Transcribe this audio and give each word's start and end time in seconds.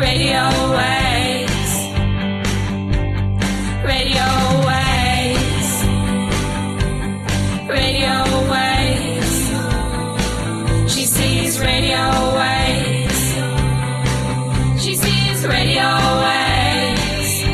Radio 0.00 0.48
waves. 0.70 1.72
Radio 3.84 4.28
waves. 4.64 5.70
Radio 7.68 8.14
waves. 8.50 9.34
She 10.90 11.04
sees 11.04 11.60
radio 11.60 12.34
waves. 12.34 13.20
She 14.82 14.94
sees 14.94 15.46
radio 15.46 15.88
waves. 16.24 17.44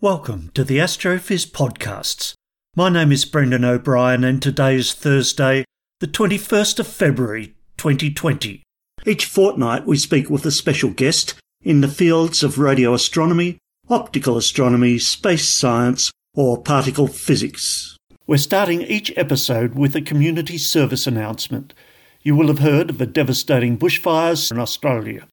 Welcome 0.00 0.50
to 0.54 0.64
the 0.64 0.78
Astrophiz 0.78 1.48
podcasts. 1.48 2.34
My 2.74 2.88
name 2.88 3.12
is 3.12 3.24
Brendan 3.24 3.64
O'Brien, 3.64 4.24
and 4.24 4.42
today 4.42 4.74
is 4.74 4.92
Thursday, 4.92 5.64
the 6.00 6.08
21st 6.08 6.80
of 6.80 6.88
February 6.88 7.54
2020. 7.82 8.62
Each 9.04 9.24
fortnight, 9.24 9.88
we 9.88 9.96
speak 9.96 10.30
with 10.30 10.46
a 10.46 10.52
special 10.52 10.90
guest 10.90 11.34
in 11.62 11.80
the 11.80 11.88
fields 11.88 12.44
of 12.44 12.60
radio 12.60 12.94
astronomy, 12.94 13.58
optical 13.90 14.36
astronomy, 14.36 15.00
space 15.00 15.48
science, 15.48 16.12
or 16.32 16.62
particle 16.62 17.08
physics. 17.08 17.96
We're 18.24 18.36
starting 18.36 18.82
each 18.82 19.12
episode 19.16 19.74
with 19.74 19.96
a 19.96 20.00
community 20.00 20.58
service 20.58 21.08
announcement. 21.08 21.74
You 22.22 22.36
will 22.36 22.46
have 22.46 22.60
heard 22.60 22.88
of 22.88 22.98
the 22.98 23.06
devastating 23.06 23.76
bushfires 23.76 24.52
in 24.52 24.60
Australia. 24.60 25.26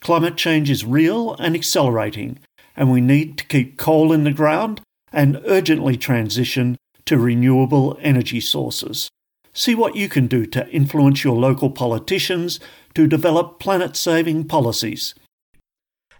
Climate 0.00 0.36
change 0.36 0.70
is 0.70 0.84
real 0.84 1.34
and 1.34 1.54
accelerating, 1.54 2.40
and 2.74 2.90
we 2.90 3.00
need 3.00 3.38
to 3.38 3.46
keep 3.46 3.78
coal 3.78 4.12
in 4.12 4.24
the 4.24 4.32
ground 4.32 4.80
and 5.12 5.40
urgently 5.46 5.96
transition 5.96 6.76
to 7.04 7.16
renewable 7.16 7.96
energy 8.02 8.40
sources. 8.40 9.08
See 9.52 9.74
what 9.74 9.96
you 9.96 10.08
can 10.08 10.26
do 10.26 10.46
to 10.46 10.68
influence 10.70 11.24
your 11.24 11.34
local 11.34 11.70
politicians 11.70 12.60
to 12.94 13.06
develop 13.06 13.58
planet 13.58 13.96
saving 13.96 14.46
policies. 14.46 15.14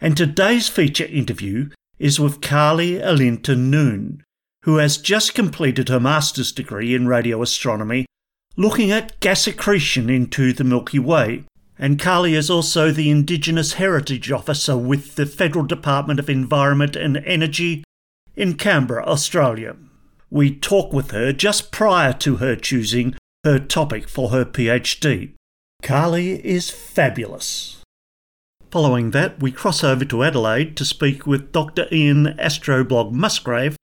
And 0.00 0.16
today's 0.16 0.68
feature 0.68 1.04
interview 1.04 1.70
is 1.98 2.18
with 2.18 2.40
Karlie 2.40 3.00
Alinta 3.00 3.56
Noon, 3.56 4.24
who 4.62 4.76
has 4.76 4.96
just 4.96 5.34
completed 5.34 5.88
her 5.88 6.00
master's 6.00 6.52
degree 6.52 6.94
in 6.94 7.06
radio 7.06 7.42
astronomy, 7.42 8.06
looking 8.56 8.90
at 8.90 9.20
gas 9.20 9.46
accretion 9.46 10.08
into 10.10 10.52
the 10.52 10.64
Milky 10.64 10.98
Way. 10.98 11.44
And 11.78 11.98
Karlie 11.98 12.34
is 12.34 12.50
also 12.50 12.90
the 12.90 13.10
Indigenous 13.10 13.74
Heritage 13.74 14.30
Officer 14.32 14.76
with 14.76 15.14
the 15.14 15.24
Federal 15.24 15.64
Department 15.64 16.20
of 16.20 16.28
Environment 16.28 16.96
and 16.96 17.18
Energy 17.18 17.84
in 18.36 18.54
Canberra, 18.54 19.04
Australia. 19.06 19.76
We 20.30 20.54
talk 20.54 20.92
with 20.92 21.10
her 21.10 21.32
just 21.32 21.72
prior 21.72 22.12
to 22.14 22.36
her 22.36 22.54
choosing 22.54 23.16
her 23.44 23.58
topic 23.58 24.08
for 24.08 24.30
her 24.30 24.44
PhD. 24.44 25.32
Karlie 25.82 26.40
is 26.44 26.70
fabulous. 26.70 27.82
Following 28.70 29.10
that, 29.10 29.40
we 29.40 29.50
cross 29.50 29.82
over 29.82 30.04
to 30.04 30.22
Adelaide 30.22 30.76
to 30.76 30.84
speak 30.84 31.26
with 31.26 31.50
Dr. 31.50 31.88
Ian 31.90 32.36
Astroblog 32.38 33.10
Musgrave, 33.12 33.76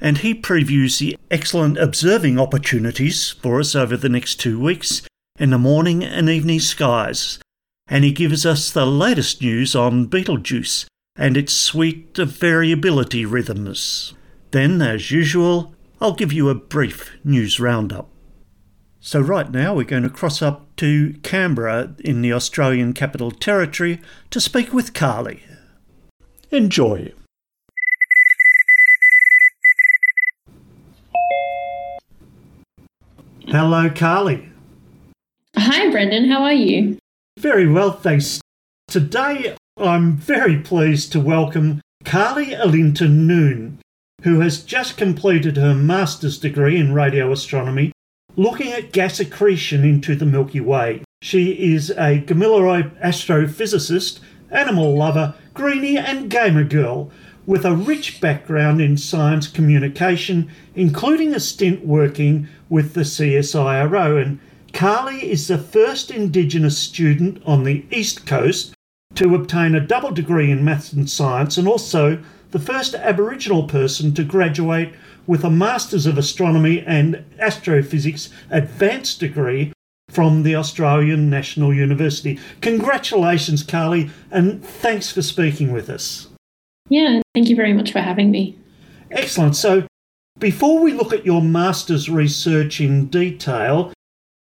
and 0.00 0.18
he 0.18 0.34
previews 0.34 0.98
the 0.98 1.16
excellent 1.30 1.78
observing 1.78 2.40
opportunities 2.40 3.30
for 3.30 3.60
us 3.60 3.76
over 3.76 3.96
the 3.96 4.08
next 4.08 4.36
two 4.36 4.58
weeks 4.58 5.02
in 5.38 5.50
the 5.50 5.58
morning 5.58 6.02
and 6.02 6.28
evening 6.28 6.58
skies. 6.58 7.38
And 7.86 8.02
he 8.02 8.12
gives 8.12 8.44
us 8.44 8.70
the 8.70 8.86
latest 8.86 9.40
news 9.40 9.76
on 9.76 10.06
Betelgeuse 10.06 10.86
and 11.14 11.36
its 11.36 11.52
suite 11.52 12.18
of 12.18 12.30
variability 12.30 13.24
rhythms. 13.24 14.14
Then, 14.50 14.82
as 14.82 15.10
usual, 15.10 15.74
I'll 16.00 16.12
give 16.12 16.32
you 16.32 16.48
a 16.48 16.54
brief 16.54 17.16
news 17.24 17.58
roundup. 17.58 18.08
So, 19.00 19.20
right 19.20 19.50
now, 19.50 19.74
we're 19.74 19.84
going 19.84 20.04
to 20.04 20.10
cross 20.10 20.42
up 20.42 20.74
to 20.76 21.14
Canberra 21.22 21.94
in 22.00 22.22
the 22.22 22.32
Australian 22.32 22.92
Capital 22.92 23.30
Territory 23.30 24.00
to 24.30 24.40
speak 24.40 24.72
with 24.72 24.92
Karlie. 24.92 25.42
Enjoy. 26.50 27.12
Hello, 33.46 33.88
Karlie. 33.88 34.50
Hi, 35.56 35.90
Brendan. 35.90 36.30
How 36.30 36.42
are 36.42 36.52
you? 36.52 36.98
Very 37.38 37.68
well, 37.68 37.92
thanks. 37.92 38.40
Today, 38.86 39.56
I'm 39.76 40.16
very 40.16 40.58
pleased 40.58 41.12
to 41.12 41.20
welcome 41.20 41.80
Karlie 42.04 42.54
Alinta 42.54 43.10
Noon, 43.10 43.78
who 44.22 44.40
has 44.40 44.62
just 44.62 44.96
completed 44.96 45.56
her 45.56 45.74
master's 45.74 46.38
degree 46.38 46.76
in 46.76 46.92
radio 46.92 47.30
astronomy, 47.30 47.92
looking 48.36 48.72
at 48.72 48.92
gas 48.92 49.20
accretion 49.20 49.84
into 49.84 50.16
the 50.16 50.26
Milky 50.26 50.60
Way. 50.60 51.02
She 51.22 51.72
is 51.72 51.90
a 51.90 52.20
Gamilaroi 52.20 52.98
astrophysicist, 53.00 54.20
animal 54.50 54.96
lover, 54.96 55.34
greenie, 55.54 55.98
and 55.98 56.30
gamer 56.30 56.64
girl 56.64 57.10
with 57.46 57.64
a 57.64 57.74
rich 57.74 58.20
background 58.20 58.80
in 58.80 58.96
science 58.96 59.46
communication, 59.46 60.50
including 60.74 61.34
a 61.34 61.40
stint 61.40 61.84
working 61.84 62.46
with 62.68 62.94
the 62.94 63.02
CSIRO. 63.02 64.20
And 64.20 64.38
Karlie 64.72 65.22
is 65.22 65.48
the 65.48 65.58
first 65.58 66.10
Indigenous 66.10 66.76
student 66.76 67.42
on 67.46 67.64
the 67.64 67.86
East 67.90 68.26
Coast 68.26 68.74
to 69.14 69.34
obtain 69.34 69.74
a 69.74 69.80
double 69.80 70.10
degree 70.10 70.50
in 70.50 70.64
maths 70.64 70.92
and 70.92 71.08
science, 71.08 71.56
and 71.56 71.66
also 71.66 72.22
the 72.50 72.58
first 72.58 72.94
Aboriginal 72.94 73.64
person 73.64 74.14
to 74.14 74.24
graduate 74.24 74.92
with 75.26 75.44
a 75.44 75.50
Masters 75.50 76.06
of 76.06 76.16
Astronomy 76.16 76.80
and 76.86 77.24
Astrophysics 77.38 78.30
advanced 78.50 79.20
degree 79.20 79.72
from 80.08 80.42
the 80.42 80.54
Australian 80.54 81.28
National 81.28 81.74
University. 81.74 82.38
Congratulations, 82.62 83.62
Karlie, 83.62 84.10
and 84.30 84.64
thanks 84.64 85.12
for 85.12 85.20
speaking 85.20 85.70
with 85.72 85.90
us. 85.90 86.28
Yeah, 86.88 87.20
thank 87.34 87.50
you 87.50 87.56
very 87.56 87.74
much 87.74 87.92
for 87.92 88.00
having 88.00 88.30
me. 88.30 88.58
Excellent. 89.10 89.54
So, 89.56 89.86
before 90.38 90.80
we 90.80 90.94
look 90.94 91.12
at 91.12 91.26
your 91.26 91.42
master's 91.42 92.08
research 92.08 92.80
in 92.80 93.06
detail, 93.06 93.92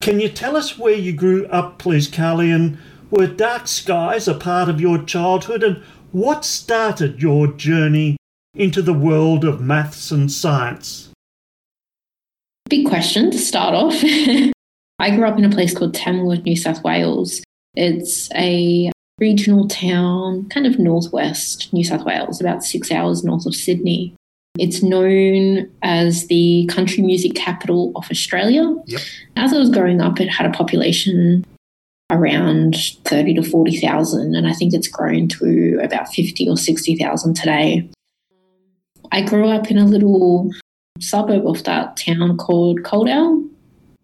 can 0.01 0.21
you 0.21 0.29
tell 0.29 0.57
us 0.57 0.79
where 0.79 0.95
you 0.95 1.13
grew 1.13 1.47
up, 1.47 1.79
please, 1.79 2.07
Karlie, 2.07 2.55
and 2.55 2.79
were 3.11 3.27
dark 3.27 3.67
skies 3.67 4.29
a 4.29 4.35
part 4.35 4.69
of 4.69 4.81
your 4.81 5.03
childhood, 5.03 5.63
and 5.63 5.83
what 6.13 6.45
started 6.45 7.21
your 7.21 7.49
journey 7.49 8.17
into 8.55 8.83
the 8.83 8.93
world 8.93 9.45
of 9.45 9.61
maths 9.61 10.11
and 10.11 10.31
science? 10.31 11.11
Big 12.69 12.87
question 12.87 13.31
to 13.31 13.39
start 13.39 13.75
off. 13.75 13.95
I 14.99 15.15
grew 15.15 15.27
up 15.27 15.39
in 15.39 15.45
a 15.45 15.51
place 15.51 15.77
called 15.77 15.95
Tamworth, 15.95 16.45
New 16.45 16.57
South 16.57 16.83
Wales. 16.83 17.43
It's 17.75 18.33
a 18.35 18.91
regional 19.19 19.69
town, 19.69 20.49
kind 20.49 20.67
of 20.67 20.79
northwest 20.79 21.73
New 21.73 21.85
South 21.85 22.05
Wales, 22.05 22.41
about 22.41 22.65
six 22.65 22.91
hours 22.91 23.25
north 23.25 23.47
of 23.47 23.55
Sydney. 23.55 24.15
It's 24.59 24.83
known 24.83 25.71
as 25.83 26.27
the 26.29 26.67
country 26.71 27.03
music 27.03 27.35
capital 27.35 27.93
of 27.95 28.11
Australia. 28.11 28.75
Yep. 28.87 29.01
As 29.37 29.53
I 29.53 29.59
was 29.59 29.71
growing 29.71 30.01
up, 30.01 30.19
it 30.19 30.29
had 30.29 30.47
a 30.47 30.51
population 30.51 31.45
around 32.11 32.77
30 33.05 33.35
to 33.35 33.43
40,000, 33.43 34.35
and 34.35 34.47
I 34.47 34.53
think 34.53 34.73
it's 34.73 34.89
grown 34.89 35.29
to 35.29 35.81
about 35.83 36.09
50 36.09 36.49
or 36.49 36.57
60,000 36.57 37.35
today. 37.35 37.89
I 39.13 39.23
grew 39.23 39.49
up 39.49 39.71
in 39.71 39.79
a 39.79 39.85
little 39.85 40.51
suburb 41.01 41.47
of 41.47 41.65
that 41.65 41.97
town 41.97 42.37
called 42.37 42.83
Coledale. 42.83 43.49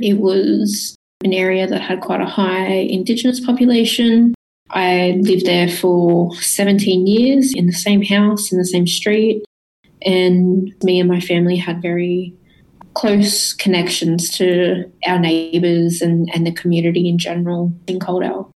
It 0.01 0.19
was 0.19 0.97
an 1.25 1.33
area 1.33 1.67
that 1.67 1.81
had 1.81 2.01
quite 2.01 2.21
a 2.21 2.27
high 2.27 2.67
Indigenous 2.67 3.41
population. 3.41 4.35
I 4.71 5.19
lived 5.21 5.47
there 5.47 5.69
for 5.69 6.35
17 6.37 7.07
years 7.07 7.53
in 7.55 7.67
the 7.67 7.73
same 7.73 8.03
house, 8.03 8.51
in 8.51 8.59
the 8.59 8.65
same 8.65 8.87
street, 8.87 9.45
and 10.05 10.75
me 10.83 10.99
and 10.99 11.09
my 11.09 11.21
family 11.21 11.57
had 11.57 11.83
very 11.83 12.35
close 12.95 13.53
connections 13.55 14.31
to 14.39 14.91
our 15.07 15.19
neighbours 15.19 16.01
and, 16.01 16.29
and 16.35 16.47
the 16.47 16.53
community 16.53 17.09
in 17.09 17.19
general 17.19 17.73
in 17.87 17.99
Coledale. 17.99 18.51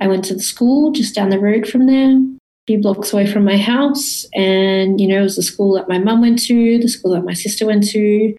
I 0.00 0.06
went 0.06 0.24
to 0.26 0.34
the 0.34 0.42
school 0.42 0.92
just 0.92 1.14
down 1.14 1.30
the 1.30 1.40
road 1.40 1.66
from 1.66 1.86
there, 1.86 2.12
a 2.12 2.38
few 2.66 2.80
blocks 2.80 3.12
away 3.12 3.26
from 3.26 3.44
my 3.44 3.56
house. 3.56 4.26
And, 4.34 5.00
you 5.00 5.08
know, 5.08 5.20
it 5.20 5.22
was 5.22 5.36
the 5.36 5.42
school 5.42 5.74
that 5.74 5.88
my 5.88 5.98
mum 5.98 6.20
went 6.20 6.40
to, 6.44 6.78
the 6.78 6.88
school 6.88 7.12
that 7.12 7.24
my 7.24 7.34
sister 7.34 7.66
went 7.66 7.88
to. 7.88 8.34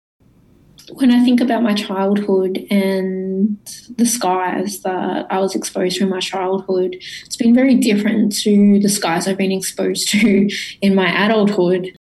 when 0.94 1.12
I 1.12 1.24
think 1.24 1.42
about 1.42 1.64
my 1.64 1.74
childhood 1.74 2.66
and 2.72 3.58
the 3.98 4.06
skies 4.06 4.82
that 4.82 5.28
I 5.30 5.40
was 5.40 5.56
exposed 5.56 5.98
to 5.98 6.04
in 6.04 6.10
my 6.10 6.20
childhood, 6.20 6.96
it's 7.26 7.38
been 7.38 7.54
very 7.54 7.76
different 7.76 8.36
to 8.42 8.80
the 8.80 8.90
skies 8.90 9.28
I've 9.28 9.38
been 9.38 9.52
exposed 9.52 10.10
to 10.10 10.50
in 10.82 10.96
my 10.96 11.26
adulthood. 11.26 11.96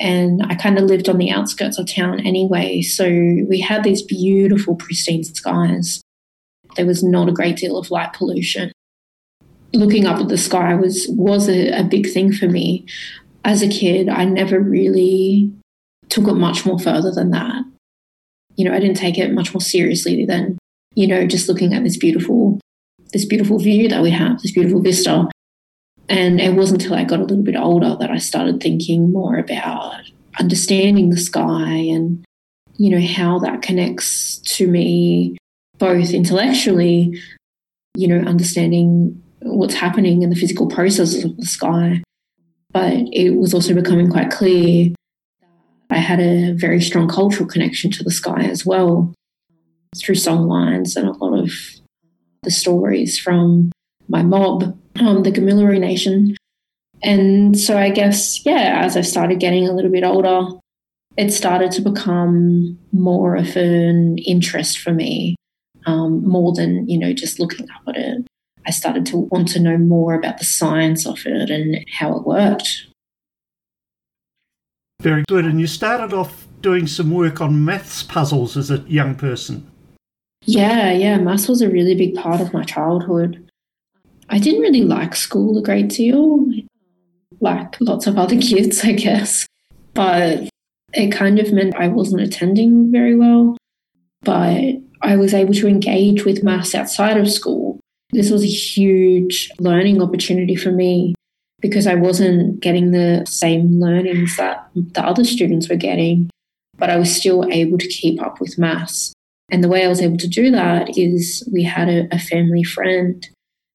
And 0.00 0.42
I 0.46 0.54
kind 0.54 0.78
of 0.78 0.84
lived 0.84 1.08
on 1.08 1.18
the 1.18 1.30
outskirts 1.30 1.78
of 1.78 1.92
town 1.92 2.20
anyway. 2.20 2.82
So 2.82 3.06
we 3.06 3.60
had 3.60 3.84
these 3.84 4.02
beautiful, 4.02 4.74
pristine 4.74 5.24
skies. 5.24 6.02
There 6.76 6.86
was 6.86 7.02
not 7.02 7.28
a 7.28 7.32
great 7.32 7.56
deal 7.56 7.78
of 7.78 7.90
light 7.90 8.12
pollution. 8.12 8.72
Looking 9.72 10.06
up 10.06 10.20
at 10.20 10.28
the 10.28 10.38
sky 10.38 10.74
was 10.74 11.06
was 11.08 11.48
a, 11.48 11.80
a 11.80 11.84
big 11.84 12.08
thing 12.08 12.32
for 12.32 12.48
me. 12.48 12.86
As 13.44 13.62
a 13.62 13.68
kid, 13.68 14.08
I 14.08 14.24
never 14.24 14.58
really 14.58 15.52
took 16.08 16.28
it 16.28 16.34
much 16.34 16.64
more 16.64 16.78
further 16.78 17.10
than 17.10 17.30
that 17.30 17.64
you 18.56 18.64
know, 18.64 18.74
I 18.74 18.80
didn't 18.80 18.96
take 18.96 19.18
it 19.18 19.32
much 19.32 19.52
more 19.52 19.60
seriously 19.60 20.24
than, 20.24 20.58
you 20.94 21.06
know, 21.06 21.26
just 21.26 21.48
looking 21.48 21.74
at 21.74 21.82
this 21.82 21.96
beautiful, 21.96 22.60
this 23.12 23.24
beautiful 23.24 23.58
view 23.58 23.88
that 23.88 24.02
we 24.02 24.10
have, 24.10 24.40
this 24.40 24.52
beautiful 24.52 24.80
vista. 24.80 25.28
And 26.08 26.40
it 26.40 26.54
wasn't 26.54 26.82
until 26.82 26.96
I 26.96 27.04
got 27.04 27.20
a 27.20 27.22
little 27.22 27.42
bit 27.42 27.56
older 27.56 27.96
that 27.98 28.10
I 28.10 28.18
started 28.18 28.60
thinking 28.60 29.12
more 29.12 29.36
about 29.36 30.00
understanding 30.38 31.10
the 31.10 31.16
sky 31.16 31.72
and, 31.72 32.24
you 32.76 32.90
know, 32.90 33.06
how 33.06 33.38
that 33.40 33.62
connects 33.62 34.38
to 34.56 34.66
me 34.66 35.36
both 35.78 36.10
intellectually, 36.10 37.18
you 37.96 38.08
know, 38.08 38.18
understanding 38.28 39.22
what's 39.40 39.74
happening 39.74 40.22
in 40.22 40.30
the 40.30 40.36
physical 40.36 40.66
processes 40.66 41.24
of 41.24 41.36
the 41.36 41.46
sky. 41.46 42.02
But 42.72 42.94
it 43.12 43.36
was 43.36 43.54
also 43.54 43.74
becoming 43.74 44.10
quite 44.10 44.30
clear 44.30 44.90
I 45.90 45.98
had 45.98 46.18
a 46.18 46.52
very 46.52 46.80
strong 46.80 47.08
cultural 47.08 47.48
connection 47.48 47.90
to 47.92 48.02
the 48.02 48.10
sky 48.10 48.42
as 48.42 48.66
well 48.66 49.14
through 49.96 50.16
songlines 50.16 50.96
and 50.96 51.08
a 51.08 51.12
lot 51.12 51.38
of 51.38 51.50
the 52.42 52.50
stories 52.50 53.18
from 53.18 53.70
my 54.08 54.22
mob, 54.22 54.76
um, 55.00 55.22
the 55.22 55.32
Gamilaroi 55.32 55.80
Nation. 55.80 56.36
And 57.02 57.58
so 57.58 57.76
I 57.76 57.90
guess, 57.90 58.44
yeah, 58.46 58.80
as 58.82 58.96
I 58.96 59.02
started 59.02 59.40
getting 59.40 59.68
a 59.68 59.72
little 59.72 59.90
bit 59.90 60.04
older, 60.04 60.58
it 61.16 61.30
started 61.30 61.70
to 61.72 61.82
become 61.82 62.78
more 62.92 63.36
of 63.36 63.56
an 63.56 64.18
interest 64.18 64.78
for 64.78 64.92
me, 64.92 65.36
um, 65.86 66.26
more 66.26 66.54
than, 66.54 66.88
you 66.88 66.98
know, 66.98 67.12
just 67.12 67.38
looking 67.38 67.68
up 67.70 67.82
at 67.88 67.96
it. 67.96 68.26
I 68.66 68.70
started 68.70 69.04
to 69.06 69.18
want 69.18 69.48
to 69.48 69.60
know 69.60 69.76
more 69.76 70.14
about 70.14 70.38
the 70.38 70.44
science 70.44 71.06
of 71.06 71.18
it 71.26 71.50
and 71.50 71.84
how 71.92 72.16
it 72.16 72.26
worked. 72.26 72.86
Very 75.02 75.24
good. 75.28 75.44
And 75.44 75.60
you 75.60 75.66
started 75.66 76.14
off 76.14 76.46
doing 76.62 76.86
some 76.86 77.10
work 77.10 77.42
on 77.42 77.64
maths 77.64 78.02
puzzles 78.02 78.56
as 78.56 78.70
a 78.70 78.78
young 78.88 79.14
person. 79.14 79.70
Yeah, 80.46 80.92
yeah. 80.92 81.18
Maths 81.18 81.48
was 81.48 81.60
a 81.60 81.68
really 81.68 81.94
big 81.94 82.14
part 82.14 82.40
of 82.40 82.54
my 82.54 82.64
childhood. 82.64 83.46
I 84.34 84.38
didn't 84.38 84.62
really 84.62 84.82
like 84.82 85.14
school 85.14 85.56
a 85.58 85.62
great 85.62 85.90
deal, 85.90 86.44
like 87.40 87.80
lots 87.80 88.08
of 88.08 88.18
other 88.18 88.36
kids, 88.40 88.82
I 88.82 88.90
guess. 88.90 89.46
But 89.94 90.48
it 90.92 91.12
kind 91.12 91.38
of 91.38 91.52
meant 91.52 91.76
I 91.76 91.86
wasn't 91.86 92.22
attending 92.22 92.90
very 92.90 93.14
well. 93.14 93.56
But 94.22 94.60
I 95.02 95.14
was 95.14 95.34
able 95.34 95.54
to 95.54 95.68
engage 95.68 96.24
with 96.24 96.42
maths 96.42 96.74
outside 96.74 97.16
of 97.16 97.30
school. 97.30 97.78
This 98.10 98.28
was 98.28 98.42
a 98.42 98.48
huge 98.48 99.52
learning 99.60 100.02
opportunity 100.02 100.56
for 100.56 100.72
me 100.72 101.14
because 101.60 101.86
I 101.86 101.94
wasn't 101.94 102.58
getting 102.58 102.90
the 102.90 103.24
same 103.28 103.78
learnings 103.78 104.36
that 104.36 104.68
the 104.74 105.06
other 105.06 105.22
students 105.22 105.68
were 105.68 105.76
getting, 105.76 106.28
but 106.76 106.90
I 106.90 106.96
was 106.96 107.14
still 107.14 107.48
able 107.52 107.78
to 107.78 107.86
keep 107.86 108.20
up 108.20 108.40
with 108.40 108.58
maths. 108.58 109.12
And 109.52 109.62
the 109.62 109.68
way 109.68 109.84
I 109.84 109.88
was 109.88 110.00
able 110.00 110.16
to 110.16 110.28
do 110.28 110.50
that 110.50 110.98
is 110.98 111.48
we 111.52 111.62
had 111.62 111.88
a, 111.88 112.08
a 112.10 112.18
family 112.18 112.64
friend 112.64 113.24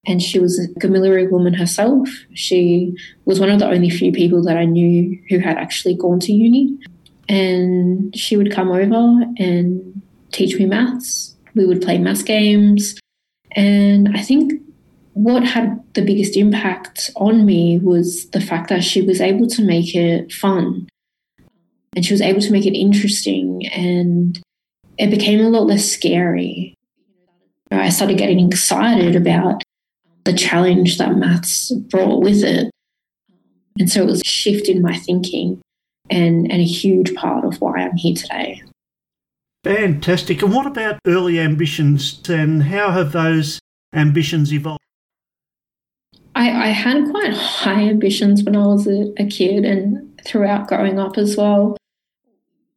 and 0.06 0.22
she 0.22 0.38
was 0.38 0.58
a 0.58 0.68
Gamilaroi 0.80 1.30
woman 1.30 1.54
herself. 1.54 2.08
She 2.34 2.96
was 3.24 3.38
one 3.38 3.50
of 3.50 3.58
the 3.58 3.68
only 3.68 3.90
few 3.90 4.12
people 4.12 4.42
that 4.44 4.56
I 4.56 4.64
knew 4.64 5.18
who 5.28 5.38
had 5.38 5.58
actually 5.58 5.94
gone 5.94 6.20
to 6.20 6.32
uni. 6.32 6.78
And 7.28 8.16
she 8.16 8.36
would 8.36 8.52
come 8.52 8.70
over 8.70 9.24
and 9.38 10.02
teach 10.32 10.58
me 10.58 10.66
maths. 10.66 11.36
We 11.54 11.66
would 11.66 11.82
play 11.82 11.98
maths 11.98 12.22
games. 12.22 12.98
And 13.52 14.16
I 14.16 14.22
think 14.22 14.54
what 15.12 15.44
had 15.44 15.82
the 15.94 16.04
biggest 16.04 16.36
impact 16.36 17.10
on 17.16 17.44
me 17.44 17.78
was 17.78 18.28
the 18.30 18.40
fact 18.40 18.68
that 18.70 18.82
she 18.82 19.02
was 19.02 19.20
able 19.20 19.46
to 19.48 19.62
make 19.62 19.94
it 19.94 20.32
fun 20.32 20.88
and 21.94 22.04
she 22.04 22.14
was 22.14 22.20
able 22.20 22.40
to 22.40 22.52
make 22.52 22.66
it 22.66 22.78
interesting 22.78 23.66
and 23.66 24.40
it 24.98 25.10
became 25.10 25.40
a 25.40 25.48
lot 25.48 25.66
less 25.66 25.84
scary. 25.84 26.74
I 27.70 27.88
started 27.90 28.18
getting 28.18 28.46
excited 28.46 29.16
about 29.16 29.62
the 30.24 30.32
challenge 30.32 30.98
that 30.98 31.16
maths 31.16 31.70
brought 31.72 32.22
with 32.22 32.42
it. 32.42 32.70
And 33.78 33.90
so 33.90 34.02
it 34.02 34.06
was 34.06 34.20
a 34.20 34.28
shift 34.28 34.68
in 34.68 34.82
my 34.82 34.96
thinking 34.96 35.60
and, 36.10 36.50
and 36.50 36.60
a 36.60 36.64
huge 36.64 37.14
part 37.14 37.44
of 37.44 37.60
why 37.60 37.78
I'm 37.78 37.96
here 37.96 38.14
today. 38.14 38.62
Fantastic. 39.64 40.42
And 40.42 40.52
what 40.52 40.66
about 40.66 40.98
early 41.06 41.38
ambitions 41.38 42.20
and 42.28 42.62
how 42.62 42.90
have 42.90 43.12
those 43.12 43.60
ambitions 43.94 44.52
evolved? 44.52 44.80
I, 46.34 46.50
I 46.50 46.66
had 46.68 47.10
quite 47.10 47.32
high 47.32 47.82
ambitions 47.82 48.42
when 48.42 48.56
I 48.56 48.66
was 48.66 48.86
a, 48.86 49.12
a 49.18 49.26
kid 49.26 49.64
and 49.64 50.20
throughout 50.24 50.68
growing 50.68 50.98
up 50.98 51.18
as 51.18 51.36
well. 51.36 51.76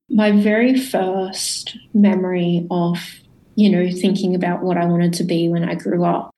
My 0.10 0.32
very 0.32 0.80
first 0.80 1.78
memory 1.94 2.68
of, 2.70 2.98
you 3.56 3.70
know, 3.70 3.90
thinking 3.90 4.36
about 4.36 4.64
what 4.64 4.78
I 4.78 4.86
wanted 4.86 5.14
to 5.14 5.24
be 5.24 5.48
when 5.48 5.64
I 5.64 5.76
grew 5.76 6.04
up, 6.04 6.32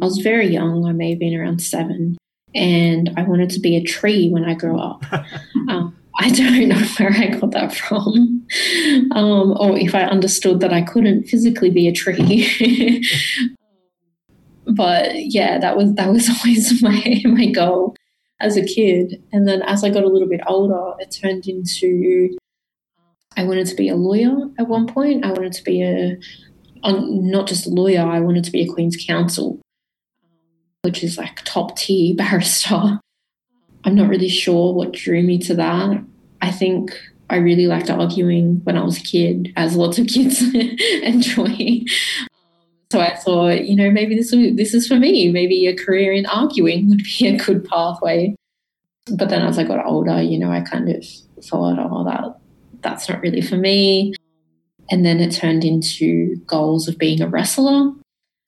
I 0.00 0.04
was 0.04 0.18
very 0.18 0.48
young. 0.48 0.86
I 0.86 0.92
may 0.92 1.10
have 1.10 1.18
been 1.18 1.38
around 1.38 1.60
seven, 1.60 2.16
and 2.54 3.10
I 3.16 3.22
wanted 3.22 3.50
to 3.50 3.60
be 3.60 3.76
a 3.76 3.82
tree 3.82 4.30
when 4.30 4.44
I 4.44 4.54
grew 4.54 4.78
up. 4.78 5.04
um, 5.68 5.96
I 6.20 6.30
don't 6.30 6.68
know 6.68 6.76
where 6.98 7.12
I 7.12 7.28
got 7.28 7.52
that 7.52 7.74
from, 7.74 8.46
um, 9.12 9.56
or 9.58 9.76
if 9.78 9.94
I 9.94 10.02
understood 10.02 10.60
that 10.60 10.72
I 10.72 10.82
couldn't 10.82 11.24
physically 11.24 11.70
be 11.70 11.88
a 11.88 11.92
tree 11.92 13.04
but 14.68 15.10
yeah, 15.14 15.58
that 15.58 15.76
was 15.76 15.94
that 15.94 16.10
was 16.10 16.28
always 16.28 16.82
my 16.82 17.22
my 17.24 17.46
goal 17.46 17.96
as 18.40 18.56
a 18.56 18.64
kid. 18.64 19.22
And 19.32 19.48
then 19.48 19.62
as 19.62 19.82
I 19.82 19.90
got 19.90 20.04
a 20.04 20.08
little 20.08 20.28
bit 20.28 20.40
older, 20.46 20.94
it 20.98 21.10
turned 21.10 21.46
into 21.46 22.36
I 23.36 23.44
wanted 23.44 23.66
to 23.68 23.74
be 23.74 23.88
a 23.88 23.96
lawyer 23.96 24.48
at 24.58 24.68
one 24.68 24.86
point. 24.86 25.24
I 25.24 25.32
wanted 25.32 25.52
to 25.54 25.64
be 25.64 25.82
a 25.82 26.18
not 26.84 27.46
just 27.46 27.66
a 27.66 27.70
lawyer. 27.70 28.02
I 28.02 28.20
wanted 28.20 28.44
to 28.44 28.52
be 28.52 28.62
a 28.62 28.72
Queen's 28.72 28.96
Counsel, 28.96 29.60
which 30.82 31.02
is 31.02 31.18
like 31.18 31.42
top 31.44 31.76
tier 31.76 32.14
barrister. 32.16 33.00
I'm 33.84 33.94
not 33.94 34.08
really 34.08 34.28
sure 34.28 34.74
what 34.74 34.92
drew 34.92 35.22
me 35.22 35.38
to 35.38 35.54
that. 35.54 36.02
I 36.40 36.50
think 36.50 36.98
I 37.30 37.36
really 37.36 37.66
liked 37.66 37.90
arguing 37.90 38.60
when 38.64 38.76
I 38.76 38.82
was 38.82 38.98
a 38.98 39.02
kid, 39.02 39.52
as 39.56 39.76
lots 39.76 39.98
of 39.98 40.06
kids 40.08 40.42
enjoy. 41.02 41.84
So 42.90 43.00
I 43.00 43.14
thought, 43.16 43.66
you 43.66 43.76
know, 43.76 43.90
maybe 43.90 44.16
this 44.16 44.30
this 44.30 44.72
is 44.72 44.88
for 44.88 44.96
me. 44.96 45.30
Maybe 45.30 45.66
a 45.66 45.76
career 45.76 46.12
in 46.12 46.26
arguing 46.26 46.88
would 46.88 47.02
be 47.02 47.28
a 47.28 47.36
good 47.36 47.64
pathway. 47.64 48.34
But 49.14 49.28
then 49.28 49.42
as 49.42 49.58
I 49.58 49.64
got 49.64 49.84
older, 49.84 50.22
you 50.22 50.38
know, 50.38 50.50
I 50.50 50.60
kind 50.62 50.88
of 50.88 51.04
thought, 51.42 51.78
oh, 51.78 52.04
that 52.04 52.38
that's 52.80 53.08
not 53.08 53.20
really 53.20 53.42
for 53.42 53.56
me. 53.56 54.14
And 54.90 55.04
then 55.04 55.20
it 55.20 55.32
turned 55.32 55.64
into 55.64 56.36
goals 56.46 56.88
of 56.88 56.96
being 56.96 57.20
a 57.20 57.28
wrestler. 57.28 57.92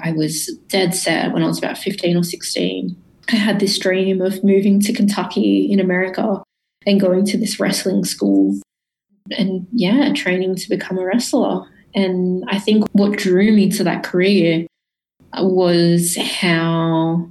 I 0.03 0.13
was 0.13 0.51
dead 0.69 0.95
set 0.95 1.33
when 1.33 1.43
I 1.43 1.47
was 1.47 1.59
about 1.59 1.79
15 1.79 2.17
or 2.17 2.23
16. 2.23 2.97
I 3.33 3.37
had 3.37 3.61
this 3.61 3.79
dream 3.79 4.21
of 4.21 4.43
moving 4.43 4.81
to 4.81 4.93
Kentucky 4.93 5.71
in 5.71 5.81
America 5.81 6.43
and 6.87 7.01
going 7.01 7.25
to 7.27 7.39
this 7.39 7.61
wrestling 7.61 8.05
school 8.05 8.59
and, 9.31 9.67
yeah, 9.73 10.13
training 10.13 10.57
to 10.57 10.69
become 10.69 10.99
a 10.99 11.05
wrestler. 11.05 11.67
And 11.95 12.45
I 12.49 12.59
think 12.59 12.87
what 12.93 13.19
drew 13.19 13.53
me 13.53 13.71
to 13.71 13.85
that 13.85 14.03
career 14.03 14.67
was 15.39 16.17
how 16.17 17.31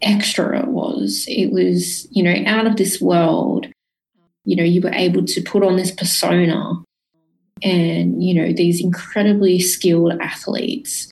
extra 0.00 0.60
it 0.60 0.68
was. 0.68 1.24
It 1.28 1.52
was, 1.52 2.06
you 2.10 2.22
know, 2.22 2.34
out 2.46 2.66
of 2.66 2.76
this 2.76 3.00
world. 3.00 3.66
You 4.44 4.56
know, 4.56 4.64
you 4.64 4.80
were 4.80 4.92
able 4.92 5.24
to 5.24 5.42
put 5.42 5.62
on 5.62 5.76
this 5.76 5.92
persona 5.92 6.74
and, 7.62 8.22
you 8.22 8.34
know, 8.34 8.52
these 8.52 8.82
incredibly 8.82 9.60
skilled 9.60 10.14
athletes 10.20 11.11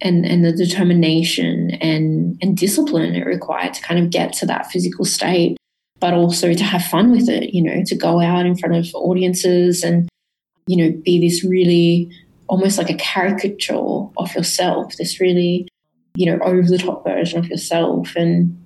and, 0.00 0.26
and 0.26 0.44
the 0.44 0.52
determination 0.52 1.70
and, 1.80 2.38
and 2.42 2.56
discipline 2.56 3.14
it 3.14 3.26
required 3.26 3.74
to 3.74 3.82
kind 3.82 4.02
of 4.02 4.10
get 4.10 4.32
to 4.34 4.46
that 4.46 4.70
physical 4.70 5.04
state, 5.04 5.56
but 6.00 6.14
also 6.14 6.52
to 6.52 6.64
have 6.64 6.84
fun 6.84 7.10
with 7.10 7.28
it, 7.28 7.54
you 7.54 7.62
know, 7.62 7.82
to 7.86 7.94
go 7.94 8.20
out 8.20 8.46
in 8.46 8.56
front 8.56 8.74
of 8.74 8.94
audiences 8.94 9.82
and 9.82 10.08
you 10.66 10.76
know, 10.76 10.96
be 11.04 11.20
this 11.20 11.44
really 11.44 12.10
almost 12.46 12.78
like 12.78 12.90
a 12.90 12.96
caricature 12.96 13.74
of 13.74 14.34
yourself, 14.34 14.96
this 14.96 15.20
really, 15.20 15.68
you 16.14 16.26
know, 16.26 16.38
over 16.44 16.62
the 16.62 16.78
top 16.78 17.04
version 17.04 17.38
of 17.38 17.46
yourself. 17.46 18.14
And, 18.16 18.58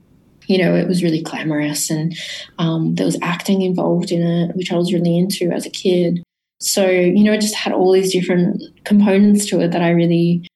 you 0.47 0.59
know, 0.59 0.75
it 0.75 0.89
was 0.89 1.03
really 1.03 1.23
glamorous 1.23 1.91
and 1.91 2.17
um, 2.59 2.95
there 2.95 3.07
was 3.07 3.19
acting 3.23 3.63
involved 3.63 4.11
in 4.11 4.23
it, 4.23 4.57
which 4.57 4.73
I 4.73 4.77
was 4.77 4.93
really 4.93 5.17
into 5.17 5.51
as 5.51 5.67
a 5.67 5.71
kid. 5.71 6.23
So, 6.61 6.89
you 6.89 7.23
know, 7.23 7.33
it 7.33 7.41
just 7.41 7.55
had 7.55 7.73
all 7.73 7.93
these 7.93 8.13
different 8.13 8.63
components 8.85 9.47
to 9.47 9.61
it 9.61 9.71
that 9.71 9.83
I 9.83 9.91
really 9.91 10.47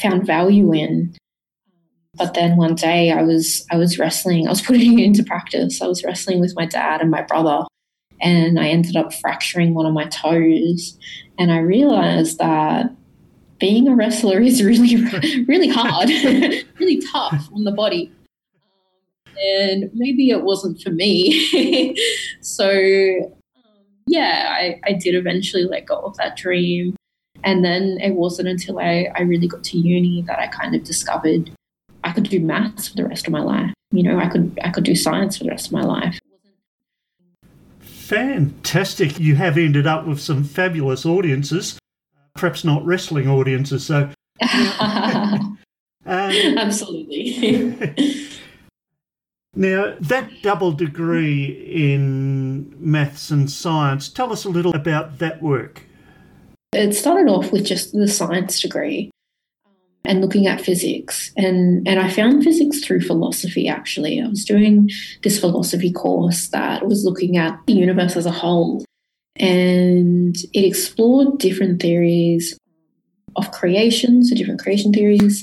found 0.00 0.26
value 0.26 0.72
in. 0.74 1.14
But 2.14 2.34
then 2.34 2.56
one 2.56 2.74
day 2.74 3.12
I 3.12 3.22
was 3.22 3.66
I 3.70 3.76
was 3.76 3.98
wrestling, 3.98 4.46
I 4.46 4.50
was 4.50 4.62
putting 4.68 4.98
it 4.98 5.04
into 5.04 5.24
practice. 5.24 5.80
I 5.80 5.86
was 5.86 6.04
wrestling 6.04 6.40
with 6.40 6.54
my 6.56 6.66
dad 6.66 7.00
and 7.00 7.10
my 7.10 7.22
brother 7.22 7.64
and 8.20 8.58
I 8.58 8.68
ended 8.68 8.96
up 8.96 9.12
fracturing 9.14 9.74
one 9.74 9.86
of 9.86 9.92
my 9.92 10.06
toes. 10.06 10.98
And 11.38 11.52
I 11.52 11.58
realized 11.58 12.38
that 12.38 12.90
being 13.58 13.88
a 13.88 13.94
wrestler 13.94 14.40
is 14.40 14.62
really, 14.64 14.96
really 15.44 15.68
hard, 15.68 16.08
really 16.78 17.02
tough 17.12 17.48
on 17.54 17.64
the 17.64 17.72
body. 17.72 18.12
And 19.40 19.90
maybe 19.94 20.30
it 20.30 20.42
wasn't 20.42 20.80
for 20.80 20.90
me. 20.90 21.96
so, 22.40 22.68
um, 22.68 23.84
yeah, 24.08 24.48
I, 24.50 24.80
I 24.84 24.92
did 24.94 25.14
eventually 25.14 25.64
let 25.64 25.86
go 25.86 26.00
of 26.00 26.16
that 26.16 26.36
dream. 26.36 26.96
And 27.44 27.64
then 27.64 27.98
it 28.00 28.14
wasn't 28.14 28.48
until 28.48 28.78
I, 28.78 29.08
I 29.14 29.22
really 29.22 29.48
got 29.48 29.62
to 29.64 29.78
uni 29.78 30.22
that 30.22 30.38
I 30.38 30.48
kind 30.48 30.74
of 30.74 30.84
discovered 30.84 31.50
I 32.04 32.12
could 32.12 32.28
do 32.28 32.40
maths 32.40 32.88
for 32.88 32.96
the 32.96 33.06
rest 33.06 33.26
of 33.26 33.32
my 33.32 33.42
life. 33.42 33.72
You 33.90 34.02
know, 34.02 34.18
I 34.18 34.28
could 34.28 34.58
I 34.62 34.70
could 34.70 34.84
do 34.84 34.94
science 34.94 35.38
for 35.38 35.44
the 35.44 35.50
rest 35.50 35.66
of 35.66 35.72
my 35.72 35.82
life. 35.82 36.18
Fantastic. 37.80 39.20
You 39.20 39.34
have 39.36 39.58
ended 39.58 39.86
up 39.86 40.06
with 40.06 40.20
some 40.20 40.42
fabulous 40.42 41.04
audiences, 41.04 41.78
perhaps 42.34 42.64
not 42.64 42.84
wrestling 42.86 43.28
audiences. 43.28 43.84
So, 43.84 44.10
um, 44.40 45.58
Absolutely. 46.06 47.58
now, 49.54 49.94
that 50.00 50.30
double 50.40 50.72
degree 50.72 51.44
in 51.44 52.74
maths 52.78 53.30
and 53.30 53.50
science, 53.50 54.08
tell 54.08 54.32
us 54.32 54.46
a 54.46 54.48
little 54.48 54.74
about 54.74 55.18
that 55.18 55.42
work. 55.42 55.82
It 56.72 56.92
started 56.94 57.30
off 57.30 57.50
with 57.50 57.64
just 57.64 57.92
the 57.92 58.06
science 58.06 58.60
degree 58.60 59.10
um, 59.64 59.72
and 60.04 60.20
looking 60.20 60.46
at 60.46 60.60
physics. 60.60 61.32
And, 61.36 61.88
and 61.88 61.98
I 61.98 62.10
found 62.10 62.44
physics 62.44 62.84
through 62.84 63.00
philosophy, 63.00 63.68
actually. 63.68 64.20
I 64.20 64.28
was 64.28 64.44
doing 64.44 64.90
this 65.22 65.40
philosophy 65.40 65.92
course 65.92 66.48
that 66.48 66.86
was 66.86 67.04
looking 67.04 67.38
at 67.38 67.58
the 67.66 67.72
universe 67.72 68.16
as 68.16 68.26
a 68.26 68.30
whole. 68.30 68.84
And 69.36 70.36
it 70.52 70.64
explored 70.64 71.38
different 71.38 71.80
theories 71.80 72.58
of 73.36 73.50
creation, 73.50 74.24
so 74.24 74.34
different 74.34 74.60
creation 74.60 74.92
theories. 74.92 75.42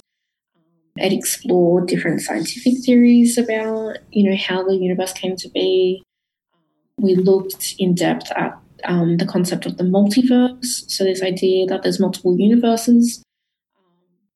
It 0.97 1.11
explored 1.11 1.87
different 1.87 2.21
scientific 2.21 2.73
theories 2.85 3.37
about, 3.37 3.97
you 4.11 4.29
know, 4.29 4.37
how 4.37 4.63
the 4.63 4.75
universe 4.75 5.11
came 5.11 5.35
to 5.37 5.49
be. 5.49 6.03
We 6.97 7.15
looked 7.15 7.75
in 7.79 7.95
depth 7.95 8.31
at 8.35 8.57
um, 8.87 9.17
the 9.17 9.25
concept 9.25 9.65
of 9.65 9.77
the 9.77 9.83
multiverse, 9.83 10.89
so 10.89 11.03
this 11.03 11.21
idea 11.21 11.65
that 11.67 11.83
there's 11.83 11.99
multiple 11.99 12.37
universes 12.39 13.23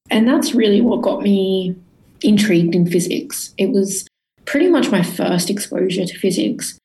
and 0.09 0.27
that's 0.27 0.53
really 0.53 0.81
what 0.81 1.01
got 1.01 1.21
me 1.21 1.75
intrigued 2.21 2.75
in 2.75 2.89
physics. 2.89 3.53
It 3.57 3.71
was 3.71 4.07
pretty 4.45 4.69
much 4.69 4.89
my 4.89 5.03
first 5.03 5.49
exposure 5.49 6.05
to 6.05 6.19
physics. 6.19 6.77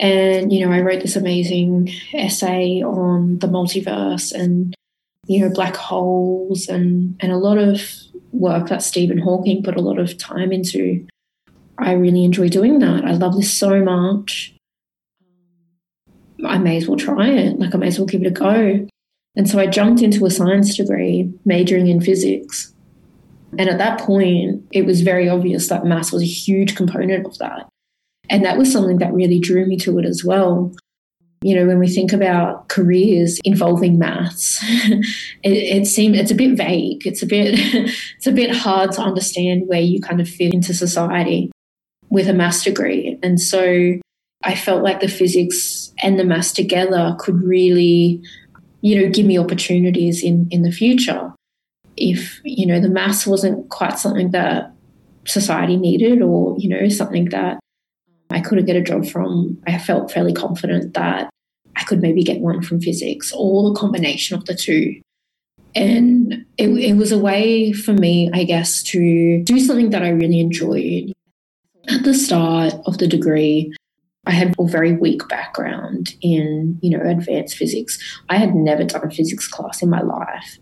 And, 0.00 0.52
you 0.52 0.64
know, 0.64 0.72
I 0.72 0.80
wrote 0.80 1.02
this 1.02 1.16
amazing 1.16 1.90
essay 2.14 2.82
on 2.82 3.38
the 3.38 3.48
multiverse 3.48 4.32
and, 4.32 4.74
you 5.26 5.40
know, 5.40 5.52
black 5.52 5.76
holes 5.76 6.68
and, 6.68 7.16
and 7.20 7.32
a 7.32 7.36
lot 7.36 7.58
of 7.58 7.80
work 8.32 8.68
that 8.68 8.82
Stephen 8.82 9.18
Hawking 9.18 9.62
put 9.62 9.76
a 9.76 9.80
lot 9.80 9.98
of 9.98 10.16
time 10.18 10.52
into. 10.52 11.06
I 11.78 11.92
really 11.92 12.24
enjoy 12.24 12.48
doing 12.48 12.80
that. 12.80 13.04
I 13.04 13.12
love 13.12 13.36
this 13.36 13.52
so 13.52 13.82
much. 13.82 14.54
I 16.44 16.58
may 16.58 16.76
as 16.76 16.88
well 16.88 16.98
try 16.98 17.28
it. 17.28 17.58
Like, 17.58 17.74
I 17.74 17.78
may 17.78 17.88
as 17.88 17.98
well 17.98 18.06
give 18.06 18.22
it 18.22 18.26
a 18.26 18.30
go. 18.30 18.86
And 19.36 19.48
so 19.48 19.58
I 19.58 19.66
jumped 19.66 20.02
into 20.02 20.26
a 20.26 20.30
science 20.30 20.76
degree, 20.76 21.32
majoring 21.44 21.86
in 21.86 22.00
physics. 22.00 22.72
And 23.56 23.68
at 23.68 23.78
that 23.78 24.00
point, 24.00 24.64
it 24.72 24.84
was 24.84 25.00
very 25.00 25.28
obvious 25.28 25.68
that 25.68 25.86
maths 25.86 26.12
was 26.12 26.22
a 26.22 26.26
huge 26.26 26.74
component 26.76 27.26
of 27.26 27.38
that. 27.38 27.68
And 28.28 28.44
that 28.44 28.58
was 28.58 28.70
something 28.70 28.98
that 28.98 29.12
really 29.12 29.38
drew 29.38 29.64
me 29.66 29.76
to 29.78 29.98
it 29.98 30.04
as 30.04 30.24
well. 30.24 30.74
You 31.40 31.54
know, 31.54 31.66
when 31.66 31.78
we 31.78 31.88
think 31.88 32.12
about 32.12 32.68
careers 32.68 33.38
involving 33.44 33.98
maths, 33.98 34.58
it, 34.62 35.06
it 35.44 35.86
seems 35.86 36.18
it's 36.18 36.32
a 36.32 36.34
bit 36.34 36.56
vague. 36.56 37.06
It's 37.06 37.22
a 37.22 37.26
bit 37.26 37.54
it's 38.16 38.26
a 38.26 38.32
bit 38.32 38.54
hard 38.54 38.92
to 38.92 39.02
understand 39.02 39.62
where 39.66 39.80
you 39.80 40.00
kind 40.00 40.20
of 40.20 40.28
fit 40.28 40.52
into 40.52 40.74
society 40.74 41.52
with 42.10 42.28
a 42.28 42.34
maths 42.34 42.64
degree. 42.64 43.18
And 43.22 43.40
so 43.40 43.98
I 44.42 44.54
felt 44.56 44.82
like 44.82 45.00
the 45.00 45.08
physics 45.08 45.87
and 46.02 46.18
the 46.18 46.24
maths 46.24 46.52
together 46.52 47.16
could 47.18 47.42
really 47.42 48.22
you 48.80 49.00
know, 49.00 49.10
give 49.10 49.26
me 49.26 49.38
opportunities 49.38 50.22
in, 50.22 50.48
in 50.50 50.62
the 50.62 50.72
future. 50.72 51.32
If, 51.96 52.40
you 52.44 52.66
know, 52.66 52.80
the 52.80 52.88
maths 52.88 53.26
wasn't 53.26 53.68
quite 53.70 53.98
something 53.98 54.30
that 54.30 54.72
society 55.26 55.76
needed 55.76 56.22
or, 56.22 56.56
you 56.58 56.68
know, 56.68 56.88
something 56.88 57.26
that 57.30 57.58
I 58.30 58.40
couldn't 58.40 58.66
get 58.66 58.76
a 58.76 58.82
job 58.82 59.06
from, 59.06 59.60
I 59.66 59.78
felt 59.78 60.12
fairly 60.12 60.32
confident 60.32 60.94
that 60.94 61.28
I 61.76 61.84
could 61.84 62.00
maybe 62.00 62.22
get 62.22 62.40
one 62.40 62.62
from 62.62 62.80
physics 62.80 63.32
or 63.36 63.70
the 63.70 63.78
combination 63.78 64.36
of 64.36 64.44
the 64.44 64.54
two. 64.54 65.00
And 65.74 66.46
it, 66.56 66.68
it 66.68 66.96
was 66.96 67.12
a 67.12 67.18
way 67.18 67.72
for 67.72 67.92
me, 67.92 68.30
I 68.32 68.44
guess, 68.44 68.82
to 68.84 69.42
do 69.42 69.58
something 69.60 69.90
that 69.90 70.02
I 70.02 70.08
really 70.10 70.40
enjoyed. 70.40 71.12
At 71.88 72.04
the 72.04 72.14
start 72.14 72.74
of 72.86 72.98
the 72.98 73.06
degree, 73.06 73.72
I 74.28 74.32
had 74.32 74.54
a 74.58 74.66
very 74.66 74.92
weak 74.92 75.26
background 75.28 76.14
in, 76.20 76.78
you 76.82 76.96
know, 76.96 77.02
advanced 77.02 77.56
physics. 77.56 77.98
I 78.28 78.36
had 78.36 78.54
never 78.54 78.84
done 78.84 79.04
a 79.04 79.10
physics 79.10 79.48
class 79.48 79.82
in 79.82 79.88
my 79.88 80.02
life. 80.02 80.58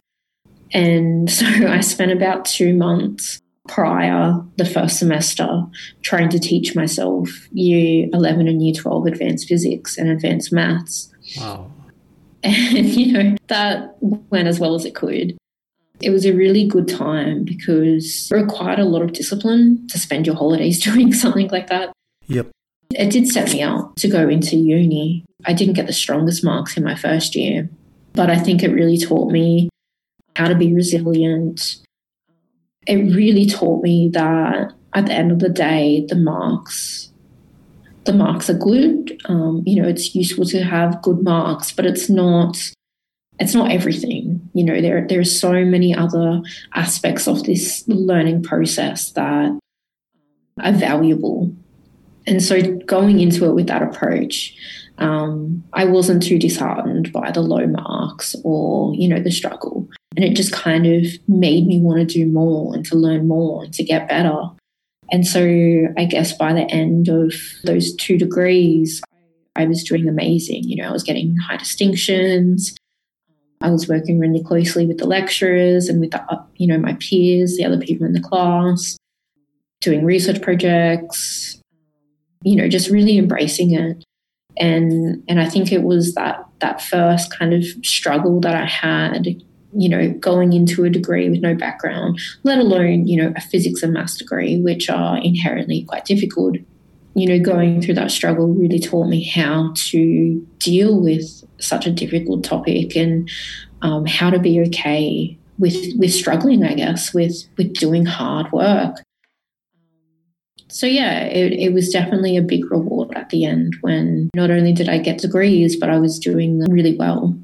And 0.73 1.29
so 1.29 1.47
I 1.69 1.81
spent 1.81 2.13
about 2.13 2.45
two 2.45 2.75
months 2.75 3.41
prior 3.67 4.41
the 4.59 4.65
first 4.65 5.01
semester 5.01 5.65
trying 6.03 6.29
to 6.29 6.39
teach 6.39 6.77
myself 6.77 7.29
year 7.51 8.09
11 8.13 8.47
and 8.47 8.65
year 8.65 8.73
12 8.73 9.07
advanced 9.07 9.49
physics 9.49 9.99
and 9.99 10.09
advanced 10.09 10.53
maths. 10.53 11.13
Wow. 11.37 11.73
And, 12.45 12.87
you 12.87 13.13
know, 13.13 13.37
that 13.49 13.97
went 14.01 14.47
as 14.47 14.61
well 14.61 14.77
as 14.77 14.85
it 14.85 14.95
could. 14.95 15.37
It 16.01 16.11
was 16.11 16.25
a 16.25 16.33
really 16.33 16.69
good 16.69 16.87
time 16.87 17.45
because 17.45 18.29
it 18.31 18.35
required 18.35 18.79
a 18.79 18.85
lot 18.85 19.03
of 19.03 19.13
discipline 19.13 19.89
to 19.89 19.99
spend 19.99 20.25
your 20.25 20.37
holidays 20.37 20.81
doing 20.85 21.13
something 21.13 21.49
like 21.49 21.67
that. 21.67 21.93
Yep. 22.29 22.53
It 22.91 23.11
did 23.11 23.29
set 23.29 23.53
me 23.53 23.63
up 23.63 23.95
to 23.97 24.09
go 24.09 24.29
into 24.29 24.57
uni. 24.57 25.25
I 25.45 25.53
didn't 25.53 25.75
get 25.75 25.87
the 25.87 25.93
strongest 25.93 26.45
marks 26.45 26.77
in 26.77 26.85
my 26.85 26.95
first 26.95 27.35
year, 27.35 27.69
but 28.13 28.31
I 28.31 28.39
think 28.39 28.63
it 28.63 28.73
really 28.73 28.99
taught 28.99 29.31
me 29.31 29.69
how 30.35 30.49
to 30.49 30.55
be 30.55 30.73
resilient. 30.73 31.77
It 32.87 33.15
really 33.15 33.47
taught 33.47 33.83
me 33.83 34.09
that 34.13 34.73
at 34.95 35.07
the 35.07 35.13
end 35.13 35.33
of 35.33 35.41
the 35.41 35.49
day, 35.49 36.07
the 36.09 36.17
marks, 36.17 37.13
the 38.05 38.13
marks 38.13 38.49
are 38.49 38.55
good. 38.55 39.21
Um, 39.27 39.63
you 39.67 39.81
know, 39.81 39.89
it's 39.89 40.15
useful 40.15 40.45
to 40.47 40.63
have 40.63 41.03
good 41.03 41.23
marks, 41.23 41.73
but 41.73 41.87
it's 41.87 42.09
not 42.09 42.57
it's 43.39 43.55
not 43.55 43.71
everything. 43.71 44.49
You 44.55 44.65
know, 44.65 44.81
there 44.81 45.07
there 45.07 45.21
are 45.21 45.25
so 45.25 45.53
many 45.65 45.95
other 45.95 46.43
aspects 46.75 47.29
of 47.29 47.45
this 47.45 47.85
learning 47.87 48.43
process 48.43 49.11
that 49.13 49.59
are 50.63 50.73
valuable 50.73 51.55
and 52.27 52.43
so 52.43 52.61
going 52.87 53.21
into 53.21 53.45
it 53.47 53.55
with 53.55 53.69
that 53.69 53.83
approach, 53.83 54.55
um, 54.99 55.63
I 55.73 55.85
wasn't 55.85 56.23
too 56.23 56.39
disheartened 56.39 57.13
by 57.13 57.31
the 57.31 57.43
low 57.43 57.67
marks 57.67 58.35
or, 58.45 58.95
you 58.95 59.09
know, 59.09 59.21
the 59.21 59.31
struggle. 59.31 59.89
And 60.17 60.25
it 60.25 60.35
just 60.35 60.53
kind 60.53 60.87
of 60.87 61.07
made 61.29 61.67
me 61.67 61.81
want 61.81 61.99
to 61.99 62.07
do 62.07 62.27
more 62.27 62.75
and 62.75 62.85
to 62.87 62.97
learn 62.97 63.29
more 63.29 63.65
and 63.65 63.75
to 63.75 63.85
get 63.85 64.09
better. 64.09 64.43
And 65.13 65.27
so 65.27 65.41
I 65.97 66.05
guess 66.05 66.33
by 66.33 66.53
the 66.53 66.69
end 66.71 67.09
of 67.09 67.33
those 67.65 67.95
two 67.95 68.19
degrees, 68.19 69.03
I 69.55 69.67
was 69.67 69.85
doing 69.85 70.09
amazing. 70.09 70.65
You 70.65 70.77
know, 70.77 70.89
I 70.89 70.93
was 70.93 71.03
getting 71.03 71.37
high 71.37 71.59
distinctions. 71.59 72.77
I 73.61 73.71
was 73.71 73.89
working 73.89 74.19
really 74.19 74.43
closely 74.43 74.87
with 74.87 74.99
the 74.99 75.07
lecturers 75.07 75.89
and 75.89 76.01
with 76.01 76.11
the, 76.11 76.45
you 76.57 76.67
know, 76.67 76.79
my 76.79 76.95
peers, 76.95 77.57
the 77.57 77.65
other 77.65 77.79
people 77.79 78.07
in 78.07 78.13
the 78.13 78.21
class, 78.21 78.97
doing 79.81 80.05
research 80.05 80.43
projects, 80.43 81.61
you 82.47 82.55
know, 82.55 82.69
just 82.69 82.89
really 82.89 83.19
embracing 83.19 83.75
it. 83.75 84.05
And 84.57 85.23
and 85.29 85.41
I 85.41 85.49
think 85.49 85.73
it 85.73 85.83
was 85.83 86.15
that 86.15 86.47
that 86.61 86.81
first 86.81 87.37
kind 87.37 87.53
of 87.53 87.65
struggle 87.85 88.41
that 88.41 88.55
I 88.55 88.65
had, 88.65 89.27
you 89.77 89.89
know, 89.89 90.11
going 90.13 90.53
into 90.53 90.85
a 90.85 90.91
degree 90.91 91.29
with 91.29 91.41
no 91.41 91.55
background, 91.55 92.21
let 92.45 92.59
alone, 92.59 93.09
you 93.09 93.21
know, 93.21 93.33
a 93.37 93.41
physics 93.41 93.83
and 93.83 93.93
maths 93.93 94.17
degree, 94.17 94.61
which 94.61 94.89
are 94.89 95.19
inherently 95.19 95.85
quite 95.89 96.05
difficult. 96.05 96.57
You 97.15 97.27
know, 97.27 97.45
going 97.45 97.83
through 97.83 97.95
that 97.95 98.13
struggle 98.13 98.55
really 98.55 98.79
taught 98.79 99.09
me 99.09 99.29
how 99.29 99.73
to 99.91 100.47
deal 100.59 101.01
with 101.01 101.45
such 101.59 101.87
a 101.87 101.91
difficult 101.91 102.45
topic 102.45 102.95
and 102.95 103.29
um, 103.83 104.07
how 104.07 104.31
to 104.31 104.39
be 104.39 104.61
okay 104.69 105.37
with 105.59 105.77
with 105.99 106.13
struggling, 106.13 106.63
I 106.63 106.75
guess, 106.75 107.13
with 107.13 107.49
with 107.59 107.75
doing 107.75 108.07
hard 108.07 108.53
work 108.53 108.99
so 110.77 110.87
yeah, 110.87 111.21
it, 111.25 111.55
it 111.55 111.73
was 111.73 111.89
definitely 111.89 112.37
a 112.37 112.43
big 112.43 112.71
reward 112.71 113.17
at 113.17 113.31
the 113.31 113.47
end 113.47 113.79
when 113.81 114.29
not 114.35 114.51
only 114.51 114.75
did 114.75 114.91
I 114.91 114.99
get 114.99 115.17
degrees, 115.17 115.75
but 115.75 115.89
I 115.89 115.99
was 115.99 116.19
doing 116.19 116.59
them 116.59 116.71
really 116.71 116.95
well. 116.95 117.35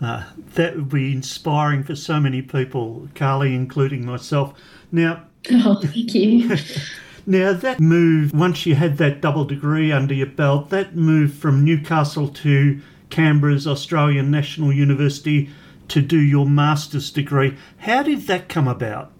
Uh, 0.00 0.22
that 0.54 0.76
would 0.76 0.88
be 0.88 1.12
inspiring 1.12 1.82
for 1.82 1.96
so 1.96 2.20
many 2.20 2.42
people, 2.42 3.08
Karlie, 3.16 3.52
including 3.52 4.06
myself. 4.06 4.54
Now, 4.92 5.24
Oh, 5.50 5.80
thank 5.82 6.14
you. 6.14 6.56
now 7.26 7.52
that 7.52 7.80
move, 7.80 8.32
once 8.32 8.64
you 8.64 8.76
had 8.76 8.98
that 8.98 9.20
double 9.20 9.44
degree 9.44 9.90
under 9.90 10.14
your 10.14 10.28
belt, 10.28 10.70
that 10.70 10.94
move 10.94 11.34
from 11.34 11.64
Newcastle 11.64 12.28
to 12.28 12.80
Canberra's 13.10 13.66
Australian 13.66 14.30
National 14.30 14.72
University 14.72 15.50
to 15.88 16.00
do 16.00 16.18
your 16.20 16.46
master's 16.46 17.10
degree, 17.10 17.56
how 17.78 18.04
did 18.04 18.28
that 18.28 18.48
come 18.48 18.68
about? 18.68 19.10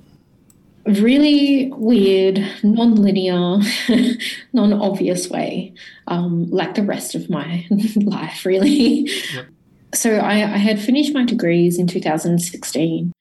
Really 0.87 1.71
weird, 1.73 2.41
non-linear, 2.63 3.59
non-obvious 4.53 5.29
way, 5.29 5.75
um, 6.07 6.51
like 6.51 6.75
the 6.75 6.83
rest 6.83 7.15
of 7.15 7.29
my 7.29 7.67
life, 7.97 8.45
really. 8.45 9.11
Yep. 9.35 9.47
So 9.95 10.17
I, 10.17 10.35
I 10.35 10.59
had 10.59 10.81
finished 10.81 11.15
my 11.15 11.25
degrees 11.25 11.79
in 11.79 11.87
2016. 11.87 13.13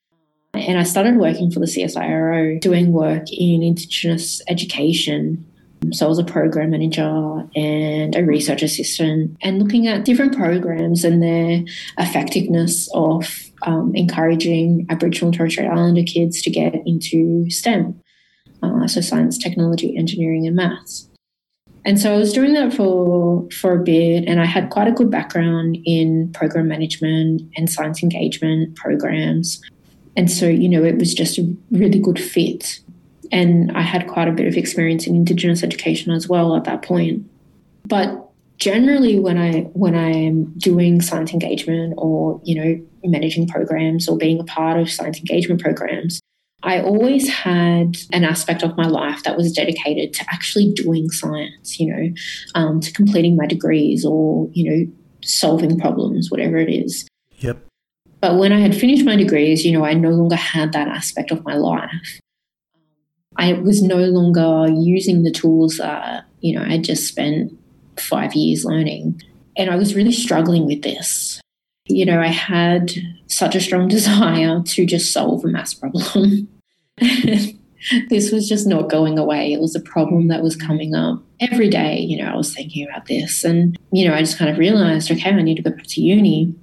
And 0.53 0.79
I 0.79 0.83
started 0.83 1.17
working 1.17 1.51
for 1.51 1.59
the 1.59 1.65
CSIRO, 1.65 2.61
doing 2.61 2.93
work 2.93 3.31
in 3.31 3.61
Indigenous 3.61 4.41
education. 4.47 5.45
So 5.91 6.05
I 6.05 6.09
was 6.09 6.19
a 6.19 6.23
program 6.23 6.71
manager 6.71 7.47
and 7.55 8.15
a 8.15 8.23
research 8.23 8.63
assistant, 8.63 9.35
and 9.41 9.61
looking 9.61 9.87
at 9.87 10.05
different 10.05 10.35
programs 10.35 11.03
and 11.03 11.21
their 11.21 11.63
effectiveness 11.97 12.89
of 12.93 13.44
um, 13.65 13.91
encouraging 13.95 14.85
Aboriginal 14.89 15.29
and 15.29 15.37
Torres 15.37 15.53
Strait 15.53 15.67
Islander 15.67 16.03
kids 16.03 16.41
to 16.43 16.49
get 16.49 16.75
into 16.85 17.49
STEM, 17.49 17.99
uh, 18.63 18.87
so 18.87 19.01
science, 19.01 19.37
technology, 19.37 19.97
engineering, 19.97 20.47
and 20.47 20.55
maths. 20.55 21.09
And 21.83 21.99
so 21.99 22.13
I 22.13 22.17
was 22.17 22.33
doing 22.33 22.53
that 22.53 22.73
for 22.73 23.47
for 23.51 23.73
a 23.73 23.83
bit, 23.83 24.25
and 24.27 24.41
I 24.41 24.45
had 24.45 24.71
quite 24.71 24.87
a 24.87 24.91
good 24.91 25.11
background 25.11 25.77
in 25.85 26.31
program 26.33 26.67
management 26.67 27.43
and 27.55 27.69
science 27.69 28.01
engagement 28.01 28.75
programs. 28.75 29.61
And 30.17 30.31
so, 30.31 30.47
you 30.47 30.69
know, 30.69 30.83
it 30.83 30.97
was 30.97 31.13
just 31.13 31.37
a 31.37 31.55
really 31.71 31.99
good 31.99 32.19
fit. 32.19 32.79
And 33.31 33.71
I 33.73 33.81
had 33.81 34.07
quite 34.07 34.27
a 34.27 34.31
bit 34.31 34.47
of 34.47 34.55
experience 34.55 35.05
in 35.05 35.15
Indigenous 35.15 35.61
education 35.61 36.11
as 36.11 36.27
well 36.27 36.55
at 36.55 36.63
that 36.63 36.81
point. 36.81 37.29
But 37.87 38.24
generally 38.57 39.19
when 39.19 39.37
I 39.37 39.61
when 39.73 39.95
I'm 39.95 40.53
doing 40.57 41.01
science 41.01 41.33
engagement 41.33 41.93
or, 41.97 42.39
you 42.43 42.55
know, 42.55 42.85
managing 43.03 43.47
programs 43.47 44.07
or 44.07 44.17
being 44.17 44.39
a 44.39 44.43
part 44.43 44.79
of 44.79 44.89
science 44.89 45.19
engagement 45.19 45.61
programs, 45.61 46.19
I 46.63 46.81
always 46.81 47.29
had 47.29 47.97
an 48.11 48.23
aspect 48.23 48.63
of 48.63 48.75
my 48.75 48.87
life 48.87 49.23
that 49.23 49.37
was 49.37 49.51
dedicated 49.51 50.13
to 50.13 50.25
actually 50.31 50.73
doing 50.73 51.09
science, 51.09 51.79
you 51.79 51.93
know, 51.93 52.13
um, 52.55 52.79
to 52.79 52.91
completing 52.91 53.35
my 53.35 53.45
degrees 53.45 54.05
or, 54.05 54.49
you 54.51 54.69
know, 54.69 54.91
solving 55.23 55.79
problems, 55.79 56.31
whatever 56.31 56.57
it 56.57 56.69
is. 56.69 57.07
Yep. 57.39 57.65
But 58.21 58.39
when 58.39 58.51
I 58.51 58.59
had 58.59 58.75
finished 58.75 59.05
my 59.05 59.15
degrees, 59.15 59.65
you 59.65 59.71
know, 59.71 59.85
I 59.85 59.93
no 59.93 60.09
longer 60.09 60.35
had 60.35 60.71
that 60.73 60.87
aspect 60.87 61.31
of 61.31 61.43
my 61.43 61.55
life. 61.55 62.19
I 63.37 63.53
was 63.53 63.83
no 63.83 63.97
longer 63.97 64.71
using 64.73 65.23
the 65.23 65.31
tools 65.31 65.77
that, 65.77 66.25
you 66.39 66.57
know, 66.57 66.65
I 66.65 66.77
just 66.77 67.07
spent 67.07 67.51
five 67.99 68.33
years 68.33 68.65
learning. 68.65 69.21
And 69.57 69.69
I 69.69 69.75
was 69.75 69.95
really 69.95 70.11
struggling 70.11 70.65
with 70.65 70.81
this. 70.81 71.41
You 71.87 72.05
know, 72.05 72.19
I 72.19 72.27
had 72.27 72.91
such 73.27 73.55
a 73.55 73.61
strong 73.61 73.87
desire 73.89 74.61
to 74.63 74.85
just 74.85 75.13
solve 75.13 75.43
a 75.45 75.47
math 75.47 75.79
problem. 75.79 76.47
this 78.09 78.31
was 78.31 78.49
just 78.49 78.67
not 78.67 78.89
going 78.89 79.17
away. 79.17 79.53
It 79.53 79.61
was 79.61 79.75
a 79.75 79.81
problem 79.81 80.27
that 80.29 80.41
was 80.41 80.55
coming 80.55 80.95
up 80.95 81.21
every 81.39 81.69
day. 81.69 81.99
You 81.99 82.17
know, 82.17 82.31
I 82.31 82.35
was 82.35 82.53
thinking 82.53 82.87
about 82.87 83.05
this. 83.05 83.43
And, 83.43 83.77
you 83.91 84.07
know, 84.07 84.13
I 84.13 84.19
just 84.19 84.37
kind 84.37 84.49
of 84.49 84.57
realized 84.57 85.11
okay, 85.11 85.29
I 85.29 85.41
need 85.41 85.55
to 85.55 85.63
go 85.63 85.71
back 85.71 85.87
to 85.87 86.01
uni. 86.01 86.53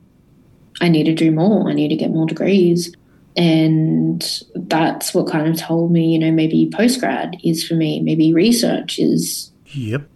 I 0.80 0.88
need 0.88 1.04
to 1.04 1.14
do 1.14 1.30
more. 1.30 1.68
I 1.68 1.74
need 1.74 1.88
to 1.88 1.96
get 1.96 2.10
more 2.10 2.26
degrees. 2.26 2.94
And 3.36 4.22
that's 4.54 5.14
what 5.14 5.30
kind 5.30 5.48
of 5.48 5.56
told 5.56 5.92
me, 5.92 6.12
you 6.12 6.18
know, 6.18 6.30
maybe 6.30 6.70
postgrad 6.70 7.38
is 7.42 7.66
for 7.66 7.74
me, 7.74 8.00
maybe 8.00 8.34
research 8.34 8.98
is 8.98 9.52
Yep. 9.74 10.08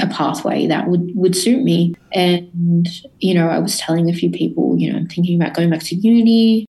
A 0.00 0.06
pathway 0.06 0.66
that 0.66 0.88
would 0.88 1.10
would 1.14 1.36
suit 1.36 1.62
me. 1.62 1.94
And 2.12 2.88
you 3.18 3.34
know, 3.34 3.48
I 3.48 3.58
was 3.58 3.78
telling 3.78 4.10
a 4.10 4.14
few 4.14 4.30
people, 4.30 4.76
you 4.78 4.92
know, 4.92 4.98
I'm 4.98 5.08
thinking 5.08 5.40
about 5.40 5.54
going 5.54 5.70
back 5.70 5.82
to 5.84 5.94
uni. 5.94 6.66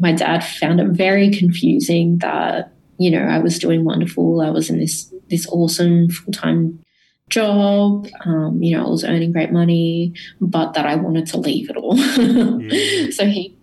My 0.00 0.12
dad 0.12 0.44
found 0.44 0.80
it 0.80 0.88
very 0.88 1.30
confusing 1.30 2.18
that 2.18 2.72
you 2.98 3.10
know 3.10 3.22
I 3.22 3.38
was 3.38 3.58
doing 3.58 3.84
wonderful. 3.84 4.40
I 4.40 4.50
was 4.50 4.70
in 4.70 4.78
this 4.78 5.12
this 5.28 5.48
awesome 5.48 6.08
full 6.08 6.32
time 6.32 6.78
job. 7.28 8.08
Um, 8.24 8.62
you 8.62 8.76
know, 8.76 8.86
I 8.86 8.88
was 8.88 9.04
earning 9.04 9.32
great 9.32 9.52
money, 9.52 10.14
but 10.40 10.74
that 10.74 10.86
I 10.86 10.94
wanted 10.96 11.26
to 11.28 11.38
leave 11.38 11.70
it 11.70 11.76
all. 11.76 11.96
Yeah. 11.96 13.10
so 13.10 13.26
he 13.26 13.56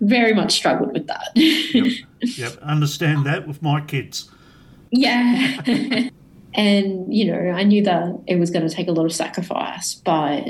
very 0.00 0.34
much 0.34 0.52
struggled 0.52 0.92
with 0.92 1.06
that. 1.06 1.30
Yep. 1.34 2.58
Understand 2.62 3.24
that 3.26 3.46
with 3.46 3.62
my 3.62 3.80
kids. 3.80 4.30
Yeah. 4.90 6.08
and, 6.54 7.12
you 7.12 7.24
know, 7.24 7.50
I 7.50 7.62
knew 7.62 7.82
that 7.84 8.20
it 8.26 8.36
was 8.36 8.50
going 8.50 8.66
to 8.66 8.74
take 8.74 8.88
a 8.88 8.92
lot 8.92 9.06
of 9.06 9.12
sacrifice, 9.12 9.94
but 9.94 10.44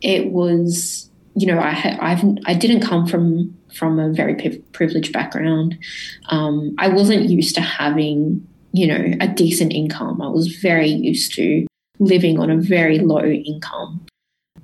it 0.00 0.30
was, 0.32 1.10
you 1.34 1.46
know, 1.46 1.58
I 1.58 1.96
I've, 2.00 2.24
I 2.46 2.54
didn't 2.54 2.80
come 2.80 3.06
from, 3.06 3.56
from 3.74 3.98
a 3.98 4.12
very 4.12 4.34
privileged 4.72 5.12
background. 5.12 5.78
Um, 6.30 6.74
I 6.78 6.88
wasn't 6.88 7.28
used 7.28 7.54
to 7.54 7.60
having, 7.60 8.46
you 8.72 8.86
know, 8.86 9.16
a 9.20 9.28
decent 9.28 9.72
income. 9.72 10.20
I 10.20 10.28
was 10.28 10.48
very 10.56 10.88
used 10.88 11.34
to 11.34 11.66
living 11.98 12.38
on 12.38 12.50
a 12.50 12.56
very 12.56 12.98
low 12.98 13.22
income. 13.24 14.06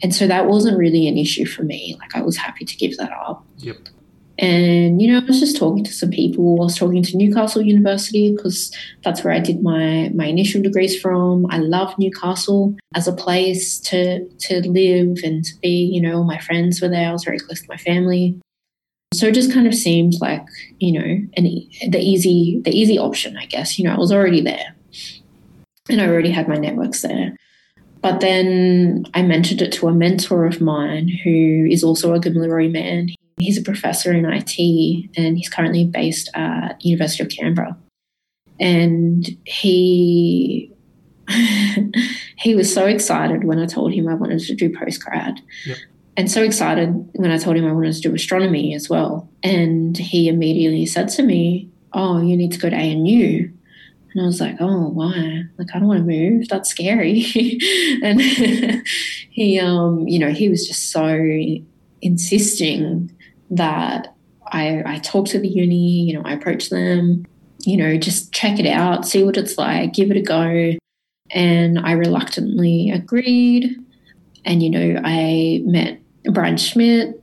And 0.02 0.14
so 0.14 0.26
that 0.26 0.46
wasn't 0.46 0.78
really 0.78 1.06
an 1.06 1.16
issue 1.16 1.46
for 1.46 1.62
me. 1.62 1.96
Like 2.00 2.14
I 2.16 2.22
was 2.22 2.36
happy 2.36 2.64
to 2.64 2.76
give 2.76 2.96
that 2.96 3.12
up. 3.12 3.44
Yep. 3.58 3.88
And, 4.38 5.00
you 5.00 5.10
know, 5.10 5.18
I 5.18 5.24
was 5.24 5.40
just 5.40 5.56
talking 5.56 5.82
to 5.84 5.92
some 5.92 6.10
people. 6.10 6.60
I 6.60 6.64
was 6.64 6.76
talking 6.76 7.02
to 7.02 7.16
Newcastle 7.16 7.62
University 7.62 8.34
because 8.34 8.70
that's 9.02 9.24
where 9.24 9.32
I 9.32 9.38
did 9.38 9.62
my, 9.62 10.10
my 10.14 10.26
initial 10.26 10.62
degrees 10.62 11.00
from. 11.00 11.46
I 11.50 11.58
love 11.58 11.98
Newcastle 11.98 12.76
as 12.94 13.08
a 13.08 13.14
place 13.14 13.78
to, 13.80 14.28
to 14.28 14.68
live 14.68 15.18
and 15.24 15.44
to 15.44 15.54
be, 15.62 15.90
you 15.90 16.02
know, 16.02 16.22
my 16.22 16.38
friends 16.38 16.82
were 16.82 16.88
there. 16.88 17.08
I 17.08 17.12
was 17.12 17.24
very 17.24 17.38
close 17.38 17.62
to 17.62 17.68
my 17.68 17.78
family. 17.78 18.38
So 19.14 19.26
it 19.26 19.34
just 19.34 19.54
kind 19.54 19.66
of 19.66 19.74
seemed 19.74 20.14
like, 20.20 20.44
you 20.78 20.92
know, 20.92 21.26
an, 21.36 21.44
the 21.90 22.00
easy, 22.00 22.60
the 22.62 22.76
easy 22.76 22.98
option, 22.98 23.38
I 23.38 23.46
guess. 23.46 23.78
You 23.78 23.86
know, 23.86 23.94
I 23.94 23.98
was 23.98 24.12
already 24.12 24.42
there 24.42 24.74
and 25.88 26.00
I 26.00 26.08
already 26.08 26.30
had 26.30 26.48
my 26.48 26.56
networks 26.56 27.00
there. 27.00 27.36
But 28.02 28.20
then 28.20 29.06
I 29.14 29.22
mentioned 29.22 29.62
it 29.62 29.72
to 29.72 29.88
a 29.88 29.94
mentor 29.94 30.44
of 30.46 30.60
mine 30.60 31.08
who 31.24 31.66
is 31.70 31.82
also 31.82 32.14
a 32.14 32.20
Gamilaroi 32.20 32.70
man. 32.70 33.08
He's 33.38 33.58
a 33.58 33.62
professor 33.62 34.12
in 34.12 34.24
IT 34.24 34.58
and 35.16 35.36
he's 35.36 35.48
currently 35.48 35.84
based 35.84 36.30
at 36.34 36.82
University 36.84 37.22
of 37.22 37.28
Canberra. 37.30 37.76
And 38.58 39.28
he 39.44 40.72
he 42.38 42.54
was 42.54 42.72
so 42.72 42.86
excited 42.86 43.44
when 43.44 43.58
I 43.58 43.66
told 43.66 43.92
him 43.92 44.08
I 44.08 44.14
wanted 44.14 44.40
to 44.40 44.54
do 44.54 44.70
postgrad. 44.70 45.38
Yep. 45.66 45.76
And 46.16 46.30
so 46.30 46.42
excited 46.42 47.08
when 47.12 47.30
I 47.30 47.36
told 47.36 47.56
him 47.56 47.66
I 47.66 47.72
wanted 47.72 47.94
to 47.94 48.00
do 48.00 48.14
astronomy 48.14 48.74
as 48.74 48.88
well. 48.88 49.28
And 49.42 49.98
he 49.98 50.28
immediately 50.28 50.86
said 50.86 51.08
to 51.10 51.22
me, 51.22 51.68
Oh, 51.92 52.22
you 52.22 52.36
need 52.36 52.52
to 52.52 52.58
go 52.58 52.70
to 52.70 52.76
ANU. 52.76 53.50
And 54.16 54.22
I 54.22 54.26
was 54.26 54.40
like, 54.40 54.56
oh, 54.60 54.88
why? 54.88 55.42
Like, 55.58 55.68
I 55.74 55.78
don't 55.78 55.88
want 55.88 56.00
to 56.00 56.04
move. 56.04 56.48
That's 56.48 56.70
scary. 56.70 57.20
and 58.02 58.18
he, 59.30 59.60
um, 59.60 60.08
you 60.08 60.18
know, 60.18 60.30
he 60.30 60.48
was 60.48 60.66
just 60.66 60.90
so 60.90 61.22
insisting 62.00 63.14
that 63.50 64.14
I, 64.48 64.82
I 64.86 64.98
talk 64.98 65.26
to 65.28 65.38
the 65.38 65.48
uni, 65.48 66.02
you 66.02 66.14
know, 66.14 66.22
I 66.24 66.32
approach 66.32 66.70
them, 66.70 67.26
you 67.60 67.76
know, 67.76 67.96
just 67.96 68.32
check 68.32 68.58
it 68.58 68.66
out, 68.66 69.06
see 69.06 69.22
what 69.24 69.36
it's 69.36 69.58
like, 69.58 69.92
give 69.92 70.10
it 70.10 70.16
a 70.16 70.22
go. 70.22 70.76
And 71.30 71.78
I 71.80 71.92
reluctantly 71.92 72.90
agreed. 72.90 73.76
And, 74.44 74.62
you 74.62 74.70
know, 74.70 75.00
I 75.04 75.60
met 75.64 76.00
Brian 76.32 76.56
Schmidt, 76.56 77.20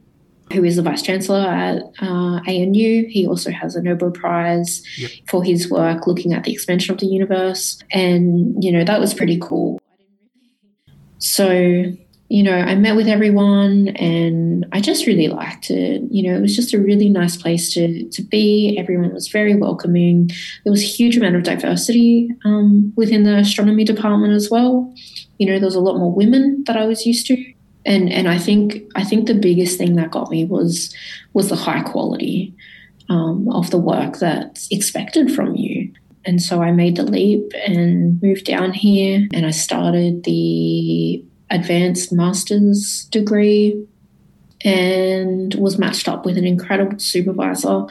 who 0.51 0.63
is 0.65 0.75
the 0.75 0.81
vice 0.81 1.01
chancellor 1.01 1.39
at 1.39 1.81
uh, 2.01 2.41
ANU. 2.45 3.07
He 3.07 3.25
also 3.25 3.49
has 3.51 3.75
a 3.75 3.81
Nobel 3.81 4.11
Prize 4.11 4.83
Yep. 4.97 5.11
for 5.29 5.43
his 5.43 5.69
work 5.69 6.05
looking 6.05 6.33
at 6.33 6.43
the 6.43 6.51
expansion 6.51 6.93
of 6.93 6.99
the 6.99 7.07
universe. 7.07 7.81
And, 7.91 8.61
you 8.61 8.71
know, 8.71 8.83
that 8.83 8.99
was 8.99 9.13
pretty 9.13 9.39
cool. 9.41 9.79
So, 11.19 11.85
you 12.33 12.41
know, 12.41 12.55
I 12.55 12.73
met 12.73 12.95
with 12.95 13.07
everyone 13.07 13.89
and 13.89 14.65
I 14.71 14.81
just 14.81 15.05
really 15.05 15.27
liked 15.27 15.69
it. 15.69 16.01
You 16.09 16.23
know, 16.23 16.35
it 16.35 16.41
was 16.41 16.55
just 16.55 16.73
a 16.73 16.79
really 16.79 17.07
nice 17.07 17.37
place 17.37 17.71
to, 17.75 18.09
to 18.09 18.23
be. 18.23 18.75
Everyone 18.75 19.13
was 19.13 19.27
very 19.27 19.53
welcoming. 19.53 20.31
There 20.63 20.71
was 20.71 20.81
a 20.81 20.87
huge 20.87 21.15
amount 21.15 21.35
of 21.35 21.43
diversity 21.43 22.31
um, 22.43 22.91
within 22.95 23.21
the 23.21 23.37
astronomy 23.37 23.83
department 23.83 24.33
as 24.33 24.49
well. 24.49 24.91
You 25.37 25.45
know, 25.45 25.59
there 25.59 25.67
was 25.67 25.75
a 25.75 25.79
lot 25.79 25.99
more 25.99 26.11
women 26.11 26.63
that 26.65 26.75
I 26.75 26.87
was 26.87 27.05
used 27.05 27.27
to 27.27 27.53
and 27.85 28.11
and 28.11 28.27
I 28.27 28.39
think 28.39 28.81
I 28.95 29.03
think 29.03 29.27
the 29.27 29.35
biggest 29.35 29.77
thing 29.77 29.95
that 29.97 30.09
got 30.09 30.31
me 30.31 30.45
was 30.45 30.91
was 31.33 31.49
the 31.49 31.55
high 31.55 31.81
quality 31.81 32.55
um, 33.09 33.47
of 33.51 33.69
the 33.69 33.77
work 33.77 34.17
that's 34.17 34.67
expected 34.71 35.31
from 35.35 35.55
you. 35.55 35.93
And 36.25 36.41
so 36.41 36.63
I 36.63 36.71
made 36.71 36.95
the 36.95 37.03
leap 37.03 37.51
and 37.67 38.19
moved 38.23 38.45
down 38.45 38.71
here 38.71 39.27
and 39.33 39.45
I 39.45 39.51
started 39.51 40.23
the 40.23 41.23
advanced 41.53 42.11
master's 42.11 43.05
degree 43.11 43.87
and 44.65 45.53
was 45.55 45.77
matched 45.77 46.09
up 46.09 46.25
with 46.25 46.37
an 46.37 46.45
incredible 46.45 46.97
supervisor, 46.99 47.85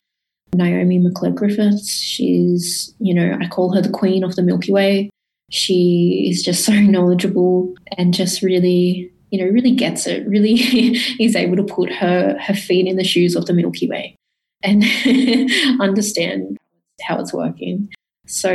Naomi 0.55 0.99
McClure 0.99 1.33
Griffiths. 1.33 1.91
She's, 1.91 2.95
you 2.99 3.15
know, 3.15 3.39
I 3.41 3.47
call 3.49 3.75
her 3.75 3.81
the 3.81 3.91
queen 3.91 4.25
of 4.25 4.37
the 4.37 4.43
Milky 4.43 4.73
Way. 4.73 5.11
She 5.51 6.29
is 6.31 6.43
just 6.43 6.65
so 6.65 6.73
knowledgeable 6.81 7.75
and 7.97 8.13
just 8.13 8.43
really, 8.43 9.13
you 9.31 9.43
know, 9.43 9.51
really 9.51 9.73
gets 9.73 10.07
it, 10.07 10.27
really 10.27 10.55
is 11.21 11.37
able 11.37 11.57
to 11.57 11.65
put 11.65 11.91
her, 11.93 12.37
her 12.41 12.55
feet 12.55 12.87
in 12.87 12.97
the 12.97 13.05
shoes 13.05 13.37
of 13.37 13.47
the 13.47 13.55
Milky 13.55 13.89
Way 13.89 14.17
and 14.63 14.85
understand 15.81 16.59
how 17.03 17.21
it's 17.21 17.33
working. 17.33 17.89
So, 18.27 18.51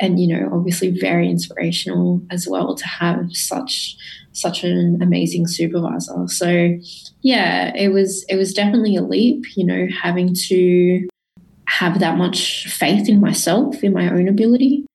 and 0.00 0.20
you 0.20 0.26
know, 0.26 0.50
obviously 0.52 0.90
very 0.90 1.28
inspirational 1.28 2.20
as 2.30 2.48
well 2.48 2.74
to 2.74 2.86
have 2.86 3.34
such 3.34 3.96
such 4.32 4.64
an 4.64 4.98
amazing 5.00 5.46
supervisor. 5.46 6.26
So, 6.26 6.76
yeah, 7.22 7.72
it 7.76 7.88
was 7.88 8.24
it 8.28 8.36
was 8.36 8.52
definitely 8.52 8.96
a 8.96 9.02
leap, 9.02 9.44
you 9.56 9.64
know, 9.64 9.86
having 10.02 10.34
to 10.48 11.08
have 11.66 12.00
that 12.00 12.18
much 12.18 12.68
faith 12.68 13.08
in 13.08 13.20
myself, 13.20 13.82
in 13.82 13.92
my 13.92 14.10
own 14.10 14.28
ability, 14.28 14.86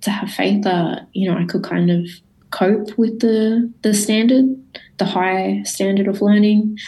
to 0.00 0.10
have 0.10 0.30
faith 0.30 0.64
that, 0.64 1.08
you 1.12 1.30
know, 1.30 1.36
I 1.36 1.44
could 1.44 1.62
kind 1.62 1.90
of 1.90 2.06
cope 2.50 2.96
with 2.98 3.20
the 3.20 3.72
the 3.82 3.94
standard, 3.94 4.46
the 4.98 5.04
high 5.04 5.62
standard 5.64 6.08
of 6.08 6.22
learning, 6.22 6.78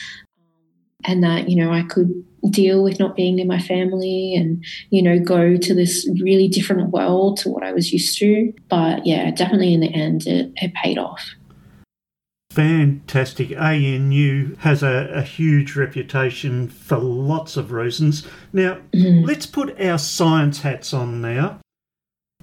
and 1.05 1.23
that, 1.23 1.49
you 1.49 1.57
know, 1.57 1.73
I 1.73 1.83
could 1.83 2.25
deal 2.51 2.83
with 2.83 2.99
not 2.99 3.17
being 3.17 3.39
in 3.39 3.47
my 3.47 3.59
family 3.59 4.35
and 4.35 4.65
you 4.91 5.03
know 5.03 5.19
go 5.19 5.57
to 5.57 5.75
this 5.75 6.09
really 6.21 6.49
different 6.49 6.91
world 6.91 7.37
to 7.39 7.49
what 7.49 7.63
I 7.63 7.73
was 7.73 7.93
used 7.93 8.19
to 8.19 8.53
but 8.69 9.07
yeah 9.07 9.31
definitely 9.31 9.75
in 9.75 9.81
the 9.81 9.95
end 9.95 10.27
it, 10.27 10.53
it 10.57 10.73
paid 10.75 10.99
off 10.99 11.35
Fantastic. 12.55 13.51
ANU 13.51 14.55
has 14.61 14.85
a, 14.85 15.11
a, 15.13 15.23
huge 15.23 15.75
reputation 15.75 16.69
for 16.69 16.99
lots 16.99 17.57
of 17.57 17.73
reasons. 17.73 18.25
Now, 18.53 18.79
mm-hmm. 18.93 19.25
let's 19.25 19.45
put 19.45 19.81
our 19.81 19.99
science 19.99 20.61
hats 20.61 20.95
on 20.95 21.21
now. 21.21 21.59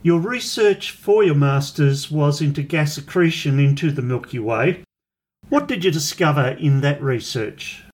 Your 0.04 0.20
research 0.20 0.92
for 0.92 1.24
your 1.24 1.36
Masters 1.36 2.12
was 2.12 2.42
into 2.42 2.62
gas 2.62 2.98
accretion 2.98 3.58
into 3.58 3.90
the 3.90 4.02
Milky 4.02 4.40
Way. 4.40 4.84
What 5.48 5.70
did 5.70 5.86
you 5.86 5.92
discover 5.92 6.58
in 6.60 6.82
that 6.82 7.02
research? 7.02 7.86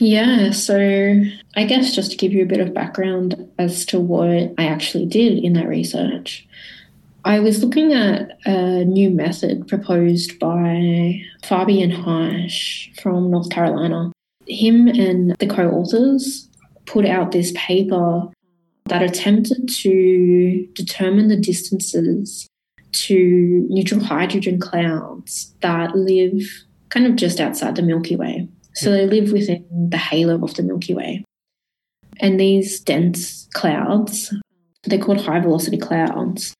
Yeah, 0.00 0.52
so 0.52 1.22
I 1.56 1.64
guess 1.64 1.94
just 1.94 2.12
to 2.12 2.16
give 2.16 2.32
you 2.32 2.42
a 2.42 2.46
bit 2.46 2.60
of 2.60 2.72
background 2.72 3.50
as 3.58 3.84
to 3.86 3.98
what 3.98 4.54
I 4.56 4.66
actually 4.66 5.06
did 5.06 5.42
in 5.42 5.54
that 5.54 5.66
research, 5.66 6.46
I 7.24 7.40
was 7.40 7.64
looking 7.64 7.92
at 7.92 8.38
a 8.46 8.84
new 8.84 9.10
method 9.10 9.66
proposed 9.66 10.38
by 10.38 11.20
Fabian 11.42 11.90
Heitsch 11.90 13.00
from 13.00 13.30
North 13.30 13.50
Carolina. 13.50 14.12
Him 14.46 14.86
and 14.86 15.34
the 15.38 15.48
co 15.48 15.68
authors 15.68 16.48
put 16.86 17.04
out 17.04 17.32
this 17.32 17.52
paper 17.56 18.28
that 18.86 19.02
attempted 19.02 19.68
to 19.68 20.66
determine 20.74 21.28
the 21.28 21.36
distances 21.36 22.48
to 22.92 23.66
neutral 23.68 24.02
hydrogen 24.02 24.60
clouds 24.60 25.54
that 25.60 25.94
live 25.96 26.40
kind 26.88 27.06
of 27.06 27.16
just 27.16 27.40
outside 27.40 27.76
the 27.76 27.82
Milky 27.82 28.16
Way. 28.16 28.48
So 28.78 28.92
they 28.92 29.06
live 29.06 29.32
within 29.32 29.88
the 29.90 29.96
halo 29.96 30.42
of 30.42 30.54
the 30.54 30.62
Milky 30.62 30.94
Way. 30.94 31.24
And 32.20 32.38
these 32.38 32.80
dense 32.80 33.48
clouds, 33.54 34.32
they're 34.84 34.98
called 34.98 35.20
high 35.20 35.40
velocity 35.40 35.78
clouds. 35.78 36.54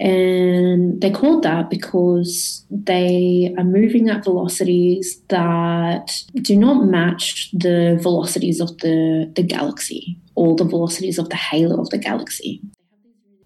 And 0.00 1.00
they're 1.00 1.12
called 1.12 1.44
that 1.44 1.70
because 1.70 2.66
they 2.68 3.54
are 3.56 3.64
moving 3.64 4.10
at 4.10 4.24
velocities 4.24 5.20
that 5.28 6.10
do 6.34 6.56
not 6.56 6.84
match 6.84 7.50
the 7.52 7.98
velocities 8.02 8.60
of 8.60 8.76
the, 8.78 9.32
the 9.36 9.42
galaxy 9.42 10.18
or 10.34 10.56
the 10.56 10.64
velocities 10.64 11.18
of 11.18 11.28
the 11.28 11.36
halo 11.36 11.80
of 11.80 11.90
the 11.90 11.98
galaxy. 11.98 12.60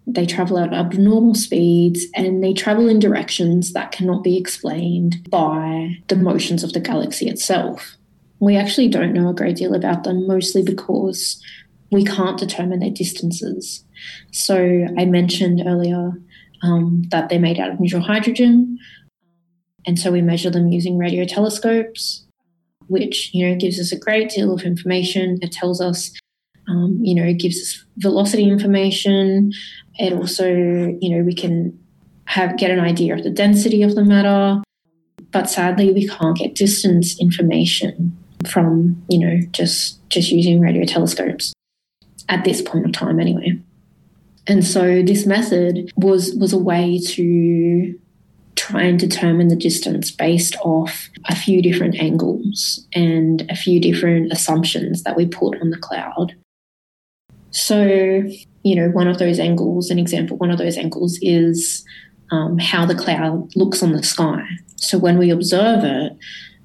They 0.07 0.25
travel 0.25 0.57
at 0.57 0.73
abnormal 0.73 1.35
speeds 1.35 2.07
and 2.15 2.43
they 2.43 2.53
travel 2.53 2.89
in 2.89 2.99
directions 2.99 3.73
that 3.73 3.91
cannot 3.91 4.23
be 4.23 4.37
explained 4.37 5.29
by 5.29 5.97
the 6.07 6.15
motions 6.15 6.63
of 6.63 6.73
the 6.73 6.79
galaxy 6.79 7.29
itself. 7.29 7.95
We 8.39 8.55
actually 8.55 8.87
don't 8.87 9.13
know 9.13 9.29
a 9.29 9.33
great 9.33 9.57
deal 9.57 9.73
about 9.73 10.03
them, 10.03 10.25
mostly 10.27 10.63
because 10.63 11.41
we 11.91 12.03
can't 12.03 12.37
determine 12.37 12.79
their 12.79 12.89
distances. 12.89 13.83
So 14.31 14.87
I 14.97 15.05
mentioned 15.05 15.61
earlier 15.65 16.13
um, 16.63 17.03
that 17.09 17.29
they're 17.29 17.39
made 17.39 17.59
out 17.59 17.71
of 17.71 17.79
neutral 17.79 18.01
hydrogen, 18.01 18.77
and 19.85 19.97
so 19.97 20.11
we 20.11 20.21
measure 20.21 20.49
them 20.49 20.69
using 20.69 20.97
radio 20.97 21.25
telescopes, 21.25 22.25
which 22.87 23.33
you 23.33 23.47
know 23.47 23.55
gives 23.55 23.79
us 23.79 23.91
a 23.91 23.99
great 23.99 24.29
deal 24.29 24.53
of 24.53 24.63
information. 24.63 25.39
It 25.41 25.51
tells 25.51 25.81
us, 25.81 26.11
um, 26.67 26.99
you 27.01 27.15
know, 27.15 27.23
it 27.23 27.39
gives 27.39 27.57
us 27.57 27.85
velocity 27.97 28.43
information. 28.49 29.51
It 29.97 30.13
also, 30.13 30.47
you 30.47 31.09
know, 31.09 31.23
we 31.23 31.33
can 31.33 31.77
have 32.25 32.57
get 32.57 32.71
an 32.71 32.79
idea 32.79 33.15
of 33.15 33.23
the 33.23 33.29
density 33.29 33.83
of 33.83 33.95
the 33.95 34.05
matter. 34.05 34.61
But 35.31 35.49
sadly, 35.49 35.91
we 35.91 36.07
can't 36.07 36.37
get 36.37 36.55
distance 36.55 37.19
information 37.19 38.17
from 38.47 39.03
you 39.09 39.19
know 39.19 39.39
just 39.51 39.99
just 40.09 40.31
using 40.31 40.59
radio 40.59 40.85
telescopes 40.85 41.53
at 42.27 42.43
this 42.45 42.61
point 42.61 42.85
of 42.85 42.91
time 42.91 43.19
anyway. 43.19 43.59
And 44.47 44.65
so 44.65 45.03
this 45.03 45.25
method 45.25 45.91
was 45.95 46.33
was 46.35 46.53
a 46.53 46.57
way 46.57 46.99
to 47.09 47.99
try 48.55 48.83
and 48.83 48.99
determine 48.99 49.47
the 49.47 49.55
distance 49.55 50.11
based 50.11 50.55
off 50.63 51.09
a 51.29 51.35
few 51.35 51.61
different 51.61 51.95
angles 51.99 52.85
and 52.93 53.45
a 53.49 53.55
few 53.55 53.79
different 53.79 54.31
assumptions 54.33 55.03
that 55.03 55.15
we 55.15 55.25
put 55.25 55.59
on 55.61 55.69
the 55.69 55.77
cloud. 55.77 56.35
So 57.51 58.23
you 58.63 58.75
know 58.75 58.89
one 58.89 59.07
of 59.07 59.17
those 59.17 59.39
angles 59.39 59.89
an 59.89 59.99
example 59.99 60.37
one 60.37 60.51
of 60.51 60.57
those 60.57 60.77
angles 60.77 61.17
is 61.21 61.85
um, 62.31 62.59
how 62.59 62.85
the 62.85 62.95
cloud 62.95 63.55
looks 63.55 63.81
on 63.83 63.91
the 63.91 64.03
sky. 64.03 64.43
So 64.75 64.97
when 64.97 65.17
we 65.17 65.29
observe 65.29 65.83
it 65.83 66.17